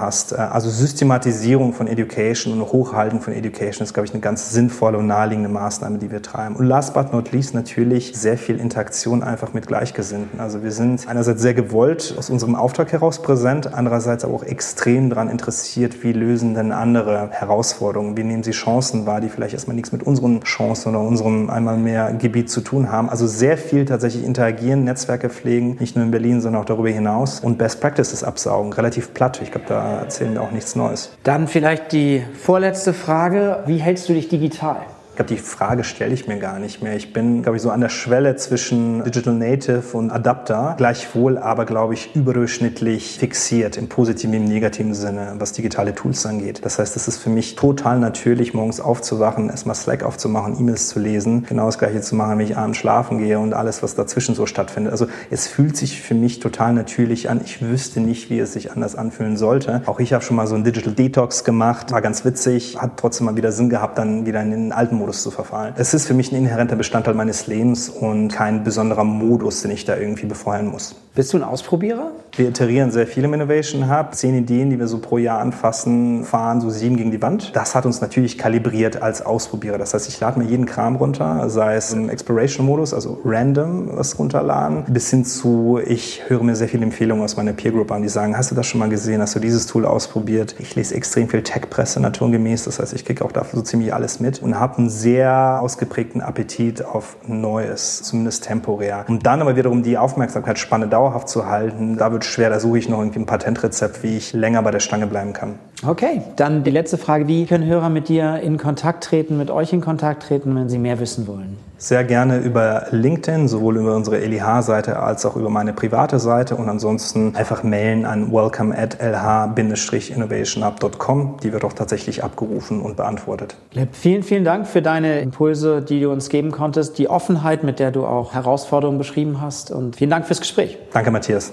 hast. 0.00 0.32
Also 0.32 0.70
Systematisierung 0.94 1.72
von 1.72 1.88
Education 1.88 2.52
und 2.52 2.70
Hochhalten 2.70 3.20
von 3.20 3.32
Education 3.32 3.82
ist, 3.82 3.94
glaube 3.94 4.06
ich, 4.06 4.12
eine 4.12 4.20
ganz 4.20 4.52
sinnvolle 4.52 4.96
und 4.98 5.08
naheliegende 5.08 5.48
Maßnahme, 5.48 5.98
die 5.98 6.12
wir 6.12 6.22
treiben. 6.22 6.54
Und 6.54 6.66
last 6.66 6.94
but 6.94 7.12
not 7.12 7.32
least 7.32 7.52
natürlich 7.52 8.12
sehr 8.14 8.38
viel 8.38 8.60
Interaktion 8.60 9.24
einfach 9.24 9.52
mit 9.54 9.66
Gleichgesinnten. 9.66 10.38
Also 10.38 10.62
wir 10.62 10.70
sind 10.70 11.08
einerseits 11.08 11.42
sehr 11.42 11.52
gewollt 11.52 12.14
aus 12.16 12.30
unserem 12.30 12.54
Auftrag 12.54 12.92
heraus 12.92 13.20
präsent, 13.20 13.74
andererseits 13.74 14.24
aber 14.24 14.34
auch 14.34 14.44
extrem 14.44 15.10
daran 15.10 15.28
interessiert, 15.28 16.04
wie 16.04 16.12
lösen 16.12 16.54
denn 16.54 16.70
andere 16.70 17.28
Herausforderungen, 17.32 18.16
wie 18.16 18.22
nehmen 18.22 18.44
sie 18.44 18.52
Chancen 18.52 19.04
wahr, 19.04 19.20
die 19.20 19.30
vielleicht 19.30 19.54
erstmal 19.54 19.74
nichts 19.74 19.90
mit 19.90 20.04
unseren 20.04 20.42
Chancen 20.42 20.90
oder 20.90 21.00
unserem 21.00 21.50
einmal 21.50 21.76
mehr 21.76 22.12
Gebiet 22.12 22.50
zu 22.50 22.60
tun 22.60 22.92
haben. 22.92 23.08
Also 23.10 23.26
sehr 23.26 23.58
viel 23.58 23.84
tatsächlich 23.84 24.22
interagieren, 24.22 24.84
Netzwerke 24.84 25.28
pflegen, 25.28 25.76
nicht 25.80 25.96
nur 25.96 26.04
in 26.04 26.12
Berlin, 26.12 26.40
sondern 26.40 26.62
auch 26.62 26.66
darüber 26.66 26.90
hinaus 26.90 27.40
und 27.40 27.58
Best 27.58 27.80
Practices 27.80 28.22
absaugen. 28.22 28.72
Relativ 28.72 29.12
platt. 29.12 29.40
Ich 29.42 29.50
glaube, 29.50 29.66
da 29.68 29.98
erzählen 29.98 30.34
wir 30.34 30.42
auch 30.42 30.52
nichts 30.52 30.76
Neues. 30.76 30.83
Dann 31.22 31.48
vielleicht 31.48 31.92
die 31.92 32.24
vorletzte 32.40 32.92
Frage. 32.92 33.62
Wie 33.66 33.78
hältst 33.78 34.08
du 34.08 34.12
dich 34.12 34.28
digital? 34.28 34.84
Ich 35.14 35.16
glaube, 35.16 35.32
die 35.32 35.40
Frage 35.40 35.84
stelle 35.84 36.12
ich 36.12 36.26
mir 36.26 36.40
gar 36.40 36.58
nicht 36.58 36.82
mehr. 36.82 36.96
Ich 36.96 37.12
bin, 37.12 37.42
glaube 37.42 37.54
ich, 37.54 37.62
so 37.62 37.70
an 37.70 37.80
der 37.80 37.88
Schwelle 37.88 38.34
zwischen 38.34 39.04
Digital 39.04 39.34
Native 39.34 39.96
und 39.96 40.10
Adapter. 40.10 40.74
Gleichwohl 40.76 41.38
aber, 41.38 41.66
glaube 41.66 41.94
ich, 41.94 42.16
überdurchschnittlich 42.16 43.16
fixiert 43.20 43.76
im 43.76 43.88
positiven, 43.88 44.34
im 44.34 44.44
negativen 44.44 44.92
Sinne, 44.92 45.34
was 45.38 45.52
digitale 45.52 45.94
Tools 45.94 46.26
angeht. 46.26 46.64
Das 46.64 46.80
heißt, 46.80 46.96
es 46.96 47.06
ist 47.06 47.18
für 47.18 47.30
mich 47.30 47.54
total 47.54 48.00
natürlich, 48.00 48.54
morgens 48.54 48.80
aufzuwachen, 48.80 49.50
erstmal 49.50 49.76
Slack 49.76 50.02
aufzumachen, 50.02 50.58
E-Mails 50.58 50.88
zu 50.88 50.98
lesen, 50.98 51.46
genau 51.48 51.66
das 51.66 51.78
Gleiche 51.78 52.00
zu 52.00 52.16
machen, 52.16 52.36
wenn 52.40 52.46
ich 52.46 52.56
abends 52.56 52.78
schlafen 52.78 53.18
gehe 53.18 53.38
und 53.38 53.54
alles, 53.54 53.84
was 53.84 53.94
dazwischen 53.94 54.34
so 54.34 54.46
stattfindet. 54.46 54.90
Also 54.90 55.06
es 55.30 55.46
fühlt 55.46 55.76
sich 55.76 56.02
für 56.02 56.16
mich 56.16 56.40
total 56.40 56.72
natürlich 56.72 57.30
an. 57.30 57.40
Ich 57.44 57.62
wüsste 57.62 58.00
nicht, 58.00 58.30
wie 58.30 58.40
es 58.40 58.52
sich 58.52 58.72
anders 58.72 58.96
anfühlen 58.96 59.36
sollte. 59.36 59.82
Auch 59.86 60.00
ich 60.00 60.12
habe 60.12 60.24
schon 60.24 60.34
mal 60.36 60.48
so 60.48 60.56
einen 60.56 60.64
Digital 60.64 60.92
Detox 60.92 61.44
gemacht, 61.44 61.92
war 61.92 62.02
ganz 62.02 62.24
witzig, 62.24 62.78
hat 62.82 62.96
trotzdem 62.96 63.26
mal 63.26 63.36
wieder 63.36 63.52
Sinn 63.52 63.70
gehabt, 63.70 63.96
dann 63.96 64.26
wieder 64.26 64.42
in 64.42 64.50
den 64.50 64.72
alten 64.72 65.03
Modus 65.04 65.22
zu 65.22 65.30
verfallen. 65.30 65.74
Es 65.76 65.92
ist 65.92 66.06
für 66.06 66.14
mich 66.14 66.32
ein 66.32 66.36
inhärenter 66.36 66.76
Bestandteil 66.76 67.12
meines 67.12 67.46
Lebens 67.46 67.90
und 67.90 68.28
kein 68.28 68.64
besonderer 68.64 69.04
Modus, 69.04 69.60
den 69.60 69.70
ich 69.70 69.84
da 69.84 69.96
irgendwie 69.96 70.24
befeuern 70.24 70.66
muss. 70.66 70.96
Bist 71.14 71.32
du 71.34 71.36
ein 71.36 71.44
Ausprobierer? 71.44 72.10
Wir 72.36 72.48
iterieren 72.48 72.90
sehr 72.90 73.06
viel 73.06 73.22
im 73.22 73.32
Innovation 73.32 73.88
Hub. 73.88 74.12
Zehn 74.12 74.34
Ideen, 74.34 74.68
die 74.68 74.80
wir 74.80 74.88
so 74.88 74.98
pro 74.98 75.18
Jahr 75.18 75.38
anfassen, 75.38 76.24
fahren 76.24 76.60
so 76.60 76.68
sieben 76.68 76.96
gegen 76.96 77.12
die 77.12 77.22
Wand. 77.22 77.54
Das 77.54 77.76
hat 77.76 77.86
uns 77.86 78.00
natürlich 78.00 78.38
kalibriert 78.38 79.00
als 79.00 79.22
Ausprobierer. 79.24 79.78
Das 79.78 79.94
heißt, 79.94 80.08
ich 80.08 80.18
lade 80.18 80.40
mir 80.40 80.46
jeden 80.46 80.66
Kram 80.66 80.96
runter, 80.96 81.48
sei 81.48 81.76
es 81.76 81.92
im 81.92 82.08
Exploration-Modus, 82.08 82.92
also 82.92 83.20
random 83.24 83.96
was 83.96 84.18
runterladen, 84.18 84.82
bis 84.88 85.10
hin 85.10 85.24
zu, 85.24 85.78
ich 85.86 86.22
höre 86.26 86.42
mir 86.42 86.56
sehr 86.56 86.66
viele 86.66 86.82
Empfehlungen 86.82 87.22
aus 87.22 87.36
meiner 87.36 87.52
Peer 87.52 87.70
Group 87.70 87.92
an, 87.92 88.02
die 88.02 88.08
sagen, 88.08 88.36
hast 88.36 88.50
du 88.50 88.56
das 88.56 88.66
schon 88.66 88.80
mal 88.80 88.88
gesehen, 88.88 89.20
hast 89.20 89.36
du 89.36 89.38
dieses 89.38 89.66
Tool 89.68 89.86
ausprobiert? 89.86 90.56
Ich 90.58 90.74
lese 90.74 90.96
extrem 90.96 91.28
viel 91.28 91.42
Tech-Presse 91.42 92.00
naturgemäß, 92.00 92.64
das 92.64 92.80
heißt, 92.80 92.94
ich 92.94 93.04
kriege 93.04 93.24
auch 93.24 93.30
dafür 93.30 93.60
so 93.60 93.64
ziemlich 93.64 93.94
alles 93.94 94.18
mit 94.18 94.42
und 94.42 94.58
habe 94.58 94.78
einen 94.78 94.90
sehr 94.90 95.60
ausgeprägten 95.62 96.20
Appetit 96.20 96.84
auf 96.84 97.16
Neues, 97.28 98.02
zumindest 98.02 98.42
temporär. 98.42 99.04
Um 99.06 99.20
dann 99.20 99.40
aber 99.40 99.54
wiederum 99.54 99.84
die 99.84 99.98
Aufmerksamkeitsspanne 99.98 100.88
dauerhaft 100.88 101.28
zu 101.28 101.46
halten, 101.46 101.96
da 101.96 102.10
wird 102.10 102.23
schwer. 102.26 102.50
Da 102.50 102.60
suche 102.60 102.78
ich 102.78 102.88
noch 102.88 102.98
irgendwie 102.98 103.20
ein 103.20 103.26
Patentrezept, 103.26 104.02
wie 104.02 104.16
ich 104.16 104.32
länger 104.32 104.62
bei 104.62 104.70
der 104.70 104.80
Stange 104.80 105.06
bleiben 105.06 105.32
kann. 105.32 105.58
Okay, 105.86 106.22
dann 106.36 106.64
die 106.64 106.70
letzte 106.70 106.96
Frage. 106.98 107.28
Wie 107.28 107.46
können 107.46 107.66
Hörer 107.66 107.90
mit 107.90 108.08
dir 108.08 108.40
in 108.40 108.58
Kontakt 108.58 109.04
treten, 109.04 109.36
mit 109.36 109.50
euch 109.50 109.72
in 109.72 109.80
Kontakt 109.80 110.24
treten, 110.24 110.56
wenn 110.56 110.68
sie 110.68 110.78
mehr 110.78 111.00
wissen 111.00 111.26
wollen? 111.26 111.56
Sehr 111.76 112.04
gerne 112.04 112.38
über 112.38 112.86
LinkedIn, 112.92 113.48
sowohl 113.48 113.76
über 113.76 113.94
unsere 113.94 114.18
LIH-Seite 114.18 115.00
als 115.00 115.26
auch 115.26 115.36
über 115.36 115.50
meine 115.50 115.74
private 115.74 116.18
Seite 116.18 116.56
und 116.56 116.70
ansonsten 116.70 117.36
einfach 117.36 117.62
mailen 117.62 118.06
an 118.06 118.32
welcome 118.32 118.74
at 118.74 118.98
lh-innovationhub.com. 119.00 121.36
Die 121.42 121.52
wird 121.52 121.62
auch 121.64 121.74
tatsächlich 121.74 122.24
abgerufen 122.24 122.80
und 122.80 122.96
beantwortet. 122.96 123.56
Vielen, 123.92 124.22
vielen 124.22 124.44
Dank 124.44 124.66
für 124.66 124.80
deine 124.80 125.20
Impulse, 125.20 125.82
die 125.82 126.00
du 126.00 126.10
uns 126.10 126.30
geben 126.30 126.52
konntest, 126.52 126.96
die 126.96 127.10
Offenheit, 127.10 127.64
mit 127.64 127.80
der 127.80 127.90
du 127.90 128.06
auch 128.06 128.32
Herausforderungen 128.32 128.96
beschrieben 128.96 129.42
hast 129.42 129.70
und 129.70 129.96
vielen 129.96 130.08
Dank 130.10 130.24
fürs 130.24 130.40
Gespräch. 130.40 130.78
Danke, 130.92 131.10
Matthias. 131.10 131.52